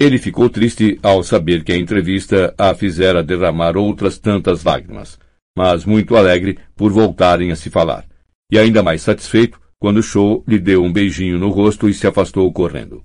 Ele 0.01 0.19
ficou 0.19 0.49
triste 0.49 0.99
ao 1.03 1.23
saber 1.23 1.65
que 1.65 1.73
a 1.73 1.77
entrevista 1.77 2.55
a 2.57 2.75
fizera 2.75 3.23
derramar 3.23 3.77
outras 3.77 4.19
tantas 4.19 4.63
lágrimas, 4.63 5.19
mas 5.57 5.85
muito 5.85 6.17
alegre 6.17 6.59
por 6.77 6.93
voltarem 6.93 7.51
a 7.51 7.57
se 7.57 7.69
falar, 7.69 8.07
e 8.51 8.57
ainda 8.57 8.81
mais 8.81 9.03
satisfeito 9.03 9.61
quando 9.77 10.03
Show 10.03 10.45
lhe 10.47 10.59
deu 10.59 10.85
um 10.85 10.93
beijinho 10.93 11.37
no 11.39 11.49
rosto 11.49 11.89
e 11.89 11.95
se 11.95 12.07
afastou 12.07 12.53
correndo. 12.53 13.03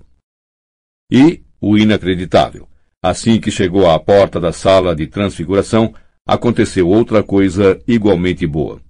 E 1.10 1.42
o 1.60 1.76
inacreditável. 1.76 2.68
Assim 3.04 3.38
que 3.38 3.50
chegou 3.50 3.90
à 3.90 4.00
porta 4.00 4.40
da 4.40 4.50
sala 4.50 4.96
de 4.96 5.06
transfiguração, 5.06 5.94
aconteceu 6.26 6.88
outra 6.88 7.22
coisa 7.22 7.78
igualmente 7.86 8.46
boa. 8.46 8.80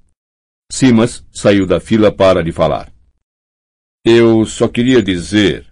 Simas 0.71 1.27
saiu 1.33 1.67
da 1.67 1.81
fila 1.81 2.13
para 2.13 2.41
lhe 2.41 2.53
falar. 2.53 2.93
Eu 4.07 4.47
só 4.47 4.69
queria 4.69 5.03
dizer, 5.03 5.67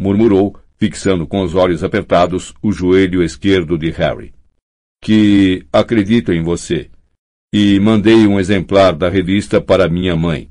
murmurou, 0.00 0.58
fixando 0.78 1.26
com 1.26 1.42
os 1.42 1.54
olhos 1.54 1.84
apertados 1.84 2.54
o 2.62 2.72
joelho 2.72 3.22
esquerdo 3.22 3.76
de 3.76 3.90
Harry, 3.90 4.32
que 5.02 5.66
acredito 5.70 6.32
em 6.32 6.42
você, 6.42 6.90
e 7.52 7.78
mandei 7.80 8.26
um 8.26 8.40
exemplar 8.40 8.96
da 8.96 9.10
revista 9.10 9.60
para 9.60 9.90
minha 9.90 10.16
mãe. 10.16 10.50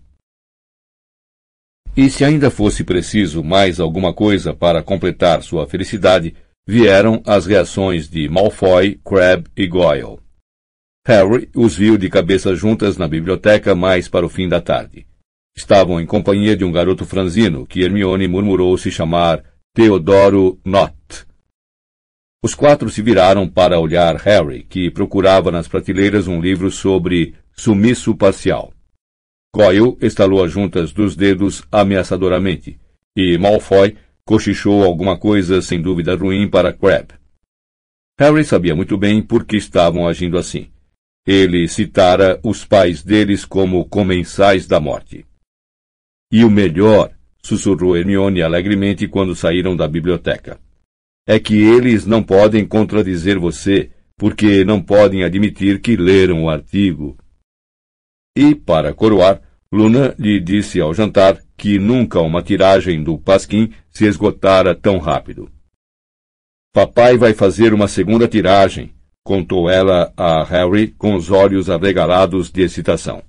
E 1.98 2.12
se 2.12 2.24
ainda 2.24 2.52
fosse 2.52 2.84
preciso 2.84 3.44
mais 3.44 3.80
alguma 3.80 4.14
coisa 4.14 4.54
para 4.54 4.84
completar 4.84 5.42
sua 5.42 5.66
felicidade, 5.66 6.36
vieram 6.68 7.22
as 7.26 7.46
reações 7.46 8.10
de 8.10 8.30
Malfoy, 8.30 9.00
Crabbe 9.04 9.50
e 9.56 9.68
Goyle. 9.68 10.20
Harry 11.06 11.50
os 11.54 11.76
viu 11.76 11.98
de 11.98 12.10
cabeças 12.10 12.58
juntas 12.58 12.98
na 12.98 13.08
biblioteca 13.08 13.76
mais 13.76 14.08
para 14.08 14.26
o 14.26 14.30
fim 14.30 14.48
da 14.48 14.62
tarde. 14.62 15.06
Estavam 15.56 16.00
em 16.00 16.06
companhia 16.06 16.56
de 16.56 16.64
um 16.64 16.72
garoto 16.72 17.06
franzino 17.06 17.68
que 17.68 17.82
Hermione 17.82 18.28
murmurou 18.28 18.78
se 18.78 18.90
chamar 18.90 19.44
Teodoro 19.76 20.60
Nott. 20.66 21.26
Os 22.44 22.56
quatro 22.56 22.90
se 22.90 23.02
viraram 23.02 23.48
para 23.48 23.80
olhar 23.80 24.16
Harry, 24.18 24.64
que 24.64 24.90
procurava 24.90 25.52
nas 25.52 25.68
prateleiras 25.68 26.28
um 26.28 26.42
livro 26.42 26.72
sobre 26.72 27.36
sumiço 27.54 28.16
parcial. 28.16 28.74
Goyle 29.56 29.98
estalou 30.02 30.44
as 30.44 30.52
juntas 30.52 30.92
dos 30.92 31.16
dedos 31.16 31.64
ameaçadoramente, 31.72 32.80
e 33.16 33.38
Malfoy 33.38 33.96
cochichou 34.26 34.84
alguma 34.84 35.18
coisa 35.18 35.62
sem 35.62 35.82
dúvida 35.82 36.16
ruim 36.16 36.50
para 36.50 36.74
Crabbe. 36.74 37.14
Harry 38.20 38.44
sabia 38.46 38.76
muito 38.76 38.98
bem 38.98 39.22
por 39.22 39.46
que 39.46 39.58
estavam 39.58 40.08
agindo 40.08 40.38
assim. 40.38 40.70
Ele 41.26 41.68
citara 41.68 42.40
os 42.44 42.64
pais 42.66 43.02
deles 43.02 43.46
como 43.46 43.86
comensais 43.86 44.68
da 44.68 44.80
morte. 44.80 45.26
E 46.32 46.44
o 46.44 46.50
melhor, 46.50 47.12
sussurrou 47.42 47.98
Hermione 47.98 48.42
alegremente 48.42 49.08
quando 49.08 49.36
saíram 49.36 49.76
da 49.76 49.88
biblioteca, 49.88 50.60
é 51.28 51.40
que 51.40 51.56
eles 51.56 52.06
não 52.06 52.22
podem 52.22 52.66
contradizer 52.66 53.40
você, 53.40 53.92
porque 54.18 54.64
não 54.64 54.82
podem 54.82 55.24
admitir 55.24 55.82
que 55.82 55.96
leram 55.96 56.44
o 56.44 56.50
artigo. 56.50 57.18
E, 58.36 58.54
para 58.54 58.94
coroar, 58.94 59.42
Luna 59.74 60.14
lhe 60.20 60.40
disse 60.40 60.80
ao 60.80 60.94
jantar 60.94 61.42
que 61.58 61.80
nunca 61.80 62.20
uma 62.20 62.44
tiragem 62.44 63.04
do 63.04 63.18
Pasquim 63.18 63.74
se 63.90 64.06
esgotara 64.06 64.76
tão 64.76 65.00
rápido. 65.00 65.50
Papai 66.72 67.18
vai 67.18 67.34
fazer 67.34 67.74
uma 67.74 67.88
segunda 67.88 68.28
tiragem, 68.28 68.94
contou 69.24 69.68
ela 69.68 70.14
a 70.16 70.44
Harry 70.44 70.90
com 70.90 71.16
os 71.16 71.32
olhos 71.32 71.72
arregalados 71.72 72.52
de 72.52 72.62
excitação. 72.62 73.24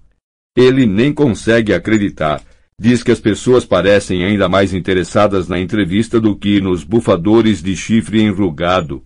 Ele 0.55 0.85
nem 0.85 1.15
consegue 1.15 1.73
acreditar. 1.73 2.43
Diz 2.79 3.03
que 3.03 3.11
as 3.11 3.21
pessoas 3.21 3.65
parecem 3.65 4.23
ainda 4.23 4.47
mais 4.47 4.75
interessadas 4.75 5.49
na 5.49 5.59
entrevista 5.59 6.21
do 6.21 6.37
que 6.37 6.61
nos 6.61 6.85
bufadores 6.85 7.63
de 7.63 7.75
chifre 7.75 8.21
enrugado. 8.21 9.03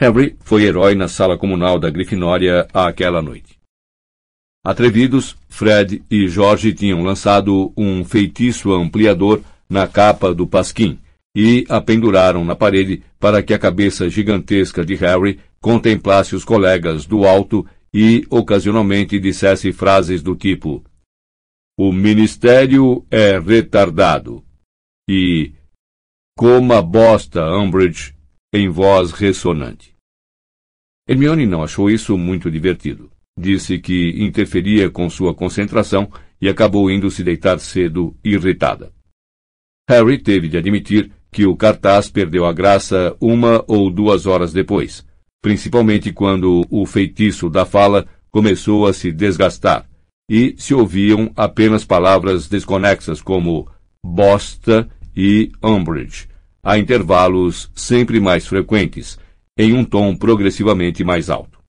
Harry 0.00 0.36
foi 0.38 0.62
herói 0.62 0.94
na 0.94 1.08
sala 1.08 1.36
comunal 1.36 1.80
da 1.80 1.90
Grifinória 1.90 2.68
àquela 2.72 3.20
noite. 3.20 3.61
Atrevidos, 4.64 5.36
Fred 5.48 6.04
e 6.08 6.28
Jorge 6.28 6.72
tinham 6.72 7.02
lançado 7.02 7.72
um 7.76 8.04
feitiço 8.04 8.72
ampliador 8.72 9.42
na 9.68 9.88
capa 9.88 10.32
do 10.32 10.46
pasquim 10.46 11.00
e 11.34 11.64
a 11.68 11.80
penduraram 11.80 12.44
na 12.44 12.54
parede 12.54 13.02
para 13.18 13.42
que 13.42 13.52
a 13.52 13.58
cabeça 13.58 14.08
gigantesca 14.08 14.84
de 14.84 14.94
Harry 14.94 15.40
contemplasse 15.60 16.36
os 16.36 16.44
colegas 16.44 17.06
do 17.06 17.24
alto 17.24 17.66
e, 17.92 18.24
ocasionalmente, 18.30 19.18
dissesse 19.18 19.72
frases 19.72 20.22
do 20.22 20.36
tipo: 20.36 20.84
O 21.78 21.92
ministério 21.92 23.04
é 23.10 23.38
retardado. 23.38 24.44
E 25.08 25.52
Coma 26.36 26.80
bosta, 26.80 27.44
Umbridge, 27.52 28.14
em 28.54 28.68
voz 28.68 29.12
ressonante. 29.12 29.94
Hermione 31.06 31.46
não 31.46 31.62
achou 31.62 31.90
isso 31.90 32.16
muito 32.16 32.50
divertido. 32.50 33.11
Disse 33.38 33.78
que 33.78 34.22
interferia 34.22 34.90
com 34.90 35.08
sua 35.08 35.34
concentração 35.34 36.10
e 36.40 36.48
acabou 36.48 36.90
indo 36.90 37.10
se 37.10 37.24
deitar 37.24 37.58
cedo, 37.58 38.16
irritada. 38.24 38.92
Harry 39.88 40.18
teve 40.18 40.48
de 40.48 40.56
admitir 40.56 41.10
que 41.30 41.46
o 41.46 41.56
cartaz 41.56 42.10
perdeu 42.10 42.44
a 42.44 42.52
graça 42.52 43.16
uma 43.20 43.64
ou 43.66 43.90
duas 43.90 44.26
horas 44.26 44.52
depois, 44.52 45.04
principalmente 45.42 46.12
quando 46.12 46.66
o 46.70 46.84
feitiço 46.84 47.48
da 47.48 47.64
fala 47.64 48.06
começou 48.30 48.86
a 48.86 48.92
se 48.92 49.10
desgastar 49.10 49.88
e 50.30 50.54
se 50.58 50.74
ouviam 50.74 51.30
apenas 51.36 51.84
palavras 51.84 52.48
desconexas 52.48 53.20
como 53.20 53.68
bosta 54.04 54.88
e 55.16 55.50
Umbridge, 55.62 56.28
a 56.62 56.78
intervalos 56.78 57.70
sempre 57.74 58.20
mais 58.20 58.46
frequentes, 58.46 59.18
em 59.56 59.72
um 59.72 59.84
tom 59.84 60.16
progressivamente 60.16 61.04
mais 61.04 61.28
alto. 61.28 61.61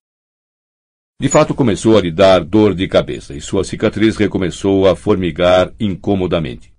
De 1.19 1.29
fato, 1.29 1.53
começou 1.53 1.97
a 1.97 2.01
lhe 2.01 2.11
dar 2.11 2.43
dor 2.43 2.75
de 2.75 2.87
cabeça 2.87 3.33
e 3.33 3.41
sua 3.41 3.63
cicatriz 3.63 4.17
recomeçou 4.17 4.87
a 4.87 4.95
formigar 4.95 5.73
incomodamente. 5.79 6.73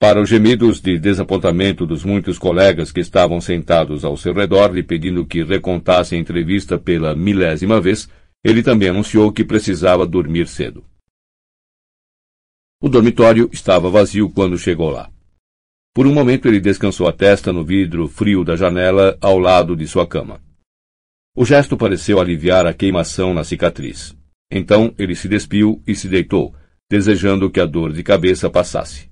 Para 0.00 0.20
os 0.20 0.28
gemidos 0.28 0.80
de 0.80 0.98
desapontamento 0.98 1.86
dos 1.86 2.04
muitos 2.04 2.38
colegas 2.38 2.90
que 2.90 3.00
estavam 3.00 3.40
sentados 3.40 4.04
ao 4.04 4.16
seu 4.16 4.32
redor 4.32 4.72
lhe 4.72 4.82
pedindo 4.82 5.26
que 5.26 5.42
recontasse 5.44 6.14
a 6.14 6.18
entrevista 6.18 6.78
pela 6.78 7.14
milésima 7.14 7.80
vez, 7.80 8.08
ele 8.42 8.62
também 8.62 8.88
anunciou 8.88 9.30
que 9.30 9.44
precisava 9.44 10.06
dormir 10.06 10.48
cedo. 10.48 10.82
O 12.82 12.88
dormitório 12.88 13.50
estava 13.52 13.90
vazio 13.90 14.30
quando 14.30 14.56
chegou 14.56 14.88
lá. 14.88 15.10
Por 15.94 16.06
um 16.06 16.14
momento 16.14 16.48
ele 16.48 16.60
descansou 16.60 17.06
a 17.06 17.12
testa 17.12 17.52
no 17.52 17.62
vidro 17.62 18.08
frio 18.08 18.42
da 18.42 18.56
janela 18.56 19.18
ao 19.20 19.38
lado 19.38 19.76
de 19.76 19.86
sua 19.86 20.06
cama. 20.06 20.40
O 21.34 21.44
gesto 21.44 21.76
pareceu 21.76 22.20
aliviar 22.20 22.66
a 22.66 22.74
queimação 22.74 23.32
na 23.32 23.44
cicatriz. 23.44 24.16
Então 24.50 24.92
ele 24.98 25.14
se 25.14 25.28
despiu 25.28 25.82
e 25.86 25.94
se 25.94 26.08
deitou, 26.08 26.54
desejando 26.90 27.50
que 27.50 27.60
a 27.60 27.66
dor 27.66 27.92
de 27.92 28.02
cabeça 28.02 28.50
passasse. 28.50 29.08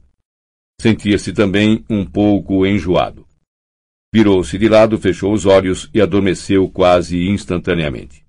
Sentia-se 0.80 1.32
também 1.32 1.84
um 1.88 2.04
pouco 2.04 2.66
enjoado. 2.66 3.26
Virou-se 4.12 4.56
de 4.58 4.68
lado, 4.68 4.98
fechou 4.98 5.32
os 5.32 5.46
olhos 5.46 5.88
e 5.92 6.00
adormeceu 6.00 6.68
quase 6.68 7.28
instantaneamente. 7.28 8.26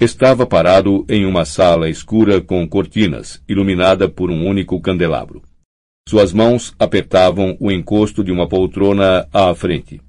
Estava 0.00 0.46
parado 0.46 1.04
em 1.08 1.24
uma 1.24 1.44
sala 1.44 1.88
escura 1.88 2.40
com 2.40 2.66
cortinas, 2.68 3.42
iluminada 3.48 4.08
por 4.08 4.30
um 4.30 4.46
único 4.46 4.80
candelabro. 4.80 5.42
Suas 6.08 6.32
mãos 6.32 6.74
apertavam 6.78 7.56
o 7.60 7.70
encosto 7.70 8.24
de 8.24 8.32
uma 8.32 8.48
poltrona 8.48 9.28
à 9.32 9.54
frente. 9.54 10.00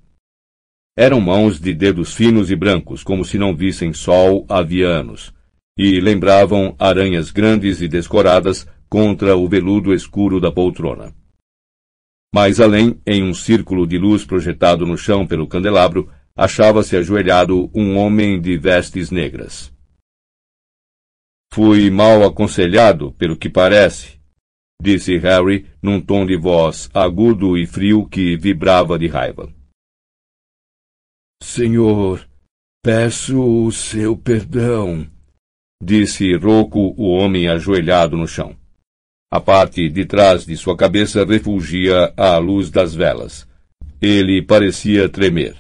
Eram 0.98 1.20
mãos 1.20 1.60
de 1.60 1.74
dedos 1.74 2.14
finos 2.14 2.50
e 2.50 2.56
brancos, 2.56 3.04
como 3.04 3.26
se 3.26 3.38
não 3.38 3.54
vissem 3.54 3.92
sol 3.92 4.46
havia 4.48 4.88
anos, 4.88 5.34
e 5.78 6.00
lembravam 6.00 6.74
aranhas 6.80 7.32
grandes 7.32 7.82
e 7.82 7.88
descoradas 7.88 8.66
contra 8.88 9.36
o 9.36 9.46
veludo 9.46 9.94
escuro 9.94 10.40
da 10.40 10.50
poltrona. 10.50 11.14
Mais 12.34 12.62
além, 12.62 12.98
em 13.06 13.24
um 13.24 13.34
círculo 13.34 13.86
de 13.86 13.98
luz 13.98 14.24
projetado 14.24 14.86
no 14.86 14.98
chão 14.98 15.28
pelo 15.28 15.48
candelabro, 15.48 16.10
achava-se 16.34 16.96
ajoelhado 16.96 17.70
um 17.74 17.98
homem 17.98 18.40
de 18.40 18.58
vestes 18.58 19.12
negras. 19.12 19.74
Fui 21.54 21.90
mal 21.90 22.24
aconselhado, 22.24 23.12
pelo 23.14 23.36
que 23.36 23.50
parece, 23.50 24.18
disse 24.82 25.18
Harry 25.18 25.66
num 25.82 26.00
tom 26.00 26.26
de 26.26 26.38
voz 26.38 26.90
agudo 26.94 27.58
e 27.58 27.66
frio 27.66 28.06
que 28.06 28.38
vibrava 28.38 28.98
de 28.98 29.08
raiva. 29.08 29.54
Senhor, 31.46 32.28
peço 32.84 33.40
o 33.40 33.72
seu 33.72 34.18
perdão, 34.18 35.08
disse 35.82 36.36
rouco 36.36 36.94
o 36.98 37.08
homem 37.12 37.48
ajoelhado 37.48 38.18
no 38.18 38.28
chão. 38.28 38.58
A 39.32 39.40
parte 39.40 39.88
de 39.88 40.06
trás 40.06 40.44
de 40.44 40.58
sua 40.58 40.76
cabeça 40.76 41.24
refulgia 41.24 42.12
à 42.18 42.38
luz 42.40 42.72
das 42.72 42.96
velas. 42.96 43.48
Ele 44.02 44.42
parecia 44.42 45.08
tremer. 45.08 45.56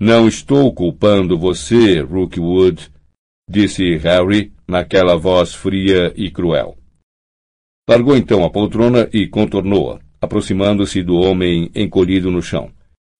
Não 0.00 0.26
estou 0.26 0.74
culpando 0.74 1.38
você, 1.38 2.00
Rookwood, 2.00 2.90
disse 3.48 3.96
Harry 3.98 4.50
naquela 4.66 5.14
voz 5.14 5.54
fria 5.54 6.12
e 6.16 6.30
cruel. 6.30 6.76
Largou 7.88 8.16
então 8.16 8.44
a 8.44 8.50
poltrona 8.50 9.08
e 9.12 9.28
contornou-a, 9.28 10.00
aproximando-se 10.20 11.02
do 11.02 11.16
homem 11.16 11.70
encolhido 11.74 12.30
no 12.30 12.42
chão, 12.42 12.72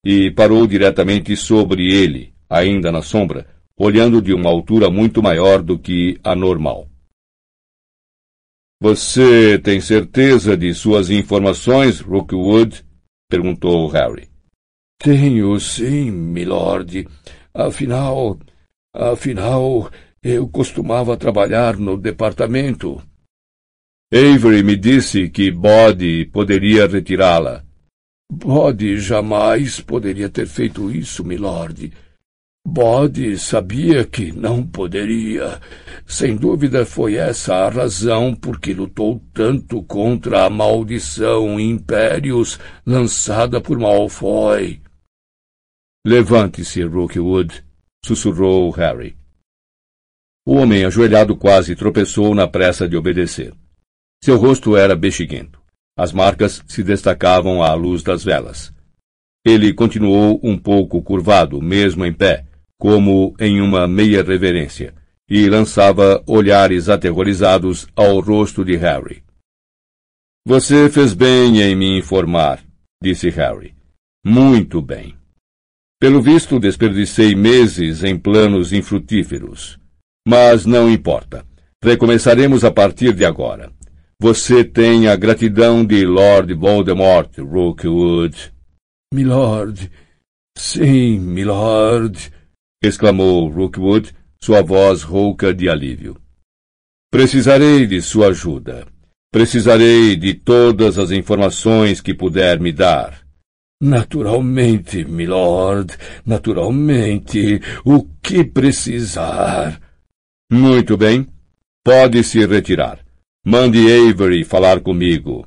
e 0.05 0.31
parou 0.31 0.67
diretamente 0.67 1.37
sobre 1.37 1.93
ele, 1.93 2.35
ainda 2.49 2.91
na 2.91 3.03
sombra, 3.03 3.47
olhando 3.77 4.21
de 4.21 4.35
uma 4.35 4.51
altura 4.51 4.91
muito 4.91 5.23
maior 5.23 5.63
do 5.63 5.79
que 5.79 6.19
a 6.25 6.35
normal. 6.35 6.89
Você 8.81 9.59
tem 9.61 9.81
certeza 9.81 10.57
de 10.57 10.75
suas 10.75 11.09
informações, 11.09 12.01
Rookwood? 12.01 12.85
perguntou 13.31 13.87
Harry. 13.89 14.29
Tenho 14.99 15.59
sim, 15.61 16.11
milord. 16.11 17.09
Afinal, 17.55 18.39
afinal, 18.93 19.91
eu 20.23 20.49
costumava 20.49 21.17
trabalhar 21.17 21.77
no 21.77 21.97
departamento. 21.97 23.01
Avery 24.13 24.63
me 24.63 24.77
disse 24.77 25.29
que 25.29 25.51
Bode 25.51 26.27
poderia 26.33 26.87
retirá-la. 26.87 27.65
Bode 28.35 28.99
jamais 28.99 29.79
poderia 29.79 30.27
ter 30.27 30.47
feito 30.47 30.91
isso, 30.91 31.23
milord. 31.23 31.93
Bode 32.67 33.37
sabia 33.37 34.07
que 34.07 34.33
não 34.33 34.67
poderia. 34.67 35.61
Sem 36.07 36.35
dúvida 36.35 36.87
foi 36.87 37.17
essa 37.17 37.55
a 37.55 37.69
razão 37.69 38.35
por 38.35 38.59
que 38.59 38.73
lutou 38.73 39.23
tanto 39.35 39.83
contra 39.83 40.47
a 40.47 40.51
maldição 40.51 41.61
Impérios 41.61 42.59
lançada 42.87 43.61
por 43.61 43.79
Malfoy. 43.79 44.81
Levante-se, 46.07 46.83
Rookwood, 46.85 47.63
sussurrou 48.03 48.71
Harry. 48.71 49.15
O 50.47 50.55
homem 50.55 50.87
ajoelhado 50.87 51.37
quase 51.37 51.77
tropeçou 51.77 52.35
na 52.35 52.49
pressa 52.49 52.89
de 52.89 52.97
obedecer. 52.97 53.53
Seu 54.25 54.39
rosto 54.39 54.75
era 54.75 54.97
bexiguento. 54.97 55.62
As 55.97 56.13
marcas 56.13 56.63
se 56.67 56.83
destacavam 56.83 57.63
à 57.63 57.75
luz 57.75 58.03
das 58.03 58.25
velas. 58.25 58.73
Ele 59.45 59.75
continuou 59.75 60.41
um 60.43 60.57
pouco 60.57 61.03
curvado, 61.03 61.61
mesmo 61.61 62.07
em 62.07 62.13
pé, 62.13 62.47
como 62.79 63.35
em 63.39 63.61
uma 63.61 63.87
meia 63.87 64.23
reverência, 64.23 64.95
e 65.29 65.49
lançava 65.49 66.23
olhares 66.27 66.89
aterrorizados 66.89 67.87
ao 67.95 68.21
rosto 68.21 68.65
de 68.65 68.77
Harry. 68.77 69.23
Você 70.47 70.89
fez 70.89 71.15
bem 71.15 71.61
em 71.61 71.77
me 71.77 71.99
informar, 71.99 72.63
disse 73.01 73.29
Harry. 73.31 73.75
Muito 74.25 74.81
bem. 74.81 75.15
Pelo 76.01 76.21
visto, 76.21 76.59
desperdicei 76.59 77.35
meses 77.35 78.03
em 78.03 78.19
planos 78.19 78.73
infrutíferos. 78.73 79.79
Mas 80.27 80.67
não 80.67 80.91
importa. 80.91 81.45
Recomeçaremos 81.83 82.65
a 82.65 82.71
partir 82.71 83.13
de 83.13 83.25
agora. 83.25 83.73
Você 84.23 84.63
tem 84.63 85.09
a 85.09 85.17
gratidão 85.17 85.85
de 85.85 86.07
Lord 86.07 86.55
Voldemort, 86.55 87.37
Rookwood. 87.39 88.53
Milord. 89.13 89.91
Sim, 90.57 91.19
milord. 91.19 92.31
exclamou 92.81 93.49
Rookwood, 93.49 94.15
sua 94.41 94.63
voz 94.63 95.03
rouca 95.03 95.53
de 95.53 95.69
alívio. 95.69 96.17
Precisarei 97.11 97.85
de 97.85 98.01
sua 98.01 98.29
ajuda. 98.29 98.87
Precisarei 99.33 100.15
de 100.15 100.35
todas 100.35 101.01
as 101.01 101.11
informações 101.11 102.01
que 102.01 102.15
puder 102.15 102.61
me 102.61 102.71
dar. 102.71 103.27
Naturalmente, 103.83 105.05
milord, 105.05 105.97
naturalmente, 106.25 107.61
o 107.85 108.05
que 108.23 108.45
precisar. 108.45 109.81
Muito 110.49 110.97
bem. 110.97 111.27
Pode 111.85 112.23
se 112.23 112.47
retirar. 112.47 113.02
Mande 113.45 113.93
Avery 113.93 114.45
falar 114.45 114.81
comigo. 114.81 115.45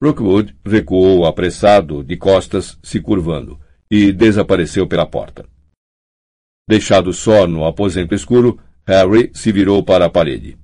Rookwood 0.00 0.56
recuou 0.64 1.26
apressado, 1.26 2.04
de 2.04 2.16
costas, 2.16 2.78
se 2.84 3.00
curvando, 3.00 3.58
e 3.90 4.12
desapareceu 4.12 4.86
pela 4.86 5.04
porta. 5.04 5.44
Deixado 6.68 7.12
só 7.12 7.48
no 7.48 7.64
aposento 7.64 8.14
escuro, 8.14 8.60
Harry 8.86 9.32
se 9.34 9.50
virou 9.50 9.82
para 9.82 10.04
a 10.04 10.08
parede. 10.08 10.56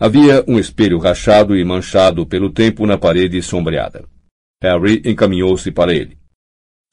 Havia 0.00 0.42
um 0.48 0.58
espelho 0.58 0.98
rachado 0.98 1.54
e 1.54 1.62
manchado 1.66 2.26
pelo 2.26 2.50
tempo 2.50 2.86
na 2.86 2.96
parede 2.96 3.42
sombreada. 3.42 4.08
Harry 4.62 5.02
encaminhou-se 5.04 5.70
para 5.70 5.92
ele. 5.92 6.18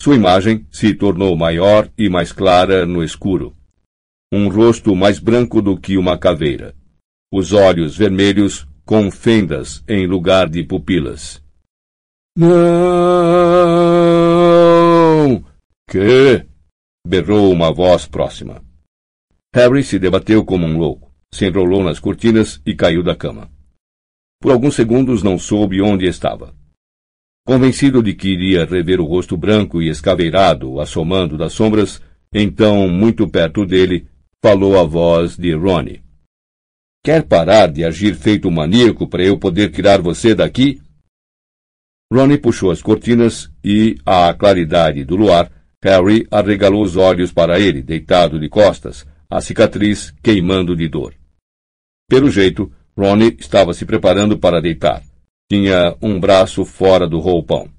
Sua 0.01 0.15
imagem 0.15 0.67
se 0.69 0.93
tornou 0.93 1.34
maior 1.38 1.89
e 1.97 2.09
mais 2.09 2.34
clara 2.34 2.86
no 2.86 3.01
escuro, 3.01 3.55
um 4.34 4.49
rosto 4.49 4.93
mais 4.93 5.17
branco 5.17 5.61
do 5.61 5.80
que 5.80 5.97
uma 5.97 6.17
caveira, 6.17 6.75
os 7.32 7.53
olhos 7.53 7.97
vermelhos 7.97 8.67
com 8.86 9.11
fendas 9.11 9.84
em 9.88 10.07
lugar 10.07 10.49
de 10.49 10.63
pupilas. 10.63 11.43
Não! 12.36 12.47
Que? 15.89 16.45
berrou 17.05 17.51
uma 17.51 17.71
voz 17.73 18.05
próxima. 18.07 18.61
Harry 19.53 19.84
se 19.84 19.97
debateu 19.97 20.45
como 20.45 20.65
um 20.65 20.78
louco, 20.78 21.11
se 21.34 21.45
enrolou 21.45 21.84
nas 21.84 21.99
cortinas 21.99 22.61
e 22.65 22.75
caiu 22.75 23.03
da 23.03 23.15
cama. 23.15 23.49
Por 24.41 24.51
alguns 24.51 24.75
segundos 24.75 25.23
não 25.23 25.39
soube 25.39 25.82
onde 25.82 26.05
estava. 26.05 26.55
Convencido 27.45 28.03
de 28.03 28.13
que 28.13 28.30
iria 28.30 28.65
rever 28.65 28.99
o 28.99 29.05
rosto 29.05 29.36
branco 29.36 29.82
e 29.82 29.89
escaveirado 29.89 30.80
assomando 30.80 31.38
das 31.38 31.53
sombras, 31.53 32.01
então, 32.32 32.88
muito 32.89 33.28
perto 33.28 33.65
dele, 33.65 34.07
falou 34.43 34.78
a 34.80 34.84
voz 34.84 35.38
de 35.38 35.53
Ronnie. 35.53 36.07
Quer 37.08 37.24
parar 37.24 37.72
de 37.72 37.86
agir 37.86 38.16
feito 38.16 38.49
um 38.49 38.51
maníaco 38.51 39.08
para 39.08 39.24
eu 39.24 39.39
poder 39.39 39.72
tirar 39.72 40.01
você 40.01 40.36
daqui? 40.36 40.82
Ronnie 42.12 42.38
puxou 42.38 42.70
as 42.70 42.82
cortinas 42.82 43.49
e, 43.64 43.95
à 44.05 44.34
claridade 44.34 45.05
do 45.05 45.16
luar, 45.16 45.49
Harry 45.82 46.28
arregalou 46.30 46.84
os 46.84 46.97
olhos 46.97 47.32
para 47.32 47.62
ele, 47.62 47.82
deitado 47.82 48.38
de 48.38 48.49
costas, 48.49 49.08
a 49.30 49.39
cicatriz 49.39 50.12
queimando 50.22 50.76
de 50.76 50.89
dor. 50.89 51.16
Pelo 52.10 52.30
jeito, 52.30 52.70
Ronnie 52.97 53.38
estava 53.39 53.74
se 53.74 53.86
preparando 53.86 54.38
para 54.38 54.62
deitar. 54.62 55.01
Tinha 55.49 55.95
um 56.01 56.20
braço 56.20 56.66
fora 56.66 57.08
do 57.08 57.20
roupão. 57.20 57.70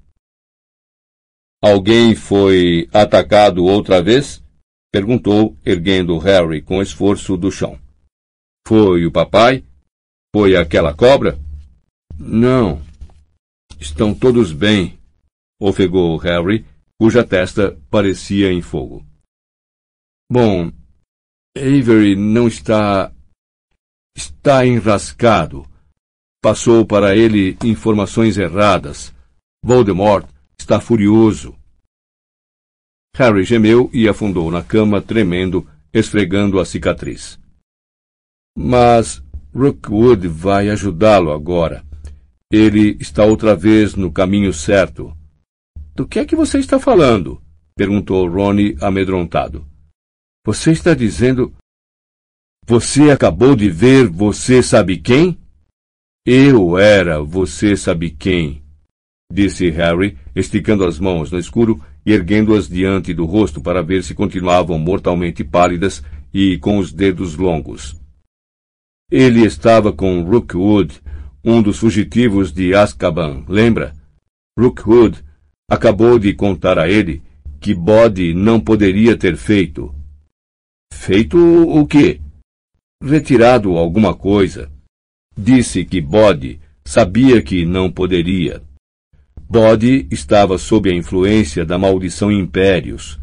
Alguém 1.61 2.15
foi 2.15 2.89
atacado 2.91 3.63
outra 3.63 4.01
vez? 4.01 4.43
Perguntou, 4.91 5.55
erguendo 5.63 6.17
Harry 6.17 6.63
com 6.63 6.81
esforço 6.81 7.37
do 7.37 7.51
chão. 7.51 7.77
Foi 8.67 9.05
o 9.05 9.11
papai? 9.11 9.63
Foi 10.33 10.55
aquela 10.55 10.93
cobra? 10.93 11.39
Não. 12.17 12.81
Estão 13.79 14.13
todos 14.13 14.51
bem, 14.51 14.99
ofegou 15.59 16.17
Harry, 16.17 16.65
cuja 16.99 17.23
testa 17.23 17.79
parecia 17.89 18.51
em 18.51 18.61
fogo. 18.61 19.05
Bom, 20.29 20.71
Avery 21.57 22.15
não 22.15 22.47
está. 22.47 23.11
está 24.15 24.65
enrascado. 24.65 25.65
Passou 26.41 26.85
para 26.85 27.15
ele 27.15 27.57
informações 27.63 28.37
erradas. 28.37 29.13
Voldemort 29.63 30.29
está 30.59 30.79
furioso. 30.79 31.57
Harry 33.15 33.43
gemeu 33.43 33.89
e 33.91 34.07
afundou 34.07 34.51
na 34.51 34.63
cama, 34.63 35.01
tremendo, 35.01 35.67
esfregando 35.93 36.59
a 36.59 36.65
cicatriz. 36.65 37.38
Mas 38.61 39.23
Rookwood 39.55 40.27
vai 40.27 40.69
ajudá-lo 40.69 41.31
agora. 41.31 41.81
Ele 42.51 42.97
está 42.99 43.23
outra 43.23 43.55
vez 43.55 43.95
no 43.95 44.11
caminho 44.11 44.51
certo. 44.51 45.15
Do 45.95 46.05
que 46.05 46.19
é 46.19 46.25
que 46.25 46.35
você 46.35 46.59
está 46.59 46.77
falando? 46.77 47.41
perguntou 47.73 48.29
Ronnie 48.29 48.75
amedrontado. 48.81 49.65
Você 50.45 50.71
está 50.71 50.93
dizendo. 50.93 51.53
Você 52.67 53.09
acabou 53.11 53.55
de 53.55 53.69
ver 53.69 54.09
você 54.09 54.61
sabe 54.61 54.97
quem? 54.97 55.39
Eu 56.25 56.77
era 56.77 57.23
você 57.23 57.77
sabe 57.77 58.09
quem, 58.09 58.61
disse 59.31 59.69
Harry, 59.69 60.17
esticando 60.35 60.85
as 60.85 60.99
mãos 60.99 61.31
no 61.31 61.39
escuro 61.39 61.81
e 62.05 62.11
erguendo-as 62.11 62.67
diante 62.67 63.13
do 63.13 63.23
rosto 63.23 63.61
para 63.61 63.81
ver 63.81 64.03
se 64.03 64.13
continuavam 64.13 64.77
mortalmente 64.77 65.45
pálidas 65.45 66.03
e 66.33 66.57
com 66.57 66.77
os 66.77 66.91
dedos 66.91 67.37
longos. 67.37 67.98
Ele 69.11 69.43
estava 69.43 69.91
com 69.91 70.21
Rookwood, 70.21 71.01
um 71.43 71.63
dos 71.63 71.79
fugitivos 71.79 72.51
de 72.51 72.75
Azkaban, 72.75 73.43
lembra? 73.47 73.95
Rookwood 74.57 75.23
acabou 75.69 76.19
de 76.19 76.33
contar 76.33 76.77
a 76.77 76.87
ele 76.87 77.23
que 77.59 77.73
Bode 77.73 78.33
não 78.35 78.59
poderia 78.59 79.17
ter 79.17 79.35
feito. 79.35 79.93
Feito 80.93 81.37
o 81.37 81.87
quê? 81.87 82.21
Retirado 83.03 83.77
alguma 83.77 84.13
coisa. 84.13 84.71
Disse 85.35 85.83
que 85.85 85.99
Bode 85.99 86.59
sabia 86.85 87.41
que 87.41 87.65
não 87.65 87.91
poderia. 87.91 88.61
Bode 89.49 90.07
estava 90.11 90.59
sob 90.59 90.91
a 90.91 90.93
influência 90.93 91.65
da 91.65 91.79
maldição 91.79 92.31
Impérios. 92.31 93.19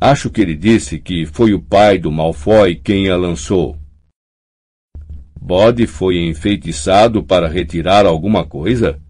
Acho 0.00 0.30
que 0.30 0.40
ele 0.40 0.54
disse 0.54 1.00
que 1.00 1.26
foi 1.26 1.54
o 1.54 1.60
pai 1.60 1.98
do 1.98 2.12
Malfoy 2.12 2.76
quem 2.76 3.08
a 3.10 3.16
lançou. 3.16 3.76
Bode 5.40 5.86
foi 5.86 6.26
enfeitiçado 6.26 7.22
para 7.22 7.48
retirar 7.48 8.04
alguma 8.04 8.44
coisa? 8.44 9.00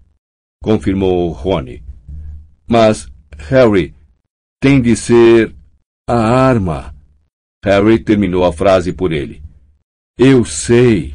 Confirmou 0.62 1.30
Rony. 1.30 1.82
Mas, 2.66 3.10
Harry, 3.36 3.94
tem 4.60 4.80
de 4.80 4.94
ser 4.94 5.54
a 6.08 6.16
arma. 6.16 6.94
Harry 7.64 7.98
terminou 7.98 8.44
a 8.44 8.52
frase 8.52 8.92
por 8.92 9.12
ele. 9.12 9.42
Eu 10.18 10.44
sei. 10.44 11.14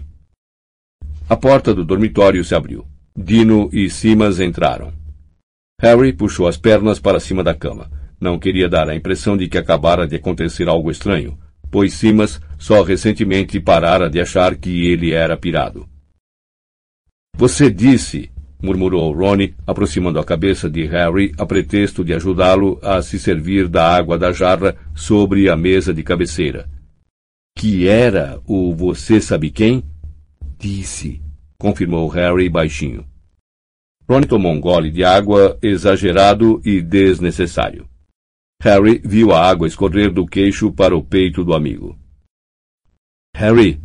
A 1.29 1.37
porta 1.37 1.73
do 1.73 1.85
dormitório 1.85 2.43
se 2.43 2.55
abriu. 2.55 2.85
Dino 3.15 3.69
e 3.71 3.89
Simas 3.89 4.39
entraram. 4.39 4.91
Harry 5.79 6.11
puxou 6.11 6.47
as 6.47 6.57
pernas 6.57 6.99
para 6.99 7.19
cima 7.19 7.43
da 7.43 7.53
cama. 7.53 7.89
Não 8.19 8.39
queria 8.39 8.67
dar 8.67 8.89
a 8.89 8.95
impressão 8.95 9.37
de 9.37 9.47
que 9.47 9.57
acabara 9.57 10.07
de 10.07 10.15
acontecer 10.15 10.67
algo 10.67 10.89
estranho, 10.89 11.37
pois 11.73 11.95
Simas 11.95 12.39
só 12.59 12.83
recentemente 12.83 13.59
parara 13.59 14.07
de 14.07 14.21
achar 14.21 14.55
que 14.55 14.85
ele 14.85 15.11
era 15.11 15.35
pirado. 15.35 15.89
Você 17.35 17.71
disse, 17.71 18.31
murmurou 18.61 19.11
Ronnie, 19.11 19.55
aproximando 19.65 20.19
a 20.19 20.23
cabeça 20.23 20.69
de 20.69 20.85
Harry 20.85 21.33
a 21.35 21.47
pretexto 21.47 22.05
de 22.05 22.13
ajudá-lo 22.13 22.77
a 22.83 23.01
se 23.01 23.17
servir 23.17 23.67
da 23.67 23.91
água 23.91 24.19
da 24.19 24.31
jarra 24.31 24.75
sobre 24.93 25.49
a 25.49 25.55
mesa 25.57 25.91
de 25.91 26.03
cabeceira. 26.03 26.69
Que 27.57 27.87
era 27.87 28.39
o 28.45 28.75
você 28.75 29.19
sabe 29.19 29.49
quem? 29.49 29.83
Disse, 30.59 31.23
confirmou 31.57 32.07
Harry 32.07 32.49
baixinho. 32.49 33.03
Ronnie 34.07 34.27
tomou 34.27 34.53
um 34.53 34.61
gole 34.61 34.91
de 34.91 35.03
água 35.03 35.57
exagerado 35.59 36.61
e 36.63 36.79
desnecessário. 36.79 37.89
Harry 38.63 39.01
viu 39.03 39.33
a 39.33 39.45
água 39.45 39.67
escorrer 39.67 40.09
do 40.09 40.25
queixo 40.25 40.71
para 40.71 40.95
o 40.95 41.03
peito 41.03 41.43
do 41.43 41.53
amigo. 41.53 41.99
Harry, 43.35 43.81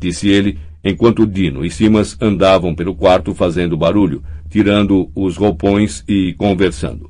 disse 0.00 0.28
ele, 0.28 0.58
enquanto 0.82 1.24
Dino 1.24 1.64
e 1.64 1.70
Simas 1.70 2.20
andavam 2.20 2.74
pelo 2.74 2.92
quarto 2.92 3.32
fazendo 3.32 3.76
barulho, 3.76 4.24
tirando 4.50 5.12
os 5.14 5.36
roupões 5.36 6.02
e 6.08 6.34
conversando. 6.34 7.08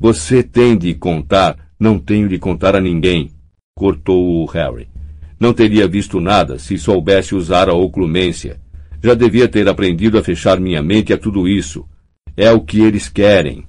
Você 0.00 0.42
tem 0.42 0.78
de 0.78 0.94
contar, 0.94 1.58
não 1.78 1.98
tenho 1.98 2.26
de 2.26 2.38
contar 2.38 2.74
a 2.74 2.80
ninguém, 2.80 3.30
cortou 3.76 4.42
o 4.42 4.46
Harry. 4.46 4.88
Não 5.38 5.52
teria 5.52 5.86
visto 5.86 6.22
nada 6.22 6.58
se 6.58 6.78
soubesse 6.78 7.34
usar 7.34 7.68
a 7.68 7.74
oclumência. 7.74 8.58
Já 9.02 9.12
devia 9.12 9.46
ter 9.46 9.68
aprendido 9.68 10.16
a 10.16 10.24
fechar 10.24 10.58
minha 10.58 10.82
mente 10.82 11.12
a 11.12 11.18
tudo 11.18 11.46
isso. 11.46 11.86
É 12.34 12.50
o 12.50 12.62
que 12.62 12.80
eles 12.80 13.10
querem. 13.10 13.66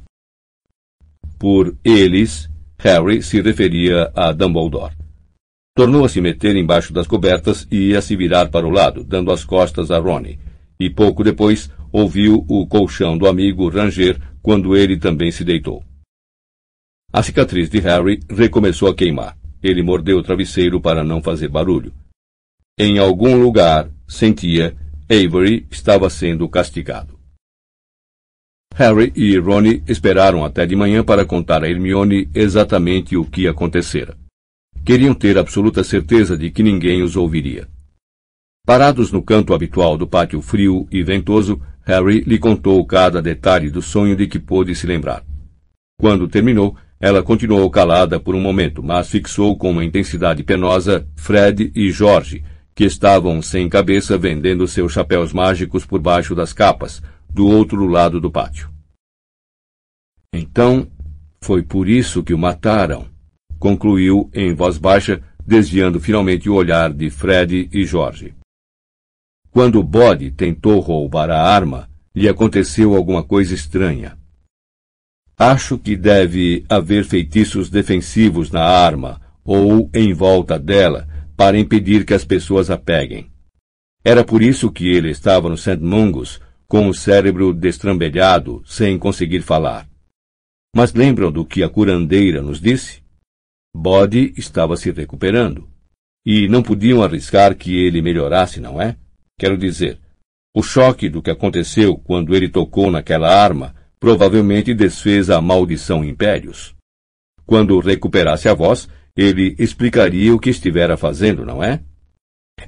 Por 1.38 1.76
eles, 1.84 2.50
Harry 2.80 3.22
se 3.22 3.42
referia 3.42 4.12
a 4.16 4.32
Dumbledore. 4.32 4.96
Tornou 5.76 6.06
a 6.06 6.10
se 6.10 6.22
meter 6.22 6.56
embaixo 6.56 6.94
das 6.94 7.06
cobertas 7.06 7.68
e 7.70 7.96
a 7.96 8.02
se 8.02 8.16
virar 8.16 8.50
para 8.50 8.66
o 8.66 8.70
lado, 8.70 9.04
dando 9.04 9.32
as 9.32 9.44
costas 9.44 9.92
a 9.92 10.00
Ronnie. 10.00 10.40
E 10.80 10.90
pouco 10.90 11.24
depois 11.24 11.70
ouviu 11.92 12.46
o 12.48 12.66
colchão 12.66 13.18
do 13.18 13.28
amigo 13.28 13.70
ranger 13.70 14.20
quando 14.42 14.76
ele 14.76 14.98
também 14.98 15.32
se 15.32 15.44
deitou. 15.44 15.84
A 17.12 17.24
cicatriz 17.24 17.70
de 17.70 17.80
Harry 17.80 18.20
recomeçou 18.30 18.90
a 18.90 18.96
queimar. 18.96 19.38
Ele 19.62 19.82
mordeu 19.82 20.18
o 20.18 20.24
travesseiro 20.24 20.80
para 20.80 21.04
não 21.04 21.22
fazer 21.22 21.48
barulho. 21.48 21.94
Em 22.78 23.00
algum 23.00 23.42
lugar, 23.42 23.90
sentia, 24.08 24.76
Avery 25.10 25.66
estava 25.72 26.10
sendo 26.10 26.48
castigado. 26.50 27.15
Harry 28.78 29.14
e 29.16 29.38
Ronnie 29.38 29.82
esperaram 29.88 30.44
até 30.44 30.66
de 30.66 30.76
manhã 30.76 31.02
para 31.02 31.24
contar 31.24 31.64
a 31.64 31.70
Hermione 31.70 32.30
exatamente 32.36 33.16
o 33.16 33.24
que 33.24 33.48
acontecera. 33.48 34.18
Queriam 34.84 35.14
ter 35.14 35.38
absoluta 35.38 35.82
certeza 35.82 36.38
de 36.38 36.52
que 36.52 36.62
ninguém 36.62 37.02
os 37.02 37.16
ouviria. 37.16 37.70
Parados 38.68 39.14
no 39.14 39.24
canto 39.24 39.54
habitual 39.54 39.98
do 39.98 40.06
pátio 40.06 40.42
frio 40.42 40.86
e 40.92 41.02
ventoso, 41.04 41.62
Harry 41.86 42.20
lhe 42.28 42.38
contou 42.38 42.86
cada 42.86 43.22
detalhe 43.22 43.70
do 43.70 43.82
sonho 43.82 44.14
de 44.14 44.28
que 44.28 44.40
pôde 44.40 44.76
se 44.76 44.86
lembrar. 44.86 45.24
Quando 45.98 46.28
terminou, 46.28 46.76
ela 47.00 47.24
continuou 47.24 47.70
calada 47.70 48.20
por 48.20 48.36
um 48.36 48.42
momento, 48.42 48.84
mas 48.84 49.10
fixou 49.10 49.58
com 49.58 49.72
uma 49.72 49.86
intensidade 49.86 50.44
penosa 50.44 51.08
Fred 51.16 51.72
e 51.74 51.92
Jorge, 51.92 52.44
que 52.76 52.84
estavam 52.84 53.42
sem 53.42 53.70
cabeça 53.70 54.18
vendendo 54.18 54.68
seus 54.68 54.92
chapéus 54.92 55.32
mágicos 55.32 55.86
por 55.86 56.02
baixo 56.02 56.36
das 56.36 56.52
capas, 56.52 57.02
do 57.36 57.46
outro 57.46 57.86
lado 57.86 58.22
do 58.22 58.32
pátio. 58.32 58.72
Então, 60.34 60.90
foi 61.42 61.62
por 61.62 61.90
isso 61.90 62.24
que 62.24 62.34
o 62.34 62.38
mataram, 62.38 63.10
concluiu 63.60 64.30
em 64.34 64.54
voz 64.54 64.78
baixa, 64.78 65.22
desviando 65.46 66.00
finalmente 66.00 66.50
o 66.50 66.54
olhar 66.54 66.94
de 66.94 67.10
Fred 67.10 67.70
e 67.74 67.84
Jorge. 67.84 68.34
Quando 69.52 69.84
Bode 69.84 70.32
tentou 70.32 70.80
roubar 70.80 71.30
a 71.30 71.42
arma, 71.42 71.90
lhe 72.16 72.30
aconteceu 72.30 72.96
alguma 72.96 73.22
coisa 73.22 73.54
estranha. 73.54 74.18
Acho 75.38 75.78
que 75.78 75.98
deve 75.98 76.64
haver 76.70 77.04
feitiços 77.04 77.70
defensivos 77.70 78.50
na 78.50 78.64
arma 78.64 79.20
ou 79.44 79.90
em 79.94 80.14
volta 80.14 80.58
dela 80.58 81.06
para 81.36 81.60
impedir 81.60 82.06
que 82.06 82.14
as 82.14 82.24
pessoas 82.24 82.70
a 82.70 82.78
peguem. 82.78 83.30
Era 84.06 84.24
por 84.24 84.42
isso 84.42 84.72
que 84.72 84.88
ele 84.88 85.10
estava 85.10 85.50
no 85.50 85.58
St. 85.58 85.78
Mungus, 85.78 86.40
com 86.68 86.88
o 86.88 86.94
cérebro 86.94 87.54
destrambelhado, 87.54 88.62
sem 88.66 88.98
conseguir 88.98 89.42
falar. 89.42 89.88
Mas 90.76 90.94
lembram 90.94 91.32
do 91.32 91.46
que 91.46 91.64
a 91.64 91.70
curandeira 91.70 92.42
nos 92.42 92.60
disse? 92.60 93.02
Bode 93.76 94.34
estava 94.38 94.76
se 94.76 94.92
recuperando. 94.92 95.70
E 96.26 96.48
não 96.48 96.64
podiam 96.64 97.04
arriscar 97.04 97.56
que 97.56 97.76
ele 97.76 98.02
melhorasse, 98.02 98.60
não 98.60 98.82
é? 98.82 98.98
Quero 99.38 99.58
dizer, 99.58 100.00
o 100.56 100.64
choque 100.64 101.10
do 101.10 101.22
que 101.22 101.30
aconteceu 101.30 101.98
quando 101.98 102.36
ele 102.36 102.50
tocou 102.50 102.90
naquela 102.90 103.30
arma 103.30 103.76
provavelmente 104.00 104.74
desfez 104.74 105.30
a 105.30 105.42
maldição 105.42 106.04
impérios. 106.04 106.76
Quando 107.46 107.80
recuperasse 107.80 108.48
a 108.48 108.54
voz, 108.54 108.88
ele 109.16 109.56
explicaria 109.60 110.34
o 110.34 110.40
que 110.40 110.50
estivera 110.50 110.98
fazendo, 110.98 111.46
não 111.46 111.64
é? 111.64 111.82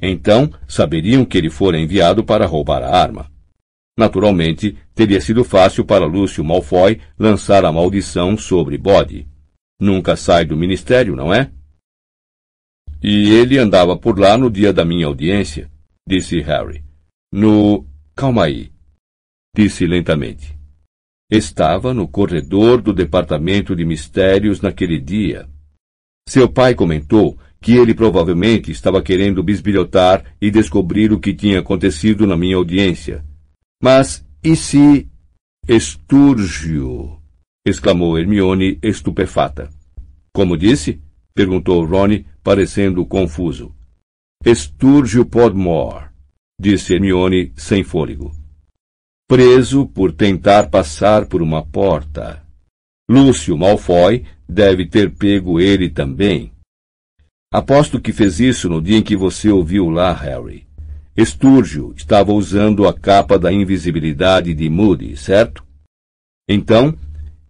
Então, 0.02 0.52
saberiam 0.68 1.26
que 1.26 1.38
ele 1.38 1.50
fora 1.50 1.80
enviado 1.80 2.24
para 2.24 2.46
roubar 2.46 2.84
a 2.84 2.96
arma. 2.96 3.32
Naturalmente, 3.98 4.78
teria 4.94 5.20
sido 5.20 5.44
fácil 5.44 5.84
para 5.84 6.06
Lúcio 6.06 6.44
Malfoy 6.44 7.02
lançar 7.18 7.66
a 7.66 7.72
maldição 7.72 8.38
sobre 8.38 8.78
Bode. 8.78 9.28
Nunca 9.80 10.16
sai 10.16 10.46
do 10.46 10.56
ministério, 10.56 11.16
não 11.16 11.34
é? 11.34 11.52
E 13.02 13.32
ele 13.32 13.58
andava 13.58 13.98
por 13.98 14.20
lá 14.20 14.38
no 14.38 14.50
dia 14.50 14.72
da 14.72 14.86
minha 14.86 15.08
audiência, 15.08 15.70
disse 16.08 16.40
Harry. 16.42 16.84
No. 17.32 17.86
Calma 18.16 18.46
aí, 18.46 18.72
disse 19.56 19.86
lentamente. 19.86 20.58
Estava 21.30 21.94
no 21.94 22.08
corredor 22.08 22.82
do 22.82 22.94
departamento 22.94 23.76
de 23.76 23.86
mistérios 23.86 24.62
naquele 24.62 25.00
dia. 25.00 25.48
Seu 26.28 26.50
pai 26.50 26.74
comentou 26.74 27.38
que 27.62 27.74
ele 27.74 27.94
provavelmente 27.94 28.72
estava 28.72 29.02
querendo 29.02 29.44
bisbilhotar 29.44 30.24
e 30.42 30.50
descobrir 30.50 31.12
o 31.12 31.20
que 31.20 31.34
tinha 31.34 31.60
acontecido 31.60 32.26
na 32.26 32.38
minha 32.38 32.56
audiência. 32.56 33.24
Mas 33.82 34.26
e 34.44 34.56
se. 34.56 35.08
Estúrgio! 35.68 37.22
exclamou 37.66 38.18
Hermione 38.18 38.80
estupefata. 38.82 39.70
Como 40.34 40.58
disse? 40.58 41.02
perguntou 41.34 41.86
Ronnie, 41.86 42.26
parecendo 42.42 43.06
confuso. 43.06 43.76
Estúrgio 44.46 45.26
Podmore, 45.26 46.10
disse 46.60 46.94
Hermione 46.94 47.52
sem 47.56 47.84
fôlego. 47.84 48.32
Preso 49.28 49.86
por 49.86 50.14
tentar 50.14 50.70
passar 50.70 51.26
por 51.26 51.42
uma 51.42 51.66
porta. 51.66 52.46
Lúcio 53.10 53.58
Malfoy 53.58 54.26
deve 54.48 54.86
ter 54.88 55.14
pego 55.14 55.60
ele 55.60 55.90
também. 55.90 56.54
Aposto 57.52 58.00
que 58.00 58.14
fez 58.14 58.40
isso 58.40 58.70
no 58.70 58.82
dia 58.82 58.98
em 58.98 59.04
que 59.04 59.16
você 59.16 59.50
ouviu 59.50 59.90
lá, 59.90 60.14
Harry. 60.14 60.67
Estúrgio 61.18 61.96
estava 61.98 62.32
usando 62.32 62.88
a 62.88 62.94
capa 62.94 63.40
da 63.40 63.52
invisibilidade 63.52 64.54
de 64.54 64.70
Moody, 64.70 65.18
certo? 65.18 65.64
Então, 66.48 66.96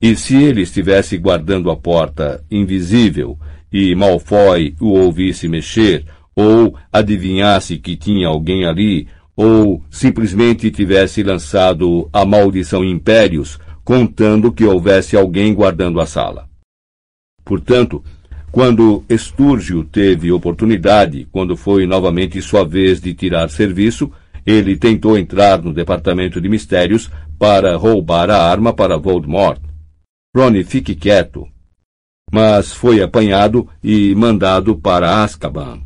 e 0.01 0.15
se 0.15 0.41
ele 0.41 0.61
estivesse 0.61 1.17
guardando 1.17 1.69
a 1.69 1.75
porta 1.75 2.41
invisível 2.49 3.37
e 3.71 3.93
Malfoy 3.93 4.73
o 4.79 4.91
ouvisse 4.91 5.49
mexer, 5.49 6.05
ou 6.33 6.77
adivinhasse 6.93 7.77
que 7.77 7.97
tinha 7.97 8.29
alguém 8.29 8.65
ali, 8.65 9.09
ou 9.35 9.83
simplesmente 9.89 10.71
tivesse 10.71 11.21
lançado 11.21 12.09
a 12.13 12.25
maldição 12.25 12.85
impérios, 12.85 13.59
contando 13.83 14.51
que 14.51 14.63
houvesse 14.63 15.17
alguém 15.17 15.53
guardando 15.53 15.99
a 15.99 16.05
sala. 16.05 16.47
Portanto, 17.43 18.01
quando 18.57 19.05
Estúrgio 19.07 19.83
teve 19.83 20.31
oportunidade, 20.31 21.27
quando 21.31 21.55
foi 21.55 21.85
novamente 21.85 22.41
sua 22.41 22.65
vez 22.65 22.99
de 22.99 23.13
tirar 23.13 23.51
serviço, 23.51 24.11
ele 24.43 24.75
tentou 24.75 25.15
entrar 25.15 25.61
no 25.61 25.71
departamento 25.71 26.41
de 26.41 26.49
mistérios 26.49 27.07
para 27.37 27.75
roubar 27.75 28.31
a 28.31 28.49
arma 28.49 28.73
para 28.73 28.97
Voldemort. 28.97 29.61
Ronnie, 30.35 30.63
fique 30.63 30.95
quieto. 30.95 31.47
Mas 32.33 32.73
foi 32.73 32.99
apanhado 32.99 33.69
e 33.83 34.15
mandado 34.15 34.75
para 34.75 35.21
Azkaban. 35.21 35.79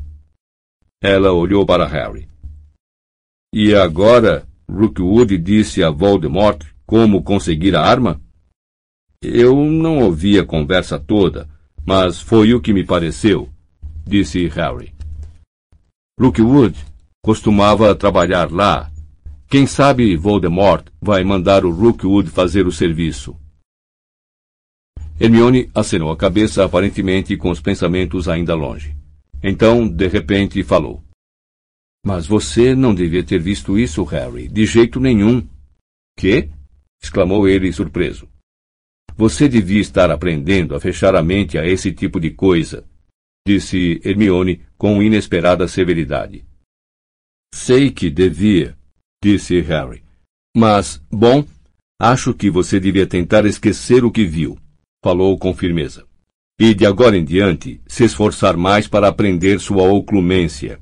Ela 1.04 1.34
olhou 1.34 1.66
para 1.66 1.86
Harry. 1.86 2.30
E 3.54 3.76
agora, 3.76 4.48
Rookwood 4.66 5.38
disse 5.38 5.84
a 5.84 5.90
Voldemort 5.90 6.66
como 6.86 7.22
conseguir 7.22 7.76
a 7.76 7.82
arma? 7.82 8.22
Eu 9.22 9.58
não 9.58 10.00
ouvi 10.00 10.40
a 10.40 10.46
conversa 10.46 10.98
toda, 10.98 11.51
mas 11.86 12.20
foi 12.20 12.54
o 12.54 12.62
que 12.62 12.74
me 12.74 12.86
pareceu, 12.86 13.50
disse 14.06 14.48
Harry. 14.48 14.94
Rookwood 16.20 16.78
costumava 17.24 17.96
trabalhar 17.96 18.52
lá. 18.52 18.92
Quem 19.48 19.66
sabe 19.66 20.16
Voldemort 20.16 20.86
vai 21.02 21.24
mandar 21.24 21.66
o 21.66 21.72
Rookwood 21.72 22.30
fazer 22.30 22.66
o 22.66 22.72
serviço. 22.72 23.36
Hermione 25.20 25.70
acenou 25.76 26.12
a 26.12 26.18
cabeça, 26.18 26.66
aparentemente 26.66 27.38
com 27.38 27.52
os 27.52 27.60
pensamentos 27.60 28.28
ainda 28.28 28.56
longe. 28.56 28.96
Então, 29.44 29.88
de 29.88 30.08
repente, 30.08 30.64
falou. 30.64 31.04
Mas 32.04 32.26
você 32.26 32.74
não 32.74 32.96
devia 32.96 33.24
ter 33.24 33.40
visto 33.40 33.78
isso, 33.78 34.04
Harry, 34.04 34.48
de 34.48 34.66
jeito 34.66 35.00
nenhum. 35.00 35.48
Que? 36.18 36.50
exclamou 37.02 37.48
ele 37.48 37.72
surpreso. 37.72 38.28
Você 39.22 39.48
devia 39.48 39.80
estar 39.80 40.10
aprendendo 40.10 40.74
a 40.74 40.80
fechar 40.80 41.16
a 41.16 41.22
mente 41.22 41.56
a 41.56 41.64
esse 41.64 41.94
tipo 41.94 42.20
de 42.20 42.32
coisa, 42.32 42.84
disse 43.48 44.02
Hermione 44.04 44.66
com 44.80 45.00
inesperada 45.00 45.68
severidade. 45.68 46.44
Sei 47.54 47.92
que 47.92 48.10
devia, 48.10 48.76
disse 49.24 49.62
Harry. 49.62 50.04
Mas, 50.58 51.00
bom, 51.12 51.46
acho 52.02 52.34
que 52.34 52.50
você 52.50 52.80
devia 52.80 53.06
tentar 53.06 53.46
esquecer 53.46 54.04
o 54.04 54.10
que 54.10 54.26
viu, 54.26 54.58
falou 55.04 55.38
com 55.38 55.54
firmeza 55.54 56.04
e 56.60 56.74
de 56.74 56.88
agora 56.88 57.16
em 57.16 57.24
diante 57.24 57.80
se 57.86 58.04
esforçar 58.04 58.58
mais 58.58 58.88
para 58.88 59.08
aprender 59.08 59.60
sua 59.60 59.84
oclumência. 59.84 60.82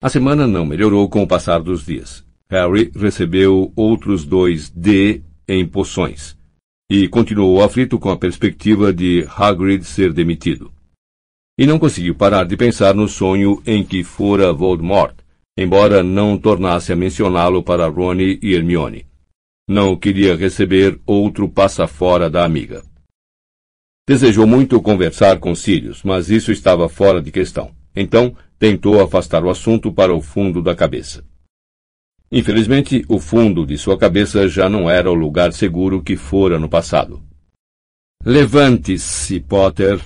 A 0.00 0.08
semana 0.08 0.46
não 0.46 0.64
melhorou 0.64 1.10
com 1.10 1.24
o 1.24 1.26
passar 1.26 1.60
dos 1.60 1.84
dias. 1.84 2.24
Harry 2.48 2.92
recebeu 2.94 3.72
outros 3.74 4.24
dois 4.24 4.70
D 4.70 5.24
em 5.48 5.66
poções 5.66 6.37
e 6.90 7.06
continuou 7.06 7.62
aflito 7.62 7.98
com 7.98 8.10
a 8.10 8.16
perspectiva 8.16 8.92
de 8.92 9.26
Hagrid 9.36 9.84
ser 9.84 10.12
demitido. 10.12 10.72
E 11.58 11.66
não 11.66 11.78
conseguiu 11.78 12.14
parar 12.14 12.44
de 12.44 12.56
pensar 12.56 12.94
no 12.94 13.06
sonho 13.06 13.62
em 13.66 13.84
que 13.84 14.02
fora 14.02 14.52
Voldemort, 14.52 15.14
embora 15.56 16.02
não 16.02 16.38
tornasse 16.38 16.92
a 16.92 16.96
mencioná-lo 16.96 17.62
para 17.62 17.88
Rony 17.88 18.38
e 18.42 18.54
Hermione. 18.54 19.06
Não 19.68 19.96
queria 19.96 20.34
receber 20.34 20.98
outro 21.04 21.46
passa-fora 21.46 22.30
da 22.30 22.42
amiga. 22.42 22.82
Desejou 24.08 24.46
muito 24.46 24.80
conversar 24.80 25.38
com 25.38 25.54
Sirius, 25.54 26.02
mas 26.02 26.30
isso 26.30 26.50
estava 26.50 26.88
fora 26.88 27.20
de 27.20 27.30
questão. 27.30 27.70
Então, 27.94 28.34
tentou 28.58 29.02
afastar 29.02 29.44
o 29.44 29.50
assunto 29.50 29.92
para 29.92 30.14
o 30.14 30.22
fundo 30.22 30.62
da 30.62 30.74
cabeça. 30.74 31.22
Infelizmente, 32.30 33.04
o 33.08 33.18
fundo 33.18 33.64
de 33.64 33.78
sua 33.78 33.96
cabeça 33.96 34.46
já 34.48 34.68
não 34.68 34.88
era 34.88 35.10
o 35.10 35.14
lugar 35.14 35.52
seguro 35.52 36.02
que 36.02 36.16
fora 36.16 36.58
no 36.58 36.68
passado. 36.68 37.22
Levante-se, 38.24 39.40
Potter. 39.40 40.00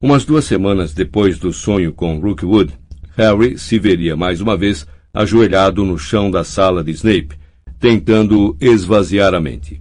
Umas 0.00 0.24
duas 0.24 0.44
semanas 0.44 0.94
depois 0.94 1.38
do 1.38 1.52
sonho 1.52 1.92
com 1.92 2.18
Rookwood, 2.18 2.72
Harry 3.16 3.58
se 3.58 3.78
veria 3.78 4.16
mais 4.16 4.40
uma 4.40 4.56
vez 4.56 4.86
ajoelhado 5.12 5.84
no 5.84 5.98
chão 5.98 6.30
da 6.30 6.42
sala 6.42 6.82
de 6.82 6.90
Snape, 6.92 7.38
tentando 7.78 8.56
esvaziar 8.60 9.34
a 9.34 9.40
mente. 9.40 9.80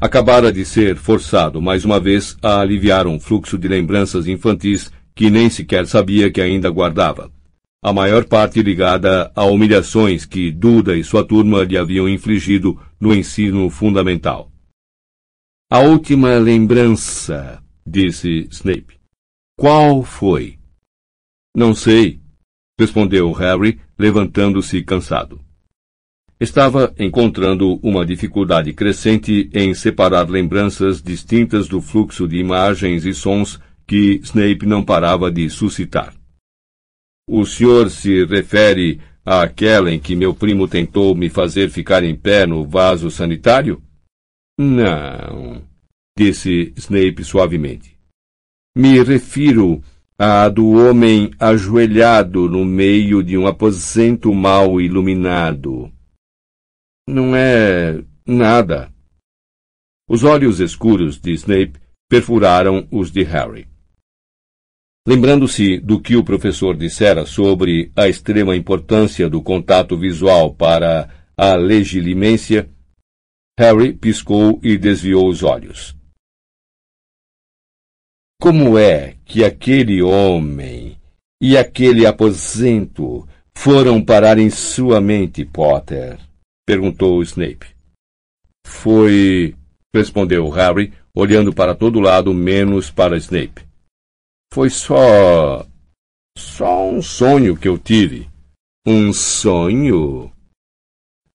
Acabara 0.00 0.52
de 0.52 0.64
ser 0.64 0.96
forçado 0.96 1.60
mais 1.60 1.84
uma 1.84 1.98
vez 1.98 2.36
a 2.42 2.60
aliviar 2.60 3.06
um 3.06 3.18
fluxo 3.18 3.58
de 3.58 3.66
lembranças 3.66 4.26
infantis 4.26 4.92
que 5.14 5.30
nem 5.30 5.48
sequer 5.48 5.86
sabia 5.86 6.30
que 6.30 6.40
ainda 6.40 6.70
guardava. 6.70 7.30
A 7.82 7.92
maior 7.92 8.24
parte 8.24 8.62
ligada 8.62 9.30
a 9.34 9.44
humilhações 9.44 10.24
que 10.24 10.50
Duda 10.50 10.96
e 10.96 11.04
sua 11.04 11.24
turma 11.24 11.62
lhe 11.62 11.76
haviam 11.76 12.08
infligido 12.08 12.80
no 13.00 13.14
ensino 13.14 13.68
fundamental. 13.70 14.50
A 15.70 15.80
última 15.80 16.38
lembrança, 16.38 17.62
disse 17.86 18.48
Snape. 18.50 18.98
Qual 19.58 20.02
foi? 20.02 20.58
Não 21.54 21.74
sei, 21.74 22.20
respondeu 22.78 23.32
Harry, 23.32 23.80
levantando-se 23.98 24.82
cansado 24.82 25.46
estava 26.38 26.94
encontrando 26.98 27.78
uma 27.82 28.04
dificuldade 28.04 28.72
crescente 28.72 29.50
em 29.54 29.72
separar 29.74 30.28
lembranças 30.28 31.02
distintas 31.02 31.66
do 31.66 31.80
fluxo 31.80 32.28
de 32.28 32.36
imagens 32.36 33.04
e 33.04 33.14
sons 33.14 33.58
que 33.86 34.20
Snape 34.22 34.66
não 34.66 34.84
parava 34.84 35.30
de 35.30 35.48
suscitar. 35.48 36.14
O 37.28 37.44
senhor 37.44 37.90
se 37.90 38.24
refere 38.24 39.00
àquela 39.24 39.90
em 39.90 39.98
que 39.98 40.14
meu 40.14 40.32
primo 40.32 40.68
tentou 40.68 41.12
me 41.12 41.28
fazer 41.28 41.68
ficar 41.70 42.04
em 42.04 42.14
pé 42.14 42.46
no 42.46 42.64
vaso 42.64 43.10
sanitário? 43.10 43.82
Não, 44.56 45.60
disse 46.16 46.72
Snape 46.76 47.24
suavemente. 47.24 47.98
Me 48.76 49.02
refiro 49.02 49.82
à 50.16 50.48
do 50.48 50.70
homem 50.70 51.32
ajoelhado 51.40 52.48
no 52.48 52.64
meio 52.64 53.24
de 53.24 53.36
um 53.36 53.48
aposento 53.48 54.32
mal 54.32 54.80
iluminado. 54.80 55.92
Não 57.08 57.34
é 57.34 58.04
nada. 58.24 58.92
Os 60.08 60.22
olhos 60.22 60.60
escuros 60.60 61.20
de 61.20 61.32
Snape 61.32 61.74
perfuraram 62.08 62.86
os 62.90 63.10
de 63.10 63.24
Harry. 63.24 63.66
Lembrando-se 65.06 65.78
do 65.78 66.00
que 66.00 66.16
o 66.16 66.24
professor 66.24 66.76
dissera 66.76 67.24
sobre 67.24 67.92
a 67.94 68.08
extrema 68.08 68.56
importância 68.56 69.30
do 69.30 69.40
contato 69.40 69.96
visual 69.96 70.52
para 70.52 71.08
a 71.36 71.54
legilimência, 71.54 72.68
Harry 73.56 73.92
piscou 73.92 74.58
e 74.64 74.76
desviou 74.76 75.28
os 75.28 75.44
olhos. 75.44 75.96
Como 78.40 78.76
é 78.76 79.14
que 79.24 79.44
aquele 79.44 80.02
homem 80.02 80.98
e 81.40 81.56
aquele 81.56 82.04
aposento 82.04 83.26
foram 83.56 84.04
parar 84.04 84.38
em 84.38 84.50
sua 84.50 85.00
mente, 85.00 85.44
Potter? 85.44 86.18
perguntou 86.66 87.22
Snape. 87.22 87.76
Foi. 88.66 89.54
respondeu 89.94 90.48
Harry, 90.50 90.92
olhando 91.14 91.52
para 91.54 91.76
todo 91.76 92.00
lado 92.00 92.34
menos 92.34 92.90
para 92.90 93.16
Snape. 93.16 93.65
Foi 94.56 94.70
só. 94.70 95.66
só 96.38 96.88
um 96.88 97.02
sonho 97.02 97.58
que 97.58 97.68
eu 97.68 97.76
tive. 97.76 98.26
Um 98.86 99.12
sonho? 99.12 100.32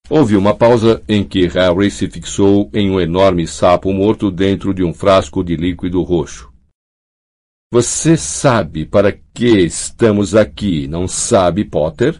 Houve 0.09 0.35
uma 0.35 0.55
pausa 0.55 1.03
em 1.07 1.23
que 1.23 1.45
Harry 1.45 1.91
se 1.91 2.09
fixou 2.09 2.71
em 2.73 2.89
um 2.89 2.99
enorme 2.99 3.45
sapo 3.45 3.93
morto 3.93 4.31
dentro 4.31 4.73
de 4.73 4.83
um 4.83 4.91
frasco 4.91 5.43
de 5.43 5.55
líquido 5.55 6.01
roxo. 6.01 6.51
Você 7.71 8.17
sabe 8.17 8.87
para 8.87 9.11
que 9.11 9.65
estamos 9.65 10.33
aqui, 10.33 10.87
não 10.87 11.07
sabe, 11.07 11.63
Potter? 11.63 12.19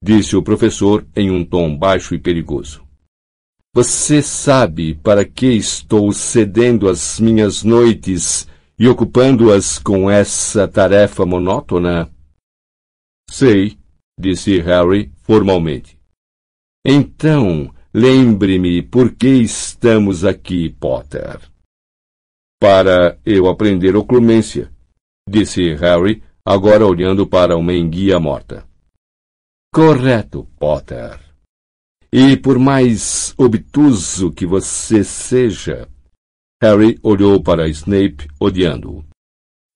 disse 0.00 0.36
o 0.36 0.44
professor 0.44 1.04
em 1.16 1.28
um 1.28 1.44
tom 1.44 1.76
baixo 1.76 2.14
e 2.14 2.20
perigoso. 2.20 2.86
Você 3.74 4.22
sabe 4.22 4.94
para 4.94 5.24
que 5.24 5.48
estou 5.48 6.12
cedendo 6.12 6.88
as 6.88 7.18
minhas 7.18 7.64
noites 7.64 8.46
e 8.78 8.88
ocupando-as 8.88 9.78
com 9.78 10.10
essa 10.10 10.68
tarefa 10.68 11.24
monótona? 11.24 12.10
Sei, 13.30 13.78
disse 14.18 14.60
Harry 14.60 15.12
formalmente. 15.22 15.98
Então, 16.84 17.74
lembre-me 17.92 18.82
por 18.82 19.14
que 19.14 19.28
estamos 19.28 20.24
aqui, 20.24 20.70
Potter. 20.70 21.40
Para 22.60 23.18
eu 23.24 23.48
aprender 23.48 23.96
oclumência, 23.96 24.72
disse 25.28 25.74
Harry, 25.74 26.22
agora 26.44 26.86
olhando 26.86 27.26
para 27.26 27.56
uma 27.56 27.72
enguia 27.72 28.20
morta. 28.20 28.66
Correto, 29.74 30.44
Potter. 30.58 31.20
E 32.12 32.36
por 32.36 32.58
mais 32.58 33.34
obtuso 33.36 34.32
que 34.32 34.46
você 34.46 35.02
seja, 35.02 35.88
Harry 36.62 36.98
olhou 37.02 37.42
para 37.42 37.68
Snape, 37.68 38.28
odiando-o. 38.40 39.04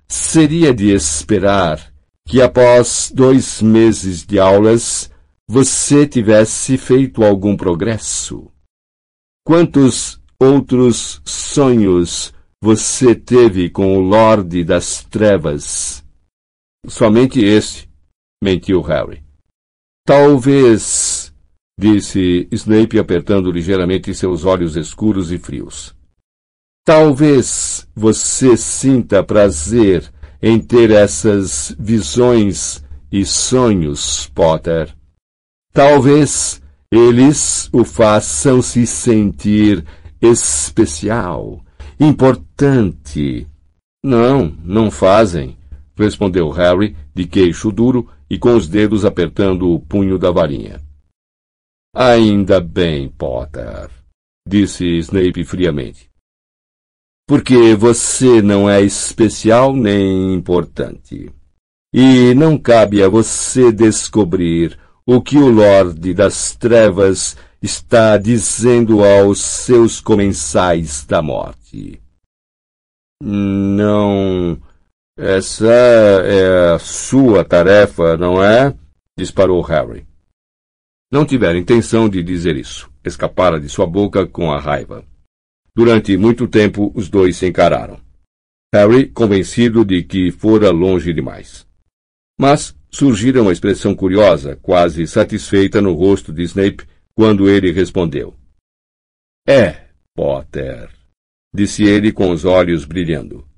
Seria 0.09 0.73
de 0.75 0.91
esperar 0.93 1.93
que 2.27 2.41
após 2.41 3.13
dois 3.15 3.61
meses 3.61 4.25
de 4.25 4.39
aulas 4.39 5.11
você 5.49 6.07
tivesse 6.07 6.79
feito 6.79 7.23
algum 7.23 7.57
progresso. 7.57 8.51
Quantos 9.45 10.21
outros 10.41 11.21
sonhos 11.25 12.33
você 12.63 13.15
teve 13.15 13.69
com 13.69 13.97
o 13.97 14.01
Lorde 14.01 14.65
das 14.65 15.05
Trevas? 15.05 16.05
Somente 16.87 17.45
esse, 17.45 17.89
mentiu 18.43 18.81
Harry. 18.81 19.23
Talvez, 20.07 21.35
disse 21.79 22.49
Snape 22.51 22.99
apertando 22.99 23.51
ligeiramente 23.51 24.15
seus 24.15 24.45
olhos 24.45 24.77
escuros 24.77 25.31
e 25.31 25.39
frios. 25.39 25.95
Talvez 26.85 27.87
você 27.95 28.57
sinta 28.57 29.23
prazer 29.23 30.11
em 30.43 30.59
ter 30.59 30.91
essas 30.91 31.75
visões 31.79 32.83
e 33.13 33.25
sonhos, 33.25 34.27
Potter. 34.35 34.95
Talvez 35.73 36.61
eles 36.91 37.69
o 37.73 37.85
façam 37.85 38.63
se 38.63 38.87
sentir 38.87 39.85
especial, 40.21 41.63
importante. 41.99 43.47
Não, 44.03 44.57
não 44.65 44.91
fazem, 44.91 45.59
respondeu 45.97 46.49
Harry, 46.49 46.97
de 47.15 47.27
queixo 47.27 47.71
duro 47.71 48.09
e 48.29 48.39
com 48.39 48.57
os 48.57 48.67
dedos 48.67 49.05
apertando 49.05 49.71
o 49.71 49.79
punho 49.79 50.19
da 50.19 50.31
varinha. 50.31 50.81
Ainda 51.95 52.61
bem, 52.61 53.09
Potter, 53.09 53.91
disse 54.49 54.87
Snape 54.99 55.45
friamente 55.45 56.10
porque 57.31 57.77
você 57.77 58.43
não 58.43 58.69
é 58.69 58.83
especial 58.83 59.73
nem 59.73 60.35
importante. 60.35 61.31
E 61.95 62.35
não 62.35 62.59
cabe 62.59 63.05
a 63.05 63.09
você 63.09 63.71
descobrir 63.71 64.77
o 65.07 65.23
que 65.23 65.39
o 65.39 65.49
Lorde 65.49 66.13
das 66.13 66.57
Trevas 66.57 67.37
está 67.63 68.19
dizendo 68.19 69.05
aos 69.05 69.41
seus 69.41 70.01
comensais 70.01 71.05
da 71.07 71.23
morte. 71.23 72.03
Não. 73.23 74.61
Essa 75.17 75.73
é 76.25 76.75
a 76.75 76.81
sua 76.81 77.45
tarefa, 77.45 78.17
não 78.17 78.43
é? 78.43 78.75
disparou 79.17 79.63
Harry. 79.63 80.05
Não 81.13 81.25
tivera 81.25 81.57
intenção 81.57 82.09
de 82.09 82.25
dizer 82.25 82.57
isso. 82.57 82.91
Escapara 83.05 83.61
de 83.61 83.69
sua 83.69 83.87
boca 83.87 84.27
com 84.27 84.51
a 84.51 84.59
raiva. 84.59 85.09
Durante 85.81 86.15
muito 86.15 86.47
tempo, 86.47 86.93
os 86.95 87.09
dois 87.09 87.39
se 87.39 87.47
encararam. 87.47 87.99
Harry 88.71 89.09
convencido 89.09 89.83
de 89.83 90.03
que 90.03 90.31
fora 90.31 90.71
longe 90.71 91.11
demais. 91.11 91.67
Mas 92.39 92.77
surgira 92.91 93.41
uma 93.41 93.51
expressão 93.51 93.95
curiosa, 93.95 94.57
quase 94.57 95.07
satisfeita 95.07 95.81
no 95.81 95.95
rosto 95.95 96.35
de 96.35 96.43
Snape 96.43 96.87
quando 97.15 97.49
ele 97.49 97.73
respondeu. 97.73 98.37
É, 99.49 99.89
Potter, 100.15 100.91
disse 101.51 101.85
ele 101.85 102.13
com 102.13 102.31
os 102.31 102.45
olhos 102.45 102.85
brilhando. 102.85 103.49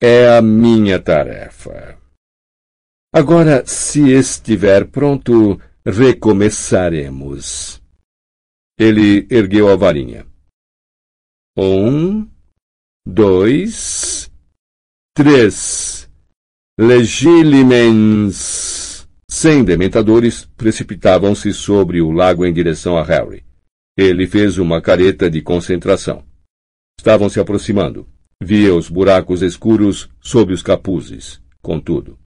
É 0.00 0.28
a 0.28 0.40
minha 0.40 1.00
tarefa. 1.00 1.98
Agora, 3.12 3.66
se 3.66 4.12
estiver 4.12 4.86
pronto, 4.86 5.60
recomeçaremos. 5.84 7.82
Ele 8.78 9.26
ergueu 9.28 9.68
a 9.68 9.74
varinha. 9.74 10.24
Um, 11.60 12.28
dois, 13.04 14.30
três. 15.12 16.08
Legilimens. 16.78 18.28
Cem 19.28 19.64
dementadores 19.64 20.48
precipitavam-se 20.56 21.52
sobre 21.52 22.00
o 22.00 22.12
lago 22.12 22.46
em 22.46 22.52
direção 22.52 22.96
a 22.96 23.02
Harry. 23.02 23.44
Ele 23.96 24.28
fez 24.28 24.56
uma 24.56 24.80
careta 24.80 25.28
de 25.28 25.42
concentração. 25.42 26.24
Estavam 26.96 27.28
se 27.28 27.40
aproximando. 27.40 28.06
Via 28.40 28.72
os 28.72 28.88
buracos 28.88 29.42
escuros 29.42 30.08
sob 30.20 30.52
os 30.52 30.62
capuzes, 30.62 31.42
contudo. 31.60 32.16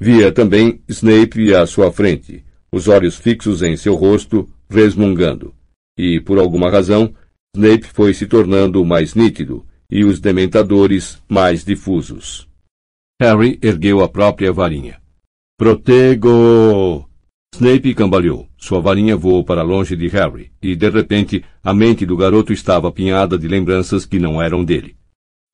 Via 0.00 0.30
também 0.30 0.80
Snape 0.88 1.52
à 1.56 1.66
sua 1.66 1.90
frente, 1.90 2.44
os 2.70 2.86
olhos 2.86 3.16
fixos 3.16 3.62
em 3.62 3.76
seu 3.76 3.96
rosto, 3.96 4.48
resmungando. 4.70 5.52
E, 5.98 6.20
por 6.20 6.38
alguma 6.38 6.70
razão, 6.70 7.12
Snape 7.56 7.86
foi 7.86 8.12
se 8.12 8.26
tornando 8.26 8.84
mais 8.84 9.14
nítido 9.14 9.64
e 9.88 10.04
os 10.04 10.18
dementadores 10.18 11.22
mais 11.28 11.64
difusos. 11.64 12.48
Harry 13.20 13.60
ergueu 13.62 14.02
a 14.02 14.08
própria 14.08 14.52
varinha. 14.52 15.00
Protego! 15.56 17.08
Snape 17.54 17.94
cambaleou. 17.94 18.48
Sua 18.58 18.80
varinha 18.80 19.16
voou 19.16 19.44
para 19.44 19.62
longe 19.62 19.94
de 19.94 20.08
Harry, 20.08 20.50
e 20.60 20.74
de 20.74 20.90
repente 20.90 21.44
a 21.62 21.72
mente 21.72 22.04
do 22.04 22.16
garoto 22.16 22.52
estava 22.52 22.88
apinhada 22.88 23.38
de 23.38 23.46
lembranças 23.46 24.04
que 24.04 24.18
não 24.18 24.42
eram 24.42 24.64
dele. 24.64 24.96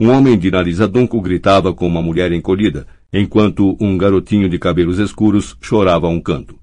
Um 0.00 0.08
homem 0.08 0.38
de 0.38 0.50
nariz 0.50 0.80
adunco 0.80 1.20
gritava 1.20 1.74
com 1.74 1.86
uma 1.86 2.00
mulher 2.00 2.32
encolhida, 2.32 2.86
enquanto 3.12 3.76
um 3.78 3.98
garotinho 3.98 4.48
de 4.48 4.58
cabelos 4.58 4.98
escuros 4.98 5.54
chorava 5.60 6.06
a 6.06 6.10
um 6.10 6.20
canto. 6.20 6.59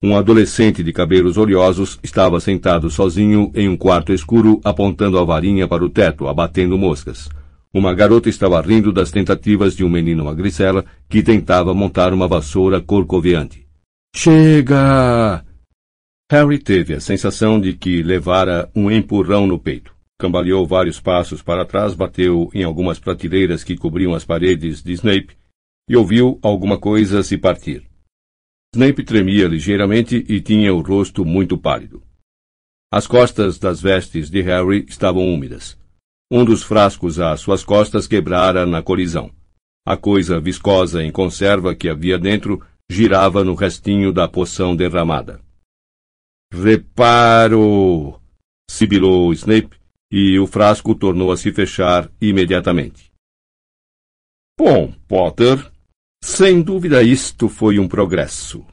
Um 0.00 0.16
adolescente 0.16 0.84
de 0.84 0.92
cabelos 0.92 1.36
oleosos 1.36 1.98
estava 2.04 2.38
sentado 2.38 2.88
sozinho 2.88 3.50
em 3.52 3.68
um 3.68 3.76
quarto 3.76 4.12
escuro, 4.12 4.60
apontando 4.62 5.18
a 5.18 5.24
varinha 5.24 5.66
para 5.66 5.84
o 5.84 5.90
teto, 5.90 6.28
abatendo 6.28 6.78
moscas. 6.78 7.28
Uma 7.74 7.92
garota 7.92 8.28
estava 8.28 8.60
rindo 8.60 8.92
das 8.92 9.10
tentativas 9.10 9.74
de 9.74 9.84
um 9.84 9.88
menino 9.88 10.24
magricela 10.24 10.84
que 11.08 11.20
tentava 11.20 11.74
montar 11.74 12.14
uma 12.14 12.28
vassoura 12.28 12.80
corcoveante. 12.80 13.66
Chega! 14.14 15.44
Harry 16.30 16.58
teve 16.58 16.94
a 16.94 17.00
sensação 17.00 17.60
de 17.60 17.72
que 17.72 18.00
levara 18.00 18.70
um 18.76 18.88
empurrão 18.88 19.48
no 19.48 19.58
peito. 19.58 19.92
Cambaleou 20.16 20.64
vários 20.64 21.00
passos 21.00 21.42
para 21.42 21.64
trás, 21.64 21.94
bateu 21.94 22.48
em 22.54 22.62
algumas 22.62 23.00
prateleiras 23.00 23.64
que 23.64 23.76
cobriam 23.76 24.14
as 24.14 24.24
paredes 24.24 24.80
de 24.80 24.92
Snape 24.92 25.36
e 25.88 25.96
ouviu 25.96 26.38
alguma 26.40 26.78
coisa 26.78 27.24
se 27.24 27.36
partir. 27.36 27.87
Snape 28.74 29.02
tremia 29.02 29.48
ligeiramente 29.48 30.24
e 30.28 30.40
tinha 30.40 30.74
o 30.74 30.82
rosto 30.82 31.24
muito 31.24 31.56
pálido. 31.56 32.02
As 32.92 33.06
costas 33.06 33.58
das 33.58 33.80
vestes 33.80 34.30
de 34.30 34.42
Harry 34.42 34.84
estavam 34.88 35.26
úmidas. 35.26 35.78
Um 36.30 36.44
dos 36.44 36.62
frascos 36.62 37.18
às 37.18 37.40
suas 37.40 37.64
costas 37.64 38.06
quebrara 38.06 38.66
na 38.66 38.82
colisão. 38.82 39.30
A 39.86 39.96
coisa 39.96 40.38
viscosa 40.38 41.02
em 41.02 41.10
conserva 41.10 41.74
que 41.74 41.88
havia 41.88 42.18
dentro 42.18 42.62
girava 42.90 43.42
no 43.42 43.54
restinho 43.54 44.12
da 44.12 44.28
poção 44.28 44.76
derramada. 44.76 45.40
Reparo! 46.52 48.20
sibilou 48.70 49.32
Snape, 49.32 49.78
e 50.10 50.38
o 50.38 50.46
frasco 50.46 50.94
tornou 50.94 51.32
a 51.32 51.36
se 51.36 51.52
fechar 51.52 52.10
imediatamente. 52.20 53.10
Bom, 54.58 54.92
Potter, 55.06 55.70
sem 56.22 56.62
dúvida 56.62 57.02
isto 57.02 57.48
foi 57.48 57.78
um 57.78 57.88
progresso. 57.88 58.64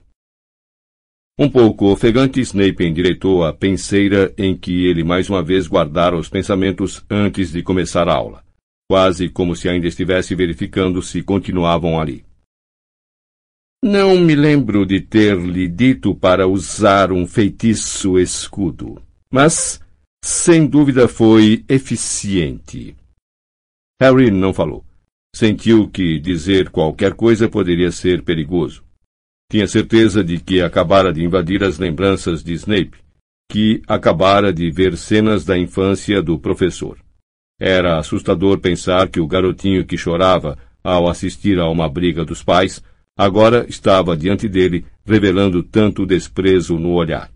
Um 1.37 1.49
pouco 1.49 1.87
ofegante, 1.91 2.39
Snape 2.39 2.85
endireitou 2.85 3.43
a 3.43 3.53
penseira 3.53 4.33
em 4.37 4.57
que 4.57 4.85
ele 4.85 5.03
mais 5.03 5.29
uma 5.29 5.43
vez 5.43 5.67
guardara 5.67 6.17
os 6.17 6.29
pensamentos 6.29 7.03
antes 7.09 7.51
de 7.51 7.61
começar 7.61 8.07
a 8.07 8.13
aula, 8.13 8.41
quase 8.89 9.27
como 9.27 9.53
se 9.53 9.67
ainda 9.67 9.85
estivesse 9.85 10.33
verificando 10.33 11.01
se 11.01 11.21
continuavam 11.21 11.99
ali. 11.99 12.25
Não 13.83 14.17
me 14.17 14.33
lembro 14.33 14.85
de 14.85 15.01
ter 15.01 15.37
lhe 15.37 15.67
dito 15.67 16.15
para 16.15 16.47
usar 16.47 17.11
um 17.11 17.27
feitiço 17.27 18.17
escudo, 18.17 19.01
mas 19.29 19.79
sem 20.23 20.65
dúvida 20.65 21.07
foi 21.07 21.63
eficiente. 21.67 22.95
Harry 24.01 24.31
não 24.31 24.53
falou. 24.53 24.83
Sentiu 25.35 25.89
que 25.89 26.17
dizer 26.17 26.69
qualquer 26.69 27.13
coisa 27.13 27.49
poderia 27.49 27.91
ser 27.91 28.23
perigoso. 28.23 28.85
Tinha 29.51 29.67
certeza 29.67 30.23
de 30.23 30.39
que 30.39 30.61
acabara 30.61 31.11
de 31.11 31.25
invadir 31.25 31.61
as 31.61 31.77
lembranças 31.77 32.41
de 32.41 32.53
Snape, 32.53 32.93
que 33.51 33.81
acabara 33.85 34.53
de 34.53 34.71
ver 34.71 34.95
cenas 34.95 35.43
da 35.43 35.57
infância 35.57 36.21
do 36.21 36.39
professor. 36.39 36.97
Era 37.59 37.99
assustador 37.99 38.61
pensar 38.61 39.09
que 39.09 39.19
o 39.19 39.27
garotinho 39.27 39.85
que 39.85 39.97
chorava 39.97 40.57
ao 40.81 41.09
assistir 41.09 41.59
a 41.59 41.67
uma 41.69 41.89
briga 41.89 42.23
dos 42.23 42.41
pais, 42.41 42.81
agora 43.17 43.65
estava 43.67 44.15
diante 44.15 44.47
dele, 44.47 44.85
revelando 45.03 45.61
tanto 45.61 46.05
desprezo 46.05 46.79
no 46.79 46.93
olhar. 46.93 47.29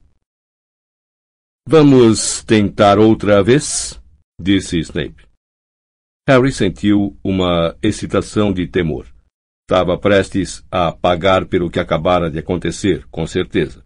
Vamos 1.68 2.46
tentar 2.46 2.98
outra 2.98 3.44
vez? 3.44 4.02
disse 4.42 4.80
Snape. 4.80 5.29
Harry 6.30 6.52
sentiu 6.52 7.18
uma 7.24 7.76
excitação 7.82 8.54
de 8.54 8.68
temor. 8.68 9.08
Estava 9.68 9.98
prestes 9.98 10.64
a 10.70 10.92
pagar 10.92 11.48
pelo 11.48 11.72
que 11.72 11.80
acabara 11.80 12.30
de 12.30 12.38
acontecer, 12.38 13.04
com 13.10 13.26
certeza. 13.26 13.84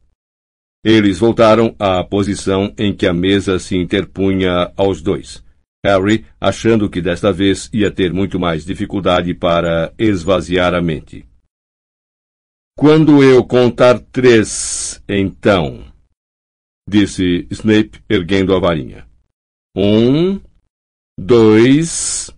Eles 0.84 1.20
voltaram 1.20 1.74
à 1.80 2.04
posição 2.04 2.74
em 2.78 2.94
que 2.94 3.08
a 3.08 3.14
mesa 3.14 3.58
se 3.60 3.78
interpunha 3.78 4.74
aos 4.76 5.02
dois. 5.02 5.42
Harry 5.86 6.26
achando 6.38 6.90
que 6.90 7.02
desta 7.02 7.32
vez 7.32 7.70
ia 7.72 7.90
ter 7.90 8.12
muito 8.12 8.38
mais 8.38 8.66
dificuldade 8.66 9.34
para 9.34 9.94
esvaziar 9.98 10.74
a 10.74 10.82
mente. 10.82 11.26
Quando 12.78 13.24
eu 13.24 13.46
contar 13.46 14.00
três, 14.00 15.02
então, 15.08 15.86
disse 16.90 17.48
Snape, 17.50 18.04
erguendo 18.10 18.54
a 18.54 18.60
varinha. 18.60 19.08
Um, 19.74 20.42
dois. 21.18 22.33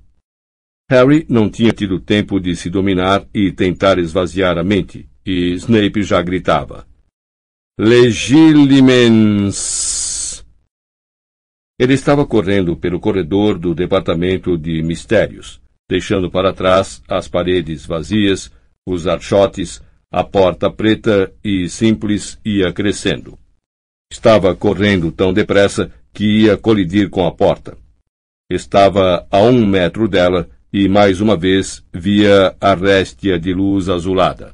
Harry 0.89 1.25
não 1.27 1.49
tinha 1.49 1.71
tido 1.71 1.99
tempo 1.99 2.39
de 2.39 2.55
se 2.55 2.69
dominar 2.69 3.25
e 3.33 3.51
tentar 3.51 3.97
esvaziar 3.97 4.57
a 4.59 4.63
mente, 4.63 5.09
e 5.25 5.53
Snape 5.53 6.03
já 6.03 6.21
gritava. 6.21 6.85
Legilimens! 7.79 8.85
Ele 11.79 11.93
estava 11.93 12.25
correndo 12.25 12.77
pelo 12.77 12.99
corredor 12.99 13.57
do 13.57 13.73
departamento 13.73 14.57
de 14.57 14.81
mistérios, 14.83 15.59
deixando 15.89 16.29
para 16.29 16.53
trás 16.53 17.01
as 17.07 17.27
paredes 17.27 17.85
vazias, 17.85 18.51
os 18.85 19.07
archotes, 19.07 19.83
a 20.11 20.23
porta 20.23 20.71
preta 20.71 21.33
e 21.43 21.67
simples 21.67 22.39
ia 22.45 22.71
crescendo. 22.71 23.37
Estava 24.11 24.55
correndo 24.55 25.11
tão 25.11 25.33
depressa 25.33 25.91
que 26.13 26.43
ia 26.43 26.55
colidir 26.55 27.09
com 27.09 27.25
a 27.25 27.31
porta. 27.31 27.75
Estava 28.49 29.27
a 29.31 29.41
um 29.41 29.65
metro 29.65 30.07
dela 30.07 30.47
e 30.77 30.89
mais 30.89 31.21
uma 31.21 31.37
vez 31.37 31.81
via 31.93 32.53
a 32.59 32.75
réstia 32.75 33.39
de 33.39 33.53
luz 33.53 33.87
azulada. 33.87 34.53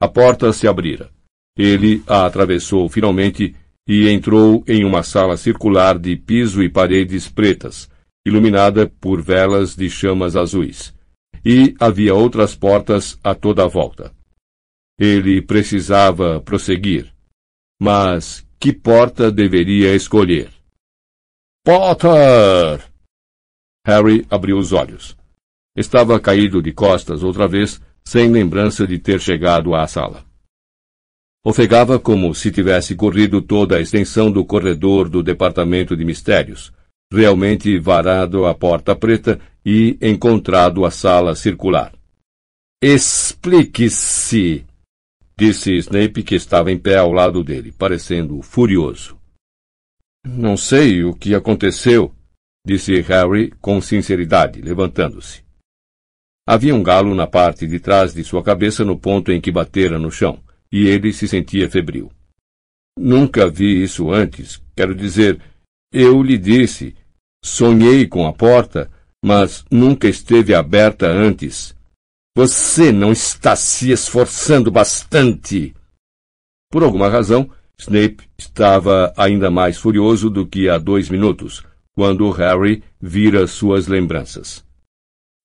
A 0.00 0.08
porta 0.08 0.54
se 0.54 0.66
abrira. 0.66 1.10
Ele 1.54 2.02
a 2.06 2.24
atravessou 2.24 2.88
finalmente 2.88 3.54
e 3.86 4.08
entrou 4.08 4.64
em 4.66 4.86
uma 4.86 5.02
sala 5.02 5.36
circular 5.36 5.98
de 5.98 6.16
piso 6.16 6.62
e 6.62 6.70
paredes 6.70 7.28
pretas, 7.28 7.90
iluminada 8.24 8.86
por 8.86 9.20
velas 9.20 9.76
de 9.76 9.90
chamas 9.90 10.34
azuis. 10.34 10.94
E 11.44 11.74
havia 11.78 12.14
outras 12.14 12.54
portas 12.54 13.18
a 13.22 13.34
toda 13.34 13.64
a 13.64 13.68
volta. 13.68 14.14
Ele 14.98 15.42
precisava 15.42 16.40
prosseguir. 16.40 17.12
Mas 17.78 18.46
que 18.58 18.72
porta 18.72 19.30
deveria 19.30 19.94
escolher? 19.94 20.48
Potter! 21.62 22.91
Harry 23.84 24.24
abriu 24.30 24.58
os 24.58 24.72
olhos. 24.72 25.16
Estava 25.76 26.20
caído 26.20 26.62
de 26.62 26.72
costas 26.72 27.22
outra 27.22 27.48
vez, 27.48 27.80
sem 28.04 28.30
lembrança 28.30 28.86
de 28.86 28.98
ter 28.98 29.20
chegado 29.20 29.74
à 29.74 29.86
sala. 29.86 30.24
Ofegava 31.44 31.98
como 31.98 32.34
se 32.34 32.52
tivesse 32.52 32.94
corrido 32.94 33.42
toda 33.42 33.76
a 33.76 33.80
extensão 33.80 34.30
do 34.30 34.44
corredor 34.44 35.08
do 35.08 35.22
Departamento 35.22 35.96
de 35.96 36.04
Mistérios, 36.04 36.72
realmente 37.12 37.78
varado 37.78 38.46
a 38.46 38.54
porta 38.54 38.94
preta 38.94 39.40
e 39.64 39.98
encontrado 40.00 40.84
a 40.84 40.90
sala 40.90 41.34
circular. 41.34 41.92
Explique-se! 42.80 44.64
disse 45.36 45.72
Snape, 45.78 46.22
que 46.22 46.36
estava 46.36 46.70
em 46.70 46.78
pé 46.78 46.98
ao 46.98 47.10
lado 47.10 47.42
dele, 47.42 47.72
parecendo 47.72 48.40
furioso. 48.42 49.16
Não 50.24 50.56
sei 50.56 51.02
o 51.02 51.12
que 51.12 51.34
aconteceu, 51.34 52.14
disse 52.66 53.00
Harry 53.00 53.50
com 53.60 53.80
sinceridade, 53.80 54.60
levantando-se. 54.60 55.42
Havia 56.46 56.74
um 56.74 56.82
galo 56.82 57.14
na 57.14 57.26
parte 57.26 57.66
de 57.66 57.78
trás 57.78 58.12
de 58.12 58.24
sua 58.24 58.42
cabeça 58.42 58.84
no 58.84 58.98
ponto 58.98 59.30
em 59.30 59.40
que 59.40 59.52
batera 59.52 59.98
no 59.98 60.10
chão 60.10 60.42
e 60.70 60.86
ele 60.86 61.12
se 61.12 61.28
sentia 61.28 61.70
febril. 61.70 62.10
Nunca 62.98 63.48
vi 63.48 63.82
isso 63.82 64.10
antes. 64.10 64.62
Quero 64.74 64.94
dizer, 64.94 65.40
eu 65.92 66.22
lhe 66.22 66.38
disse, 66.38 66.96
sonhei 67.44 68.06
com 68.06 68.26
a 68.26 68.32
porta, 68.32 68.90
mas 69.24 69.64
nunca 69.70 70.08
esteve 70.08 70.54
aberta 70.54 71.06
antes. 71.06 71.76
Você 72.36 72.90
não 72.90 73.12
está 73.12 73.54
se 73.54 73.90
esforçando 73.90 74.70
bastante. 74.70 75.74
Por 76.70 76.82
alguma 76.82 77.08
razão, 77.08 77.50
Snape 77.78 78.28
estava 78.38 79.12
ainda 79.16 79.50
mais 79.50 79.76
furioso 79.76 80.30
do 80.30 80.46
que 80.46 80.68
há 80.68 80.78
dois 80.78 81.10
minutos, 81.10 81.62
quando 81.94 82.30
Harry 82.30 82.82
vira 83.00 83.46
suas 83.46 83.86
lembranças. 83.86 84.64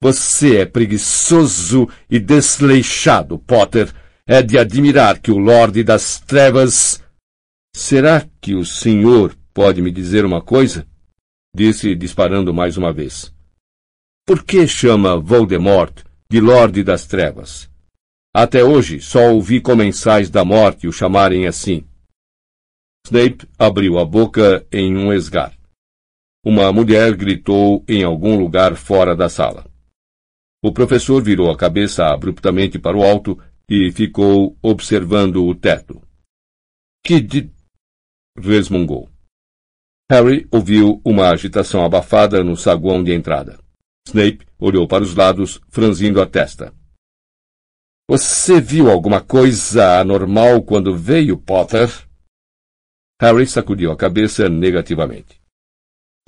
Você 0.02 0.58
é 0.58 0.66
preguiçoso 0.66 1.90
e 2.10 2.20
desleixado, 2.20 3.40
Potter. 3.40 3.94
É 4.26 4.42
de 4.42 4.58
admirar 4.58 5.20
que 5.20 5.32
o 5.32 5.38
Lorde 5.38 5.84
das 5.84 6.20
Trevas. 6.20 7.02
Será 7.74 8.28
que 8.42 8.54
o 8.54 8.66
senhor 8.66 9.36
pode 9.54 9.82
me 9.82 9.90
dizer 9.90 10.26
uma 10.26 10.42
coisa? 10.42 10.86
Disse, 11.56 11.96
disparando 11.96 12.54
mais 12.54 12.78
uma 12.78 12.92
vez. 12.92 13.34
Por 14.26 14.44
que 14.44 14.68
chama 14.68 15.18
Voldemort 15.18 16.04
de 16.30 16.42
Lorde 16.42 16.84
das 16.84 17.08
Trevas? 17.08 17.70
Até 18.36 18.64
hoje 18.64 19.00
só 19.00 19.32
ouvi 19.32 19.62
comensais 19.62 20.30
da 20.30 20.44
morte 20.44 20.88
o 20.88 20.92
chamarem 20.92 21.48
assim. 21.48 21.88
Snape 23.06 23.48
abriu 23.58 23.98
a 23.98 24.06
boca 24.06 24.68
em 24.72 24.96
um 24.96 25.14
esgar. 25.14 25.57
Uma 26.50 26.72
mulher 26.72 27.14
gritou 27.14 27.84
em 27.90 28.06
algum 28.06 28.40
lugar 28.40 28.78
fora 28.78 29.14
da 29.14 29.28
sala. 29.28 29.70
O 30.64 30.72
professor 30.72 31.22
virou 31.22 31.52
a 31.52 31.58
cabeça 31.58 32.06
abruptamente 32.06 32.80
para 32.80 32.96
o 32.96 33.04
alto 33.04 33.38
e 33.70 33.92
ficou 33.92 34.58
observando 34.62 35.46
o 35.46 35.54
teto. 35.54 36.02
Que 37.04 37.20
de... 37.20 37.52
resmungou. 38.40 39.10
Harry 40.10 40.48
ouviu 40.50 41.02
uma 41.04 41.32
agitação 41.32 41.84
abafada 41.84 42.42
no 42.46 42.56
saguão 42.56 43.04
de 43.04 43.14
entrada. 43.14 43.60
Snape 44.08 44.48
olhou 44.58 44.88
para 44.88 45.04
os 45.04 45.14
lados, 45.14 45.60
franzindo 45.68 46.22
a 46.22 46.26
testa. 46.26 46.74
Você 48.10 48.62
viu 48.62 48.90
alguma 48.90 49.20
coisa 49.20 50.00
anormal 50.00 50.64
quando 50.64 50.96
veio, 50.96 51.38
Potter? 51.38 51.90
Harry 53.22 53.46
sacudiu 53.46 53.92
a 53.92 53.98
cabeça 53.98 54.48
negativamente. 54.48 55.46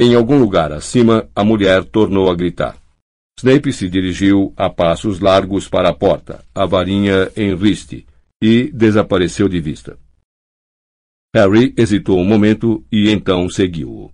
Em 0.02 0.16
algum 0.16 0.40
lugar 0.40 0.72
acima, 0.72 1.30
a 1.36 1.44
mulher 1.44 1.84
tornou 1.84 2.32
a 2.32 2.36
gritar. 2.36 2.78
Snape 3.38 3.74
se 3.74 3.90
dirigiu 3.90 4.54
a 4.56 4.70
passos 4.70 5.20
largos 5.20 5.68
para 5.68 5.90
a 5.90 5.94
porta, 5.94 6.42
a 6.56 6.66
varinha 6.66 7.30
em 7.36 7.54
riste, 7.54 8.08
e 8.42 8.72
desapareceu 8.72 9.50
de 9.50 9.60
vista. 9.60 10.00
Harry 11.36 11.74
hesitou 11.78 12.18
um 12.18 12.24
momento 12.24 12.82
e 12.90 13.10
então 13.10 13.50
seguiu-o. 13.50 14.10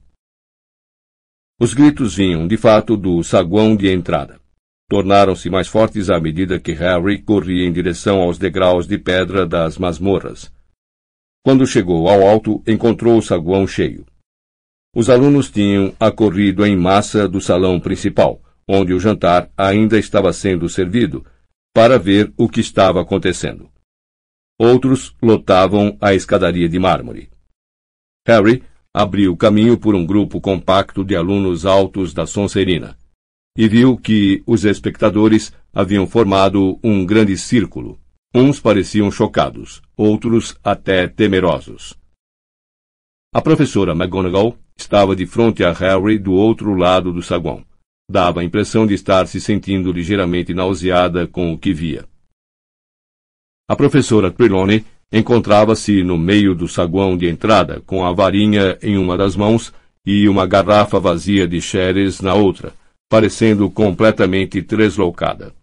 Os 1.61 1.75
gritos 1.75 2.15
vinham, 2.15 2.47
de 2.47 2.57
fato, 2.57 2.97
do 2.97 3.23
saguão 3.23 3.75
de 3.75 3.88
entrada. 3.91 4.39
Tornaram-se 4.89 5.51
mais 5.51 5.67
fortes 5.67 6.09
à 6.09 6.19
medida 6.19 6.59
que 6.59 6.71
Harry 6.71 7.21
corria 7.21 7.65
em 7.65 7.71
direção 7.71 8.21
aos 8.21 8.39
degraus 8.39 8.88
de 8.88 8.97
pedra 8.97 9.45
das 9.45 9.77
masmorras. 9.77 10.51
Quando 11.43 11.65
chegou 11.67 12.09
ao 12.09 12.27
alto, 12.27 12.63
encontrou 12.67 13.19
o 13.19 13.21
saguão 13.21 13.67
cheio. 13.67 14.03
Os 14.96 15.10
alunos 15.10 15.52
tinham 15.52 15.93
acorrido 16.00 16.66
em 16.66 16.74
massa 16.74 17.28
do 17.28 17.41
salão 17.41 17.82
principal, 17.82 18.41
onde 18.66 18.93
o 18.93 19.00
jantar 19.00 19.52
ainda 19.58 20.00
estava 20.00 20.32
sendo 20.32 20.70
servido, 20.70 21.26
para 21.74 22.00
ver 22.00 22.34
o 22.38 22.48
que 22.48 22.62
estava 22.62 23.02
acontecendo. 23.02 23.70
Outros 24.58 25.14
lotavam 25.22 25.98
a 26.00 26.14
escadaria 26.14 26.70
de 26.70 26.80
mármore. 26.80 27.30
Harry 28.26 28.64
abriu 28.93 29.36
caminho 29.36 29.78
por 29.78 29.93
um 29.93 30.06
grupo 30.06 30.39
compacto 30.39 31.04
de 31.04 31.14
alunos 31.14 31.66
altos 31.66 32.14
da 32.14 32.26
Sonserina 32.26 32.98
e 33.58 33.68
viu 33.68 33.98
que 33.98 34.41
os 34.48 34.64
espectadores 34.64 35.54
haviam 35.74 36.08
formado 36.08 36.80
um 36.82 37.06
grande 37.06 37.38
círculo. 37.38 38.00
Uns 38.34 38.62
pareciam 38.62 39.12
chocados, 39.12 39.82
outros 39.96 40.58
até 40.64 41.08
temerosos. 41.08 41.98
A 43.34 43.41
professora 43.41 43.93
McGonagall 43.93 44.58
estava 44.78 45.15
de 45.15 45.26
frente 45.26 45.63
a 45.63 45.71
Harry 45.71 46.17
do 46.17 46.34
outro 46.34 46.73
lado 46.76 47.11
do 47.11 47.21
saguão 47.21 47.65
dava 48.09 48.41
a 48.41 48.43
impressão 48.43 48.86
de 48.86 48.93
estar 48.93 49.28
se 49.28 49.41
sentindo 49.41 49.91
ligeiramente 49.91 50.53
nauseada 50.53 51.28
com 51.28 51.51
o 51.51 51.57
que 51.57 51.73
via. 51.73 52.05
A 53.67 53.76
professora 53.76 54.32
Trelawney 54.32 54.86
encontrava-se 55.11 56.03
no 56.03 56.17
meio 56.17 56.53
do 56.53 56.67
saguão 56.67 57.17
de 57.17 57.28
entrada, 57.28 57.82
com 57.82 58.05
a 58.05 58.11
varinha 58.11 58.78
em 58.82 58.97
uma 58.97 59.17
das 59.17 59.36
mãos 59.36 59.73
e 60.05 60.30
uma 60.30 60.45
garrafa 60.45 60.99
vazia 60.99 61.47
de 61.47 61.59
sherries 61.59 62.21
na 62.21 62.36
outra, 62.36 62.73
parecendo 63.09 63.69
completamente 63.69 64.61
tresloucada. 64.61 65.53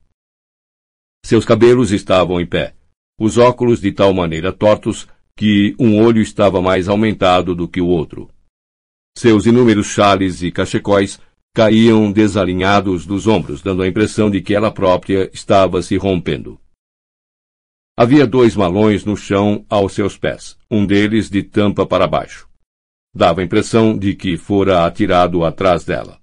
Seus 1.24 1.44
cabelos 1.44 1.92
estavam 1.92 2.40
em 2.40 2.46
pé, 2.46 2.74
os 3.20 3.38
óculos 3.38 3.80
de 3.80 3.92
tal 3.92 4.12
maneira 4.12 4.52
tortos 4.52 5.06
que 5.36 5.76
um 5.78 6.02
olho 6.02 6.20
estava 6.20 6.60
mais 6.60 6.88
aumentado 6.88 7.54
do 7.54 7.68
que 7.68 7.80
o 7.80 7.86
outro. 7.86 8.28
Seus 9.16 9.46
inúmeros 9.46 9.86
chales 9.86 10.42
e 10.42 10.50
cachecóis 10.50 11.20
caíam 11.54 12.10
desalinhados 12.10 13.04
dos 13.04 13.26
ombros, 13.26 13.60
dando 13.60 13.82
a 13.82 13.88
impressão 13.88 14.30
de 14.30 14.40
que 14.40 14.54
ela 14.54 14.70
própria 14.70 15.30
estava 15.32 15.82
se 15.82 15.96
rompendo. 15.96 16.58
Havia 17.96 18.26
dois 18.26 18.56
malões 18.56 19.04
no 19.04 19.16
chão 19.16 19.66
aos 19.68 19.92
seus 19.92 20.16
pés, 20.16 20.56
um 20.70 20.86
deles 20.86 21.28
de 21.28 21.42
tampa 21.42 21.86
para 21.86 22.06
baixo. 22.06 22.48
Dava 23.14 23.42
a 23.42 23.44
impressão 23.44 23.96
de 23.96 24.14
que 24.14 24.38
fora 24.38 24.86
atirado 24.86 25.44
atrás 25.44 25.84
dela. 25.84 26.18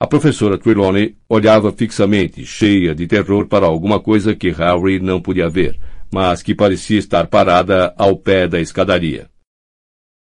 A 0.00 0.06
professora 0.06 0.56
Trelawney 0.56 1.18
olhava 1.28 1.72
fixamente, 1.72 2.46
cheia 2.46 2.94
de 2.94 3.08
terror 3.08 3.48
para 3.48 3.66
alguma 3.66 4.00
coisa 4.00 4.34
que 4.34 4.50
Harry 4.50 5.00
não 5.00 5.20
podia 5.20 5.48
ver, 5.48 5.78
mas 6.10 6.42
que 6.42 6.54
parecia 6.54 6.98
estar 6.98 7.26
parada 7.26 7.92
ao 7.98 8.16
pé 8.16 8.46
da 8.46 8.60
escadaria. 8.60 9.28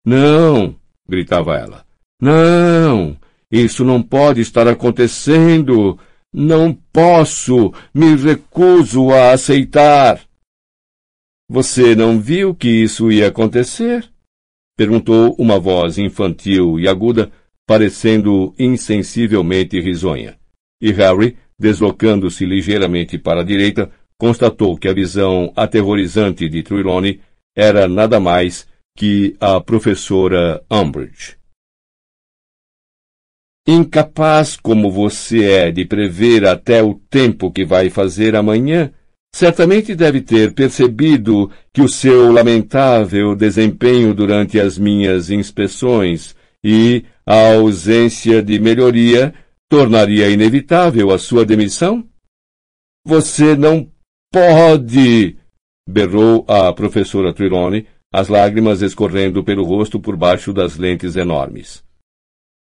Não! 0.05 0.82
Gritava 1.09 1.57
ela. 1.57 1.85
Não! 2.21 3.17
Isso 3.51 3.85
não 3.85 4.03
pode 4.03 4.41
estar 4.41 4.67
acontecendo! 4.69 5.99
Não 6.33 6.73
posso! 6.93 7.73
Me 7.93 8.15
recuso 8.17 9.11
a 9.11 9.33
aceitar! 9.33 10.21
Você 11.49 11.95
não 11.95 12.19
viu 12.19 12.55
que 12.55 12.69
isso 12.69 13.13
ia 13.13 13.29
acontecer? 13.29 14.09
perguntou 14.77 15.37
uma 15.39 15.59
voz 15.59 15.99
infantil 15.99 16.81
e 16.81 16.89
aguda 16.89 17.31
parecendo 17.67 18.55
insensivelmente 18.59 19.81
risonha. 19.81 20.37
E 20.81 20.91
Harry, 20.93 21.37
deslocando-se 21.59 22.45
ligeiramente 22.45 23.19
para 23.19 23.43
a 23.43 23.45
direita, 23.45 23.91
constatou 24.19 24.77
que 24.77 24.89
a 24.89 24.95
visão 24.95 25.53
aterrorizante 25.55 26.49
de 26.49 26.63
Trelawney 26.63 27.21
era 27.55 27.87
nada 27.87 28.19
mais 28.19 28.67
que 28.97 29.37
a 29.41 29.61
professora 29.61 30.63
Umbridge. 30.71 31.37
Incapaz 33.67 34.57
como 34.57 34.91
você 34.91 35.45
é 35.45 35.71
de 35.71 35.85
prever 35.85 36.47
até 36.47 36.83
o 36.83 36.95
tempo 36.95 37.51
que 37.51 37.65
vai 37.65 37.91
fazer 37.91 38.35
amanhã, 38.35 38.93
certamente 39.35 39.95
deve 39.95 40.21
ter 40.21 40.53
percebido 40.53 41.51
que 41.73 41.81
o 41.81 41.89
seu 41.89 42.33
lamentável 42.33 43.37
desempenho 43.37 44.13
durante 44.15 44.59
as 44.59 44.77
minhas 44.77 45.31
inspeções 45.31 46.35
e 46.63 47.05
a 47.25 47.55
ausência 47.55 48.43
de 48.43 48.59
melhoria 48.59 49.33
tornaria 49.71 50.29
inevitável 50.29 51.11
a 51.11 51.19
sua 51.19 51.47
demissão? 51.47 52.07
Você 53.07 53.57
não 53.57 53.91
pode! 54.33 55.39
berrou 55.89 56.45
a 56.49 56.73
professora 56.73 57.33
Trelawney, 57.33 57.87
as 58.13 58.29
lágrimas 58.29 58.83
escorrendo 58.83 59.43
pelo 59.43 59.65
rosto 59.65 59.99
por 59.99 60.17
baixo 60.17 60.53
das 60.53 60.77
lentes 60.77 61.17
enormes. 61.17 61.83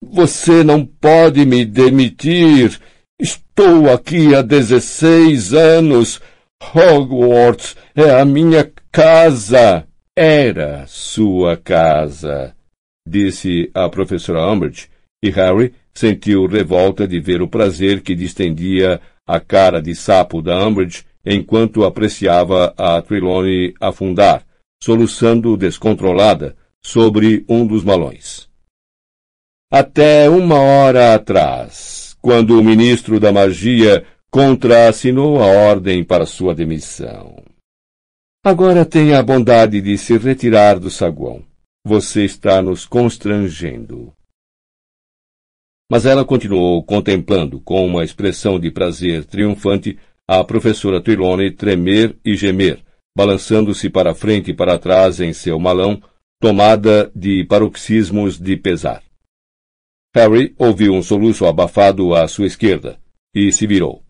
Você 0.02 0.64
não 0.64 0.84
pode 0.84 1.44
me 1.44 1.64
demitir! 1.64 2.80
Estou 3.20 3.90
aqui 3.90 4.34
há 4.34 4.42
dezesseis 4.42 5.52
anos. 5.52 6.20
Hogwarts 6.74 7.76
é 7.94 8.10
a 8.10 8.24
minha 8.24 8.70
casa. 8.90 9.86
Era 10.16 10.84
sua 10.86 11.56
casa 11.56 12.54
disse 13.06 13.70
a 13.74 13.88
professora 13.88 14.50
Umbridge, 14.50 14.88
e 15.22 15.30
Harry 15.30 15.74
sentiu 15.92 16.46
revolta 16.46 17.06
de 17.06 17.20
ver 17.20 17.42
o 17.42 17.48
prazer 17.48 18.00
que 18.00 18.14
distendia 18.14 19.00
a 19.26 19.38
cara 19.38 19.80
de 19.80 19.94
sapo 19.94 20.42
da 20.42 20.66
Umbridge 20.66 21.04
enquanto 21.24 21.84
apreciava 21.84 22.74
a 22.76 23.00
Trelawney 23.00 23.74
afundar, 23.80 24.44
soluçando 24.84 25.56
descontrolada, 25.56 26.54
sobre 26.82 27.42
um 27.48 27.66
dos 27.66 27.82
malões. 27.82 28.46
Até 29.72 30.28
uma 30.28 30.60
hora 30.60 31.14
atrás, 31.14 32.14
quando 32.20 32.60
o 32.60 32.62
ministro 32.62 33.18
da 33.18 33.32
magia 33.32 34.04
contraassinou 34.30 35.42
a 35.42 35.46
ordem 35.46 36.04
para 36.04 36.26
sua 36.26 36.54
demissão. 36.54 37.42
Agora 38.44 38.84
tenha 38.84 39.18
a 39.18 39.22
bondade 39.22 39.80
de 39.80 39.96
se 39.96 40.18
retirar 40.18 40.78
do 40.78 40.90
saguão. 40.90 41.42
Você 41.86 42.22
está 42.22 42.60
nos 42.60 42.84
constrangendo. 42.84 44.12
Mas 45.90 46.04
ela 46.04 46.26
continuou 46.26 46.84
contemplando, 46.84 47.58
com 47.58 47.86
uma 47.86 48.04
expressão 48.04 48.60
de 48.60 48.70
prazer 48.70 49.24
triunfante, 49.24 49.98
a 50.28 50.44
professora 50.44 51.02
Trelawney 51.02 51.52
tremer 51.52 52.18
e 52.22 52.36
gemer, 52.36 52.84
balançando-se 53.16 53.88
para 53.88 54.14
frente 54.14 54.50
e 54.50 54.54
para 54.54 54.78
trás 54.78 55.20
em 55.20 55.32
seu 55.32 55.58
malão, 55.58 56.02
tomada 56.40 57.10
de 57.14 57.44
paroxismos 57.44 58.38
de 58.38 58.56
pesar. 58.56 59.02
Harry 60.14 60.54
ouviu 60.58 60.92
um 60.94 61.02
soluço 61.02 61.46
abafado 61.46 62.14
à 62.14 62.26
sua 62.28 62.46
esquerda 62.46 63.00
e 63.34 63.52
se 63.52 63.66
virou. 63.66 64.02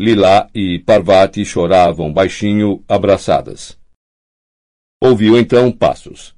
Lila 0.00 0.48
e 0.54 0.78
Parvati 0.80 1.44
choravam 1.44 2.12
baixinho, 2.12 2.82
abraçadas. 2.88 3.78
Ouviu 5.00 5.38
então 5.38 5.70
passos. 5.70 6.34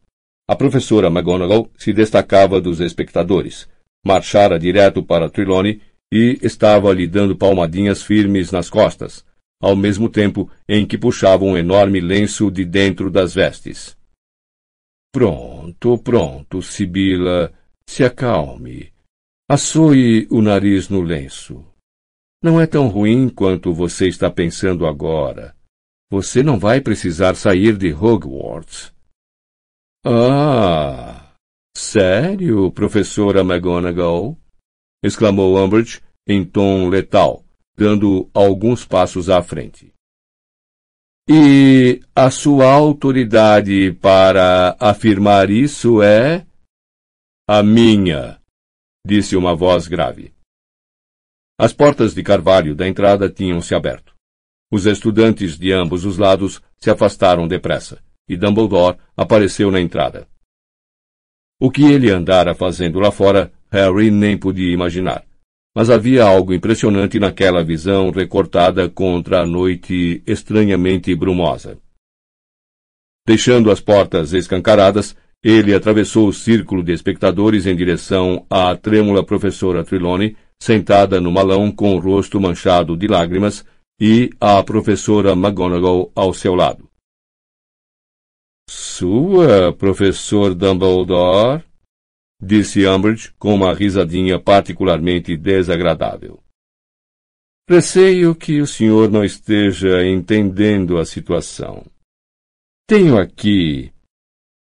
A 0.48 0.54
professora 0.54 1.06
McGonagall 1.06 1.70
se 1.78 1.92
destacava 1.92 2.60
dos 2.60 2.80
espectadores. 2.80 3.68
Marchara 4.04 4.58
direto 4.58 5.02
para 5.02 5.30
Trelawney 5.30 5.80
e 6.12 6.38
estava 6.42 6.92
lhe 6.92 7.06
dando 7.06 7.36
palmadinhas 7.36 8.02
firmes 8.02 8.52
nas 8.52 8.68
costas, 8.68 9.24
ao 9.64 9.74
mesmo 9.74 10.10
tempo 10.10 10.50
em 10.68 10.86
que 10.86 10.98
puxava 10.98 11.42
um 11.42 11.56
enorme 11.56 11.98
lenço 11.98 12.50
de 12.50 12.66
dentro 12.66 13.10
das 13.10 13.34
vestes. 13.34 13.96
Pronto, 15.10 15.96
pronto, 15.96 16.60
Sibila. 16.60 17.50
Se 17.88 18.04
acalme. 18.04 18.92
Assoe 19.48 20.26
o 20.30 20.42
nariz 20.42 20.90
no 20.90 21.00
lenço. 21.00 21.64
Não 22.42 22.60
é 22.60 22.66
tão 22.66 22.88
ruim 22.88 23.30
quanto 23.30 23.72
você 23.72 24.06
está 24.06 24.30
pensando 24.30 24.86
agora. 24.86 25.56
Você 26.10 26.42
não 26.42 26.58
vai 26.58 26.82
precisar 26.82 27.34
sair 27.34 27.78
de 27.78 27.90
Hogwarts. 27.90 28.92
Ah! 30.04 31.34
Sério, 31.74 32.70
professora 32.70 33.40
McGonagall? 33.40 34.38
exclamou 35.02 35.56
Umbridge 35.56 36.02
em 36.26 36.44
tom 36.44 36.88
letal, 36.88 37.43
dando 37.76 38.30
alguns 38.32 38.84
passos 38.84 39.28
à 39.28 39.42
frente. 39.42 39.92
E 41.28 42.02
a 42.14 42.30
sua 42.30 42.70
autoridade 42.70 43.92
para 43.94 44.76
afirmar 44.78 45.50
isso 45.50 46.02
é? 46.02 46.46
A 47.48 47.62
minha, 47.62 48.38
disse 49.06 49.36
uma 49.36 49.54
voz 49.54 49.86
grave. 49.86 50.34
As 51.58 51.72
portas 51.72 52.14
de 52.14 52.22
carvalho 52.22 52.74
da 52.74 52.86
entrada 52.86 53.30
tinham 53.30 53.60
se 53.60 53.74
aberto. 53.74 54.14
Os 54.72 54.86
estudantes 54.86 55.56
de 55.58 55.72
ambos 55.72 56.04
os 56.04 56.18
lados 56.18 56.60
se 56.80 56.90
afastaram 56.90 57.46
depressa 57.46 58.02
e 58.28 58.36
Dumbledore 58.36 58.98
apareceu 59.16 59.70
na 59.70 59.80
entrada. 59.80 60.26
O 61.60 61.70
que 61.70 61.84
ele 61.84 62.10
andara 62.10 62.54
fazendo 62.54 62.98
lá 62.98 63.10
fora, 63.12 63.52
Harry 63.70 64.10
nem 64.10 64.36
podia 64.36 64.72
imaginar. 64.72 65.24
Mas 65.76 65.90
havia 65.90 66.24
algo 66.24 66.54
impressionante 66.54 67.18
naquela 67.18 67.64
visão 67.64 68.10
recortada 68.10 68.88
contra 68.88 69.40
a 69.40 69.46
noite 69.46 70.22
estranhamente 70.26 71.14
brumosa. 71.14 71.78
Deixando 73.26 73.70
as 73.70 73.80
portas 73.80 74.32
escancaradas, 74.32 75.16
ele 75.42 75.74
atravessou 75.74 76.28
o 76.28 76.32
círculo 76.32 76.82
de 76.82 76.92
espectadores 76.92 77.66
em 77.66 77.74
direção 77.74 78.46
à 78.48 78.76
trêmula 78.76 79.24
professora 79.24 79.84
Trelawney, 79.84 80.36
sentada 80.62 81.20
no 81.20 81.32
malão 81.32 81.72
com 81.72 81.94
o 81.94 81.98
rosto 81.98 82.40
manchado 82.40 82.96
de 82.96 83.06
lágrimas, 83.06 83.64
e 84.00 84.30
à 84.40 84.62
professora 84.62 85.32
McGonagall 85.32 86.10
ao 86.14 86.32
seu 86.32 86.54
lado. 86.54 86.88
Sua, 88.68 89.72
professor 89.72 90.54
Dumbledore? 90.54 91.62
Disse 92.44 92.86
Umbridge 92.86 93.32
com 93.38 93.54
uma 93.54 93.74
risadinha 93.74 94.38
particularmente 94.38 95.36
desagradável. 95.36 96.38
Receio 97.68 98.34
que 98.34 98.60
o 98.60 98.66
senhor 98.66 99.10
não 99.10 99.24
esteja 99.24 100.06
entendendo 100.06 100.98
a 100.98 101.04
situação. 101.06 101.86
Tenho 102.86 103.18
aqui. 103.18 103.90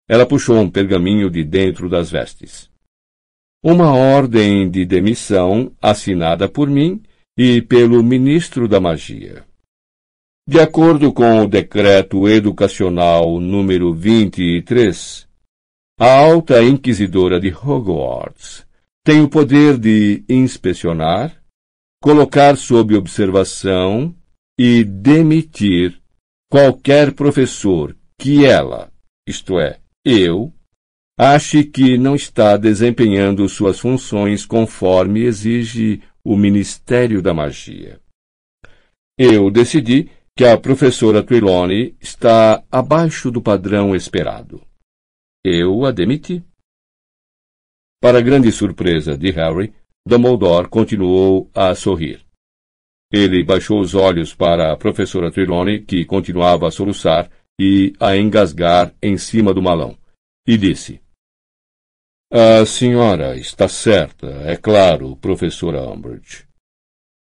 Ela 0.09 0.25
puxou 0.25 0.61
um 0.61 0.71
pergaminho 0.71 1.29
de 1.29 1.43
dentro 1.43 1.89
das 1.89 2.11
vestes. 2.11 2.71
Uma 3.65 3.93
ordem 3.93 4.71
de 4.71 4.85
demissão 4.85 5.73
assinada 5.81 6.49
por 6.49 6.71
mim 6.71 7.03
e 7.37 7.61
pelo 7.61 8.03
ministro 8.03 8.69
da 8.69 8.81
Magia. 8.81 9.45
De 10.49 10.61
acordo 10.61 11.13
com 11.13 11.43
o 11.43 11.49
Decreto 11.49 12.29
Educacional 12.29 13.41
número 13.41 13.93
23, 13.95 15.29
A 15.99 16.11
alta 16.11 16.63
inquisidora 16.63 17.39
de 17.39 17.53
Hogwarts 17.53 18.67
tem 19.05 19.21
o 19.21 19.29
poder 19.29 19.79
de 19.79 20.25
inspecionar, 20.29 21.43
colocar 22.03 22.57
sob 22.57 22.97
observação 22.97 24.15
e 24.59 24.85
demitir 24.85 26.01
qualquer 26.51 27.13
professor 27.13 27.97
que 28.19 28.45
ela, 28.45 28.91
isto 29.27 29.59
é, 29.59 29.79
eu, 30.05 30.53
ache 31.19 31.63
que 31.63 31.99
não 31.99 32.15
está 32.15 32.57
desempenhando 32.57 33.49
suas 33.49 33.79
funções 33.79 34.47
conforme 34.47 35.23
exige 35.23 36.03
o 36.25 36.37
Ministério 36.37 37.21
da 37.21 37.35
Magia. 37.35 38.01
Eu 39.19 39.51
decidi 39.51 40.11
que 40.37 40.45
a 40.45 40.57
professora 40.57 41.23
Trelawney 41.23 41.95
está 42.01 42.63
abaixo 42.71 43.31
do 43.31 43.43
padrão 43.43 43.95
esperado. 43.95 44.63
Eu 45.45 45.85
a 45.85 45.91
demiti. 45.91 46.41
Para 48.01 48.21
grande 48.21 48.53
surpresa 48.53 49.19
de 49.19 49.33
Harry, 49.33 49.75
Dumbledore 50.07 50.69
continuou 50.69 51.51
a 51.53 51.75
sorrir. 51.75 52.25
Ele 53.13 53.43
baixou 53.43 53.81
os 53.81 53.93
olhos 53.95 54.33
para 54.33 54.73
a 54.73 54.77
professora 54.77 55.33
Trelawney, 55.33 55.85
que 55.85 56.05
continuava 56.05 56.69
a 56.69 56.71
soluçar 56.71 57.29
e 57.61 57.93
a 57.99 58.17
engasgar 58.17 58.95
em 59.03 59.19
cima 59.19 59.53
do 59.53 59.61
malão, 59.61 59.99
e 60.47 60.57
disse: 60.57 61.03
A 62.33 62.65
senhora 62.65 63.37
está 63.37 63.69
certa, 63.69 64.29
é 64.45 64.57
claro, 64.57 65.17
professora 65.17 65.83
Umbridge. 65.83 66.47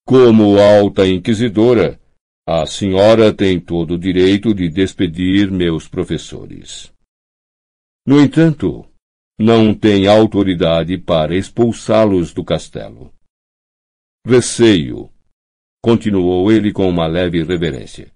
Como 0.07 0.61
alta 0.61 1.07
inquisidora, 1.07 2.01
a 2.47 2.65
senhora 2.65 3.33
tem 3.33 3.59
todo 3.59 3.95
o 3.95 3.99
direito 3.99 4.55
de 4.55 4.69
despedir 4.69 5.51
meus 5.51 5.89
professores. 5.89 6.94
No 8.07 8.21
entanto, 8.21 8.85
não 9.39 9.75
tem 9.75 10.07
autoridade 10.07 10.99
para 10.99 11.35
expulsá-los 11.35 12.35
do 12.35 12.45
castelo. 12.45 13.13
Receio, 14.27 15.11
continuou 15.83 16.53
ele 16.53 16.73
com 16.73 16.89
uma 16.89 17.07
leve 17.07 17.43
reverência, 17.43 18.13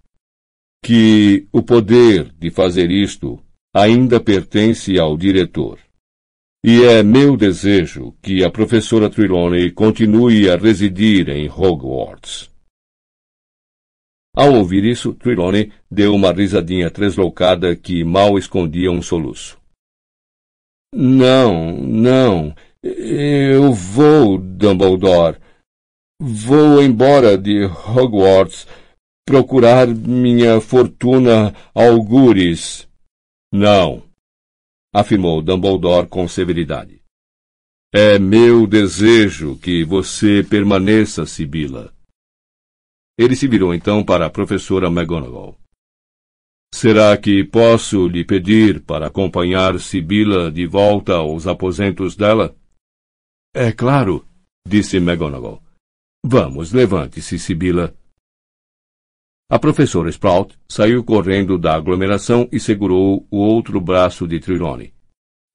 que 0.84 1.48
o 1.52 1.62
poder 1.62 2.32
de 2.34 2.50
fazer 2.50 2.90
isto 2.90 3.42
ainda 3.74 4.20
pertence 4.20 4.98
ao 4.98 5.16
diretor. 5.16 5.78
E 6.64 6.82
é 6.82 7.02
meu 7.02 7.36
desejo 7.36 8.12
que 8.22 8.44
a 8.44 8.50
professora 8.50 9.08
Trelawney 9.08 9.70
continue 9.70 10.50
a 10.50 10.56
residir 10.56 11.28
em 11.30 11.48
Hogwarts. 11.48 12.50
Ao 14.36 14.54
ouvir 14.54 14.84
isso, 14.84 15.14
Trelawney 15.14 15.72
deu 15.90 16.14
uma 16.14 16.32
risadinha 16.32 16.90
tresloucada 16.90 17.74
que 17.74 18.04
mal 18.04 18.38
escondia 18.38 18.90
um 18.90 19.02
soluço. 19.02 19.57
Não, 20.94 21.76
não. 21.76 22.54
Eu 22.82 23.72
vou, 23.72 24.38
Dumbledore. 24.38 25.38
Vou 26.20 26.82
embora 26.82 27.38
de 27.38 27.64
Hogwarts 27.64 28.66
procurar 29.26 29.86
minha 29.86 30.60
fortuna 30.60 31.54
algures. 31.74 32.88
Não, 33.52 34.02
afirmou 34.92 35.42
Dumbledore 35.42 36.08
com 36.08 36.26
severidade. 36.26 37.02
É 37.92 38.18
meu 38.18 38.66
desejo 38.66 39.56
que 39.58 39.84
você 39.84 40.42
permaneça, 40.42 41.24
Sibila. 41.24 41.92
Ele 43.18 43.34
se 43.34 43.46
virou 43.48 43.74
então 43.74 44.04
para 44.04 44.26
a 44.26 44.30
professora 44.30 44.88
McGonagall. 44.88 45.56
Será 46.72 47.16
que 47.16 47.44
posso 47.44 48.06
lhe 48.06 48.24
pedir 48.24 48.82
para 48.82 49.06
acompanhar 49.06 49.78
Sibila 49.80 50.50
de 50.50 50.66
volta 50.66 51.14
aos 51.14 51.46
aposentos 51.46 52.14
dela? 52.14 52.54
É 53.54 53.72
claro, 53.72 54.26
disse 54.66 54.98
McGonagall. 54.98 55.62
Vamos, 56.24 56.72
levante-se, 56.72 57.38
Sibila. 57.38 57.96
A 59.50 59.58
professora 59.58 60.10
Sprout 60.10 60.58
saiu 60.68 61.02
correndo 61.02 61.56
da 61.56 61.74
aglomeração 61.74 62.46
e 62.52 62.60
segurou 62.60 63.26
o 63.30 63.38
outro 63.38 63.80
braço 63.80 64.28
de 64.28 64.38
Trelawney. 64.38 64.92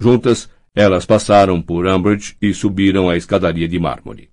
Juntas, 0.02 0.50
elas 0.76 1.06
passaram 1.06 1.62
por 1.62 1.86
Umbridge 1.86 2.36
e 2.42 2.54
subiram 2.54 3.08
a 3.08 3.16
escadaria 3.16 3.68
de 3.68 3.80
mármore. 3.80 4.32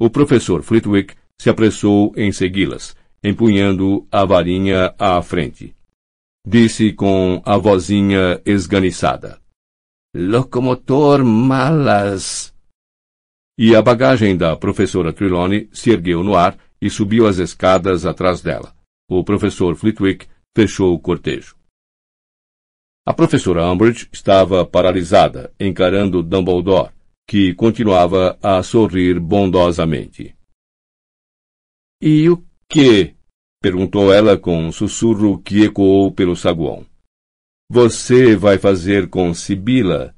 O 0.00 0.10
professor 0.10 0.62
Flitwick 0.62 1.14
se 1.40 1.48
apressou 1.48 2.12
em 2.16 2.32
segui-las, 2.32 2.96
empunhando 3.22 4.06
a 4.10 4.24
varinha 4.24 4.94
à 4.98 5.20
frente. 5.22 5.74
Disse 6.46 6.92
com 6.92 7.42
a 7.44 7.56
vozinha 7.58 8.40
esganiçada. 8.44 9.40
Locomotor 10.14 11.24
malas. 11.24 12.54
E 13.58 13.74
a 13.74 13.82
bagagem 13.82 14.36
da 14.36 14.56
professora 14.56 15.12
Trelawney 15.12 15.68
se 15.72 15.90
ergueu 15.90 16.22
no 16.22 16.36
ar 16.36 16.56
e 16.80 16.88
subiu 16.88 17.26
as 17.26 17.38
escadas 17.38 18.06
atrás 18.06 18.40
dela. 18.40 18.74
O 19.10 19.24
professor 19.24 19.74
Flitwick 19.76 20.26
fechou 20.56 20.94
o 20.94 20.98
cortejo. 20.98 21.56
A 23.06 23.14
professora 23.14 23.70
Umbridge 23.70 24.08
estava 24.12 24.66
paralisada, 24.66 25.52
encarando 25.58 26.22
Dumbledore, 26.22 26.92
que 27.26 27.54
continuava 27.54 28.38
a 28.42 28.62
sorrir 28.62 29.18
bondosamente. 29.18 30.36
E 32.00 32.28
o 32.28 32.47
que? 32.68 33.14
perguntou 33.60 34.12
ela 34.12 34.38
com 34.38 34.66
um 34.66 34.72
sussurro 34.72 35.38
que 35.42 35.64
ecoou 35.64 36.12
pelo 36.12 36.36
saguão. 36.36 36.86
Você 37.70 38.36
vai 38.36 38.56
fazer 38.56 39.08
com 39.08 39.34
Sibila 39.34 40.14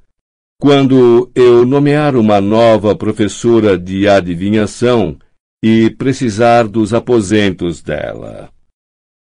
quando 0.60 1.32
eu 1.34 1.64
nomear 1.64 2.16
uma 2.16 2.40
nova 2.40 2.94
professora 2.94 3.78
de 3.78 4.06
adivinhação 4.06 5.18
e 5.64 5.88
precisar 5.90 6.68
dos 6.68 6.92
aposentos 6.92 7.82
dela. 7.82 8.52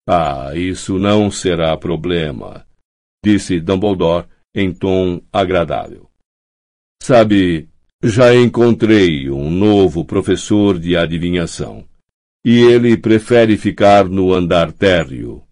Ah, 0.09 0.51
isso 0.57 0.99
não 0.99 1.31
será 1.31 1.77
problema, 1.77 2.67
disse 3.25 3.61
Dumbledore 3.61 4.27
em 4.53 4.73
tom 4.75 5.23
agradável. 5.33 6.11
Sabe, 7.01 7.69
já 8.03 8.35
encontrei 8.35 9.31
um 9.31 9.49
novo 9.51 10.05
professor 10.05 10.79
de 10.79 10.97
adivinhação 10.97 11.89
e 12.45 12.59
ele 12.59 12.97
prefere 12.97 13.57
ficar 13.57 14.09
no 14.09 14.33
andar 14.33 14.73
térreo. 14.73 15.43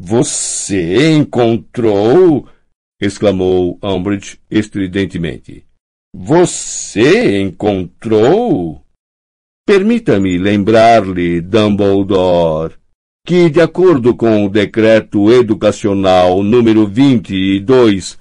Você 0.00 1.12
encontrou? 1.12 2.48
exclamou 3.00 3.78
Umbridge 3.82 4.38
estridentemente. 4.50 5.64
Você 6.14 7.40
encontrou? 7.40 8.84
Permita-me 9.66 10.36
lembrar-lhe, 10.38 11.40
Dumbledore, 11.40 12.74
que, 13.24 13.48
de 13.48 13.60
acordo 13.60 14.16
com 14.16 14.44
o 14.44 14.50
decreto 14.50 15.30
educacional 15.30 16.42
número 16.42 16.86
22, 16.86 18.18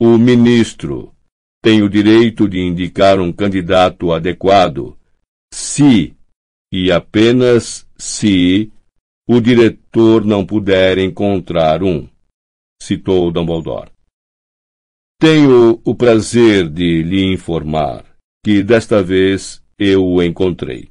o 0.00 0.16
ministro 0.16 1.12
tem 1.62 1.82
o 1.82 1.88
direito 1.88 2.46
de 2.46 2.60
indicar 2.60 3.18
um 3.18 3.32
candidato 3.32 4.12
adequado, 4.12 4.96
se 5.52 6.14
e 6.76 6.90
apenas 6.90 7.88
se 7.96 8.72
o 9.28 9.40
diretor 9.40 10.24
não 10.24 10.44
puder 10.44 10.98
encontrar 10.98 11.84
um, 11.84 12.08
citou 12.82 13.30
Dumbledore. 13.30 13.92
Tenho 15.20 15.80
o 15.84 15.94
prazer 15.94 16.68
de 16.68 17.00
lhe 17.04 17.32
informar 17.32 18.04
que 18.44 18.60
desta 18.60 19.00
vez 19.04 19.62
eu 19.78 20.04
o 20.04 20.20
encontrei. 20.20 20.90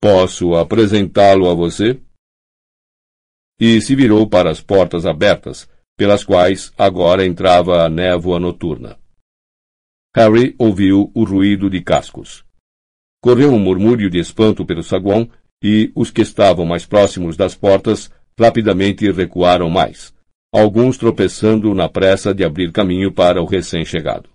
Posso 0.00 0.56
apresentá-lo 0.56 1.48
a 1.48 1.54
você? 1.54 2.02
E 3.60 3.80
se 3.80 3.94
virou 3.94 4.28
para 4.28 4.50
as 4.50 4.60
portas 4.60 5.06
abertas, 5.06 5.70
pelas 5.96 6.24
quais 6.24 6.72
agora 6.76 7.24
entrava 7.24 7.84
a 7.84 7.88
névoa 7.88 8.40
noturna. 8.40 8.98
Harry 10.12 10.56
ouviu 10.58 11.12
o 11.14 11.22
ruído 11.22 11.70
de 11.70 11.80
cascos. 11.80 12.44
Correu 13.22 13.52
um 13.52 13.58
murmúrio 13.58 14.10
de 14.10 14.18
espanto 14.18 14.66
pelo 14.66 14.82
saguão 14.82 15.30
e 15.62 15.92
os 15.94 16.10
que 16.10 16.22
estavam 16.22 16.66
mais 16.66 16.84
próximos 16.84 17.36
das 17.36 17.54
portas 17.54 18.10
rapidamente 18.38 19.08
recuaram 19.12 19.70
mais, 19.70 20.12
alguns 20.52 20.98
tropeçando 20.98 21.72
na 21.72 21.88
pressa 21.88 22.34
de 22.34 22.44
abrir 22.44 22.72
caminho 22.72 23.12
para 23.12 23.40
o 23.40 23.44
recém-chegado. 23.44 24.28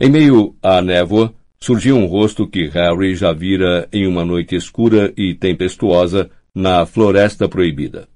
Em 0.00 0.08
meio 0.08 0.56
à 0.62 0.80
névoa, 0.80 1.34
surgiu 1.60 1.96
um 1.96 2.06
rosto 2.06 2.48
que 2.48 2.68
Harry 2.68 3.14
já 3.14 3.32
vira 3.32 3.86
em 3.92 4.06
uma 4.06 4.24
noite 4.24 4.56
escura 4.56 5.12
e 5.16 5.34
tempestuosa 5.34 6.30
na 6.54 6.86
Floresta 6.86 7.48
Proibida. 7.48 8.08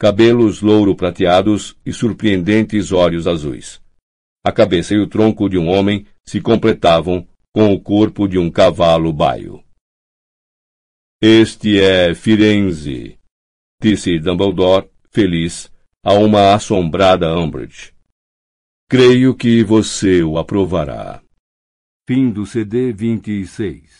Cabelos 0.00 0.60
louro-prateados 0.62 1.76
e 1.86 1.92
surpreendentes 1.92 2.90
olhos 2.90 3.28
azuis. 3.28 3.80
A 4.44 4.50
cabeça 4.50 4.94
e 4.94 4.98
o 4.98 5.06
tronco 5.06 5.48
de 5.48 5.56
um 5.56 5.68
homem 5.68 6.06
se 6.24 6.40
completavam 6.40 7.26
com 7.54 7.72
o 7.72 7.80
corpo 7.80 8.26
de 8.26 8.36
um 8.36 8.50
cavalo 8.50 9.12
baio. 9.12 9.62
Este 11.22 11.80
é 11.80 12.12
Firenze, 12.12 13.16
disse 13.80 14.18
Dumbledore, 14.18 14.90
feliz, 15.08 15.70
a 16.02 16.14
uma 16.14 16.52
assombrada 16.52 17.32
Umbridge. 17.38 17.94
Creio 18.90 19.36
que 19.36 19.62
você 19.62 20.24
o 20.24 20.36
aprovará. 20.36 21.22
Fim 22.08 22.28
do 22.30 22.44
CD 22.44 22.92
26 22.92 23.94